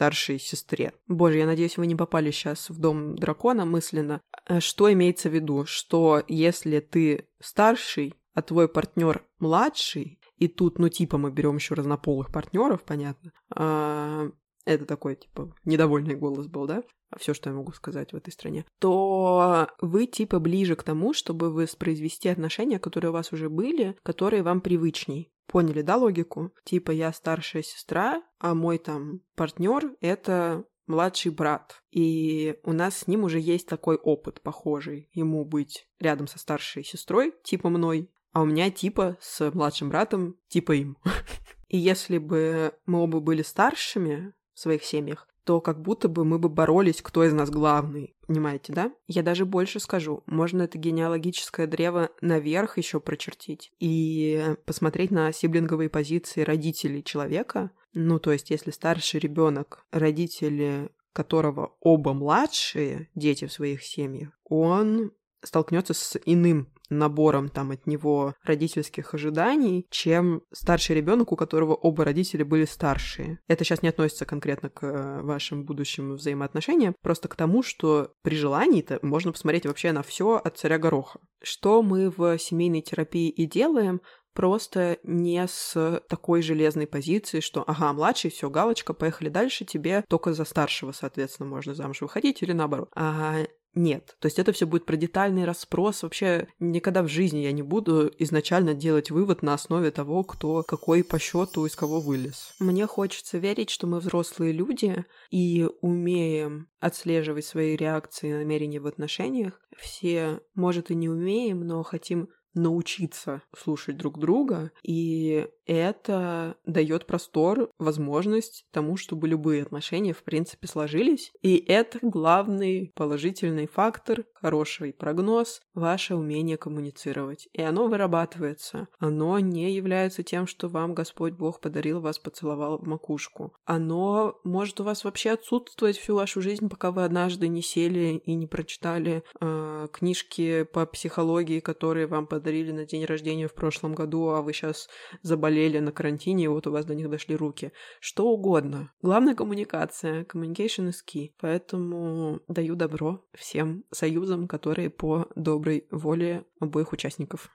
старшей 0.00 0.38
сестре. 0.38 0.94
Боже, 1.06 1.38
я 1.38 1.46
надеюсь, 1.46 1.76
вы 1.76 1.86
не 1.86 1.94
попали 1.94 2.30
сейчас 2.30 2.70
в 2.70 2.78
дом 2.78 3.16
дракона 3.16 3.66
мысленно. 3.66 4.22
Э, 4.48 4.60
что 4.60 4.90
имеется 4.90 5.28
в 5.28 5.34
виду? 5.34 5.66
Что 5.66 6.22
если 6.26 6.80
ты 6.80 7.28
старший, 7.38 8.14
а 8.32 8.40
твой 8.40 8.68
партнер 8.68 9.22
младший, 9.38 10.18
и 10.40 10.48
тут, 10.48 10.78
ну, 10.78 10.88
типа, 10.88 11.18
мы 11.18 11.30
берем 11.30 11.56
еще 11.56 11.74
разнополых 11.74 12.32
партнеров, 12.32 12.82
понятно. 12.82 13.30
А, 13.54 14.30
это 14.64 14.86
такой, 14.86 15.16
типа, 15.16 15.54
недовольный 15.64 16.16
голос 16.16 16.46
был, 16.46 16.66
да? 16.66 16.82
Все, 17.18 17.34
что 17.34 17.50
я 17.50 17.56
могу 17.56 17.72
сказать 17.72 18.12
в 18.12 18.16
этой 18.16 18.32
стране. 18.32 18.64
То 18.78 19.68
вы, 19.82 20.06
типа, 20.06 20.40
ближе 20.40 20.76
к 20.76 20.82
тому, 20.82 21.12
чтобы 21.12 21.52
воспроизвести 21.52 22.30
отношения, 22.30 22.78
которые 22.78 23.10
у 23.10 23.12
вас 23.12 23.32
уже 23.32 23.50
были, 23.50 23.96
которые 24.02 24.42
вам 24.42 24.62
привычней. 24.62 25.30
Поняли, 25.46 25.82
да, 25.82 25.96
логику? 25.96 26.52
Типа, 26.64 26.90
я 26.90 27.12
старшая 27.12 27.62
сестра, 27.62 28.22
а 28.38 28.54
мой 28.54 28.78
там 28.78 29.20
партнер 29.36 29.94
это 30.00 30.64
младший 30.86 31.32
брат. 31.32 31.82
И 31.90 32.56
у 32.64 32.72
нас 32.72 32.98
с 32.98 33.06
ним 33.06 33.24
уже 33.24 33.40
есть 33.40 33.68
такой 33.68 33.96
опыт 33.96 34.40
похожий. 34.40 35.10
Ему 35.12 35.44
быть 35.44 35.86
рядом 35.98 36.26
со 36.26 36.38
старшей 36.38 36.82
сестрой, 36.82 37.34
типа 37.44 37.68
мной, 37.68 38.10
а 38.32 38.42
у 38.42 38.46
меня 38.46 38.70
типа 38.70 39.16
с 39.20 39.50
младшим 39.50 39.88
братом 39.88 40.36
типа 40.48 40.72
им. 40.72 40.96
И 41.68 41.78
если 41.78 42.18
бы 42.18 42.74
мы 42.86 43.02
оба 43.02 43.20
были 43.20 43.42
старшими 43.42 44.32
в 44.54 44.60
своих 44.60 44.84
семьях, 44.84 45.28
то 45.44 45.60
как 45.60 45.80
будто 45.80 46.08
бы 46.08 46.24
мы 46.24 46.38
бы 46.38 46.48
боролись, 46.48 47.02
кто 47.02 47.24
из 47.24 47.32
нас 47.32 47.50
главный. 47.50 48.14
Понимаете, 48.26 48.72
да? 48.72 48.92
Я 49.06 49.22
даже 49.22 49.44
больше 49.44 49.80
скажу. 49.80 50.22
Можно 50.26 50.62
это 50.62 50.78
генеалогическое 50.78 51.66
древо 51.66 52.10
наверх 52.20 52.78
еще 52.78 53.00
прочертить 53.00 53.72
и 53.80 54.54
посмотреть 54.66 55.10
на 55.10 55.32
сиблинговые 55.32 55.88
позиции 55.88 56.42
родителей 56.42 57.02
человека. 57.02 57.70
Ну, 57.94 58.20
то 58.20 58.30
есть, 58.30 58.50
если 58.50 58.70
старший 58.70 59.18
ребенок, 59.18 59.84
родители 59.90 60.90
которого 61.12 61.74
оба 61.80 62.12
младшие 62.12 63.08
дети 63.16 63.46
в 63.46 63.52
своих 63.52 63.82
семьях, 63.82 64.30
он 64.44 65.12
столкнется 65.42 65.94
с 65.94 66.18
иным 66.24 66.68
набором 66.90 67.48
там 67.48 67.70
от 67.70 67.86
него 67.86 68.34
родительских 68.44 69.14
ожиданий, 69.14 69.86
чем 69.90 70.42
старший 70.52 70.96
ребенок, 70.96 71.32
у 71.32 71.36
которого 71.36 71.74
оба 71.74 72.04
родителя 72.04 72.44
были 72.44 72.64
старшие. 72.64 73.38
Это 73.48 73.64
сейчас 73.64 73.82
не 73.82 73.88
относится 73.88 74.26
конкретно 74.26 74.68
к 74.68 74.84
э, 74.84 75.22
вашим 75.22 75.64
будущим 75.64 76.14
взаимоотношениям, 76.14 76.94
просто 77.02 77.28
к 77.28 77.36
тому, 77.36 77.62
что 77.62 78.12
при 78.22 78.36
желании-то 78.36 78.98
можно 79.02 79.32
посмотреть 79.32 79.66
вообще 79.66 79.92
на 79.92 80.02
все 80.02 80.36
от 80.36 80.58
царя 80.58 80.78
гороха. 80.78 81.20
Что 81.42 81.82
мы 81.82 82.10
в 82.10 82.38
семейной 82.38 82.82
терапии 82.82 83.30
и 83.30 83.46
делаем, 83.46 84.00
просто 84.34 84.98
не 85.02 85.46
с 85.46 86.02
такой 86.08 86.42
железной 86.42 86.86
позиции, 86.86 87.40
что, 87.40 87.64
ага, 87.66 87.92
младший, 87.92 88.30
все, 88.30 88.50
галочка, 88.50 88.94
поехали 88.94 89.28
дальше, 89.28 89.64
тебе 89.64 90.04
только 90.08 90.32
за 90.32 90.44
старшего, 90.44 90.92
соответственно, 90.92 91.48
можно 91.48 91.74
замуж 91.74 92.00
выходить 92.00 92.42
или 92.42 92.52
наоборот. 92.52 92.90
А 92.94 93.38
нет. 93.74 94.16
То 94.20 94.26
есть 94.26 94.38
это 94.38 94.52
все 94.52 94.66
будет 94.66 94.86
про 94.86 94.96
детальный 94.96 95.44
расспрос. 95.44 96.02
Вообще 96.02 96.48
никогда 96.58 97.02
в 97.02 97.08
жизни 97.08 97.38
я 97.38 97.52
не 97.52 97.62
буду 97.62 98.10
изначально 98.18 98.74
делать 98.74 99.10
вывод 99.10 99.42
на 99.42 99.54
основе 99.54 99.90
того, 99.90 100.24
кто 100.24 100.62
какой 100.62 101.04
по 101.04 101.18
счету 101.18 101.66
из 101.66 101.76
кого 101.76 102.00
вылез. 102.00 102.54
Мне 102.58 102.86
хочется 102.86 103.38
верить, 103.38 103.70
что 103.70 103.86
мы 103.86 104.00
взрослые 104.00 104.52
люди 104.52 105.04
и 105.30 105.68
умеем 105.82 106.68
отслеживать 106.80 107.44
свои 107.44 107.76
реакции 107.76 108.30
и 108.30 108.34
намерения 108.34 108.80
в 108.80 108.86
отношениях. 108.86 109.60
Все, 109.78 110.40
может, 110.54 110.90
и 110.90 110.94
не 110.94 111.08
умеем, 111.08 111.60
но 111.60 111.82
хотим 111.82 112.28
научиться 112.54 113.42
слушать 113.56 113.96
друг 113.96 114.18
друга, 114.18 114.72
и 114.82 115.46
это 115.72 116.56
дает 116.66 117.06
простор, 117.06 117.70
возможность 117.78 118.66
тому, 118.72 118.96
чтобы 118.96 119.28
любые 119.28 119.62
отношения, 119.62 120.12
в 120.12 120.24
принципе, 120.24 120.66
сложились. 120.66 121.32
И 121.42 121.56
это 121.58 122.00
главный 122.02 122.90
положительный 122.96 123.68
фактор, 123.68 124.24
хороший 124.34 124.92
прогноз, 124.92 125.60
ваше 125.74 126.16
умение 126.16 126.56
коммуницировать. 126.56 127.48
И 127.52 127.62
оно 127.62 127.86
вырабатывается. 127.86 128.88
Оно 128.98 129.38
не 129.38 129.72
является 129.72 130.24
тем, 130.24 130.48
что 130.48 130.66
вам 130.66 130.92
Господь 130.92 131.34
Бог 131.34 131.60
подарил, 131.60 132.00
вас 132.00 132.18
поцеловал 132.18 132.78
в 132.78 132.86
макушку. 132.88 133.52
Оно 133.64 134.40
может 134.42 134.80
у 134.80 134.84
вас 134.84 135.04
вообще 135.04 135.30
отсутствовать 135.30 135.98
всю 135.98 136.16
вашу 136.16 136.42
жизнь, 136.42 136.68
пока 136.68 136.90
вы 136.90 137.04
однажды 137.04 137.46
не 137.46 137.62
сели 137.62 138.20
и 138.24 138.34
не 138.34 138.48
прочитали 138.48 139.22
э, 139.40 139.86
книжки 139.92 140.64
по 140.64 140.84
психологии, 140.84 141.60
которые 141.60 142.08
вам 142.08 142.26
подарили 142.26 142.72
на 142.72 142.86
день 142.86 143.04
рождения 143.04 143.46
в 143.46 143.54
прошлом 143.54 143.94
году, 143.94 144.30
а 144.30 144.42
вы 144.42 144.52
сейчас 144.52 144.88
заболели 145.22 145.59
на 145.68 145.92
карантине, 145.92 146.44
и 146.44 146.48
вот 146.48 146.66
у 146.66 146.72
вас 146.72 146.84
до 146.84 146.94
них 146.94 147.10
дошли 147.10 147.36
руки. 147.36 147.72
Что 148.00 148.28
угодно. 148.28 148.92
Главная 149.02 149.34
коммуникация. 149.34 150.24
Communication 150.24 150.88
is 150.88 150.96
key. 151.06 151.32
Поэтому 151.40 152.40
даю 152.48 152.76
добро 152.76 153.24
всем 153.34 153.84
союзам, 153.90 154.48
которые 154.48 154.90
по 154.90 155.28
доброй 155.36 155.86
воле 155.90 156.44
обоих 156.60 156.92
участников. 156.92 157.50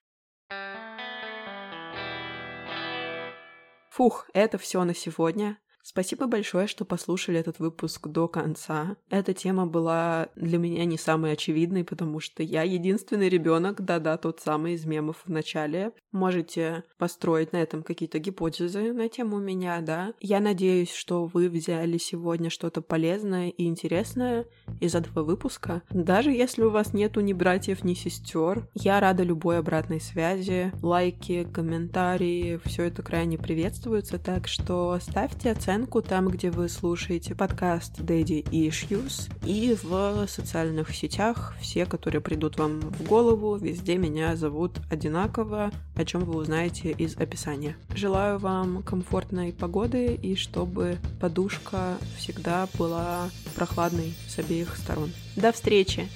Фух, 3.89 4.29
это 4.33 4.57
все 4.57 4.83
на 4.83 4.93
сегодня. 4.93 5.57
Спасибо 5.87 6.25
большое, 6.25 6.65
что 6.65 6.83
послушали 6.83 7.39
этот 7.39 7.59
выпуск 7.59 8.07
до 8.07 8.27
конца. 8.27 8.97
Эта 9.11 9.35
тема 9.35 9.67
была 9.67 10.29
для 10.35 10.57
меня 10.57 10.83
не 10.83 10.97
самой 10.97 11.33
очевидной, 11.33 11.83
потому 11.83 12.19
что 12.19 12.41
я 12.41 12.63
единственный 12.63 13.29
ребенок, 13.29 13.85
да-да, 13.85 14.17
тот 14.17 14.39
самый 14.39 14.73
из 14.73 14.85
мемов 14.85 15.17
в 15.23 15.29
начале. 15.29 15.91
Можете 16.11 16.85
построить 16.97 17.53
на 17.53 17.57
этом 17.57 17.83
какие-то 17.83 18.17
гипотезы 18.17 18.93
на 18.93 19.09
тему 19.09 19.37
меня, 19.37 19.79
да. 19.81 20.13
Я 20.19 20.39
надеюсь, 20.39 20.91
что 20.91 21.27
вы 21.27 21.49
взяли 21.49 21.99
сегодня 21.99 22.49
что-то 22.49 22.81
полезное 22.81 23.49
и 23.49 23.65
интересное 23.65 24.47
из 24.81 24.95
этого 24.95 25.23
выпуска. 25.23 25.83
Даже 25.91 26.31
если 26.31 26.63
у 26.63 26.71
вас 26.71 26.93
нету 26.93 27.21
ни 27.21 27.33
братьев, 27.33 27.83
ни 27.83 27.93
сестер, 27.93 28.67
я 28.73 28.99
рада 28.99 29.21
любой 29.21 29.59
обратной 29.59 30.01
связи, 30.01 30.71
лайки, 30.81 31.47
комментарии, 31.53 32.59
все 32.65 32.85
это 32.85 33.03
крайне 33.03 33.37
приветствуется, 33.37 34.17
так 34.17 34.47
что 34.47 34.97
ставьте 34.99 35.51
оценки 35.51 35.74
оценку 35.75 36.01
там, 36.01 36.29
где 36.29 36.51
вы 36.51 36.69
слушаете 36.69 37.35
подкаст 37.35 37.99
Daddy 37.99 38.43
Issues, 38.49 39.29
и 39.45 39.75
в 39.83 40.25
социальных 40.25 40.95
сетях, 40.95 41.53
все, 41.59 41.85
которые 41.85 42.21
придут 42.21 42.57
вам 42.57 42.79
в 42.79 43.03
голову, 43.03 43.57
везде 43.57 43.97
меня 43.97 44.37
зовут 44.37 44.79
одинаково, 44.89 45.71
о 45.95 46.05
чем 46.05 46.23
вы 46.23 46.37
узнаете 46.37 46.91
из 46.91 47.17
описания. 47.17 47.75
Желаю 47.93 48.39
вам 48.39 48.83
комфортной 48.83 49.51
погоды 49.51 50.15
и 50.15 50.35
чтобы 50.35 50.97
подушка 51.19 51.97
всегда 52.17 52.69
была 52.79 53.29
прохладной 53.55 54.13
с 54.29 54.39
обеих 54.39 54.77
сторон. 54.77 55.11
До 55.35 55.51
встречи! 55.51 56.07